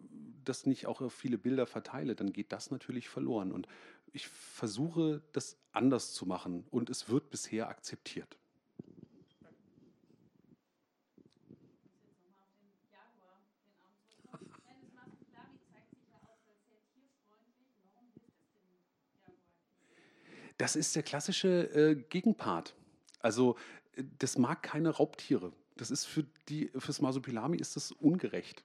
das 0.48 0.66
nicht 0.66 0.86
auch 0.86 1.01
auf 1.01 1.12
viele 1.12 1.39
Bilder 1.39 1.66
verteile, 1.66 2.14
dann 2.14 2.32
geht 2.32 2.52
das 2.52 2.70
natürlich 2.70 3.09
verloren. 3.09 3.52
Und 3.52 3.66
ich 4.12 4.28
versuche, 4.28 5.23
das 5.32 5.56
anders 5.73 6.12
zu 6.12 6.27
machen 6.27 6.64
und 6.70 6.90
es 6.90 7.09
wird 7.09 7.31
bisher 7.31 7.68
akzeptiert. 7.68 8.39
Das 20.59 20.74
ist 20.74 20.97
der 20.97 21.02
klassische 21.02 21.70
äh, 21.74 21.94
Gegenpart. 22.09 22.74
Also 23.20 23.56
äh, 23.94 24.05
das 24.18 24.39
mag 24.39 24.62
keine 24.62 24.90
Raubtiere. 24.90 25.52
Das 25.77 25.90
ist 25.90 26.06
für 26.06 26.24
die, 26.48 26.70
fürs 26.78 27.02
Masopilami 27.02 27.59
ist 27.59 27.77
das 27.77 27.93
ungerecht. 27.93 28.64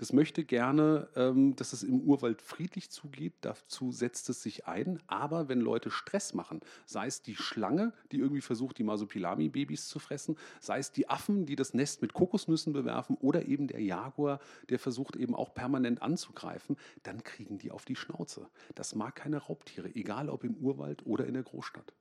Das 0.00 0.14
möchte 0.14 0.44
gerne, 0.44 1.10
ähm, 1.14 1.54
dass 1.56 1.74
es 1.74 1.82
im 1.82 2.00
Urwald 2.00 2.40
friedlich 2.40 2.88
zugeht. 2.88 3.34
Dazu 3.42 3.92
setzt 3.92 4.30
es 4.30 4.42
sich 4.42 4.66
ein. 4.66 4.98
Aber 5.08 5.50
wenn 5.50 5.60
Leute 5.60 5.90
Stress 5.90 6.32
machen, 6.32 6.60
sei 6.86 7.06
es 7.06 7.20
die 7.20 7.36
Schlange, 7.36 7.92
die 8.10 8.16
irgendwie 8.16 8.40
versucht, 8.40 8.78
die 8.78 8.82
Masopilami-Babys 8.82 9.88
zu 9.88 9.98
fressen, 9.98 10.38
sei 10.58 10.78
es 10.78 10.90
die 10.90 11.10
Affen, 11.10 11.44
die 11.44 11.54
das 11.54 11.74
Nest 11.74 12.00
mit 12.00 12.14
Kokosnüssen 12.14 12.72
bewerfen 12.72 13.18
oder 13.20 13.44
eben 13.44 13.66
der 13.66 13.82
Jaguar, 13.82 14.40
der 14.70 14.78
versucht 14.78 15.16
eben 15.16 15.34
auch 15.34 15.52
permanent 15.52 16.00
anzugreifen, 16.00 16.78
dann 17.02 17.22
kriegen 17.22 17.58
die 17.58 17.70
auf 17.70 17.84
die 17.84 17.96
Schnauze. 17.96 18.48
Das 18.74 18.94
mag 18.94 19.16
keine 19.16 19.36
Raubtiere, 19.36 19.94
egal 19.94 20.30
ob 20.30 20.44
im 20.44 20.54
Urwald 20.54 21.04
oder 21.04 21.26
in 21.26 21.34
der 21.34 21.42
Großstadt. 21.42 21.92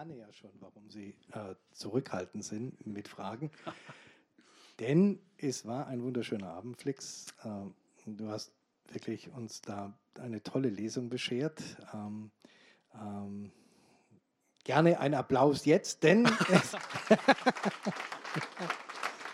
Ahne 0.00 0.16
ja 0.16 0.32
schon, 0.32 0.50
warum 0.60 0.88
Sie 0.88 1.14
äh, 1.32 1.54
zurückhaltend 1.72 2.42
sind 2.42 2.86
mit 2.86 3.06
Fragen. 3.06 3.50
Denn 4.80 5.20
es 5.36 5.66
war 5.66 5.88
ein 5.88 6.02
wunderschöner 6.02 6.48
Abend, 6.48 6.80
Flix. 6.80 7.26
Ähm, 7.44 7.74
du 8.06 8.30
hast 8.30 8.54
wirklich 8.90 9.30
uns 9.30 9.60
da 9.60 9.92
eine 10.18 10.42
tolle 10.42 10.70
Lesung 10.70 11.10
beschert. 11.10 11.62
Ähm, 11.92 12.30
ähm, 12.94 13.52
gerne 14.64 14.98
ein 15.00 15.12
Applaus 15.12 15.66
jetzt, 15.66 16.02
denn 16.02 16.24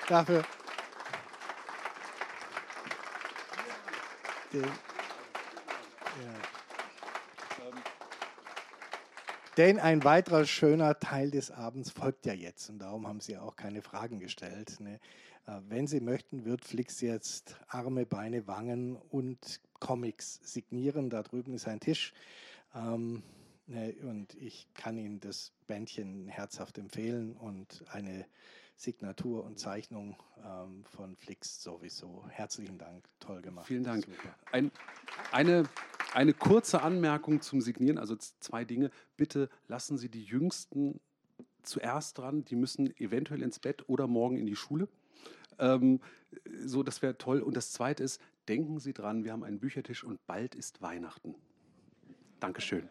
dafür. 0.08 0.44
Denn 9.56 9.78
ein 9.78 10.04
weiterer 10.04 10.44
schöner 10.44 10.98
Teil 10.98 11.30
des 11.30 11.50
Abends 11.50 11.90
folgt 11.90 12.26
ja 12.26 12.34
jetzt 12.34 12.68
und 12.68 12.78
darum 12.78 13.06
haben 13.06 13.20
Sie 13.20 13.38
auch 13.38 13.56
keine 13.56 13.80
Fragen 13.80 14.18
gestellt. 14.18 14.78
Ne? 14.80 15.00
Äh, 15.46 15.60
wenn 15.68 15.86
Sie 15.86 16.00
möchten, 16.00 16.44
wird 16.44 16.64
Flix 16.64 17.00
jetzt 17.00 17.56
Arme, 17.68 18.04
Beine, 18.04 18.46
Wangen 18.46 18.96
und 18.96 19.60
Comics 19.80 20.40
signieren. 20.42 21.08
Da 21.08 21.22
drüben 21.22 21.54
ist 21.54 21.66
ein 21.68 21.80
Tisch. 21.80 22.12
Ähm, 22.74 23.22
ne, 23.66 23.94
und 24.02 24.34
ich 24.34 24.68
kann 24.74 24.98
Ihnen 24.98 25.20
das 25.20 25.52
Bändchen 25.66 26.28
herzhaft 26.28 26.76
empfehlen 26.76 27.34
und 27.34 27.82
eine 27.90 28.26
Signatur 28.76 29.44
und 29.44 29.58
Zeichnung 29.58 30.16
ähm, 30.44 30.84
von 30.84 31.16
Flix 31.16 31.62
sowieso. 31.62 32.26
Herzlichen 32.28 32.76
Dank, 32.76 33.08
toll 33.20 33.40
gemacht. 33.40 33.66
Vielen 33.66 33.84
Dank. 33.84 34.06
Ein, 34.52 34.70
eine 35.32 35.64
eine 36.12 36.32
kurze 36.32 36.82
Anmerkung 36.82 37.40
zum 37.40 37.60
Signieren, 37.60 37.98
also 37.98 38.16
zwei 38.16 38.64
Dinge. 38.64 38.90
Bitte 39.16 39.48
lassen 39.68 39.98
Sie 39.98 40.08
die 40.08 40.24
Jüngsten 40.24 41.00
zuerst 41.62 42.18
dran, 42.18 42.44
die 42.44 42.56
müssen 42.56 42.96
eventuell 42.98 43.42
ins 43.42 43.58
Bett 43.58 43.88
oder 43.88 44.06
morgen 44.06 44.36
in 44.36 44.46
die 44.46 44.56
Schule. 44.56 44.88
Ähm, 45.58 46.00
so, 46.64 46.82
das 46.82 47.02
wäre 47.02 47.18
toll. 47.18 47.40
Und 47.40 47.56
das 47.56 47.72
Zweite 47.72 48.04
ist, 48.04 48.20
denken 48.48 48.78
Sie 48.78 48.92
dran, 48.92 49.24
wir 49.24 49.32
haben 49.32 49.44
einen 49.44 49.58
Büchertisch 49.58 50.04
und 50.04 50.24
bald 50.26 50.54
ist 50.54 50.82
Weihnachten. 50.82 51.34
Dankeschön. 52.40 52.88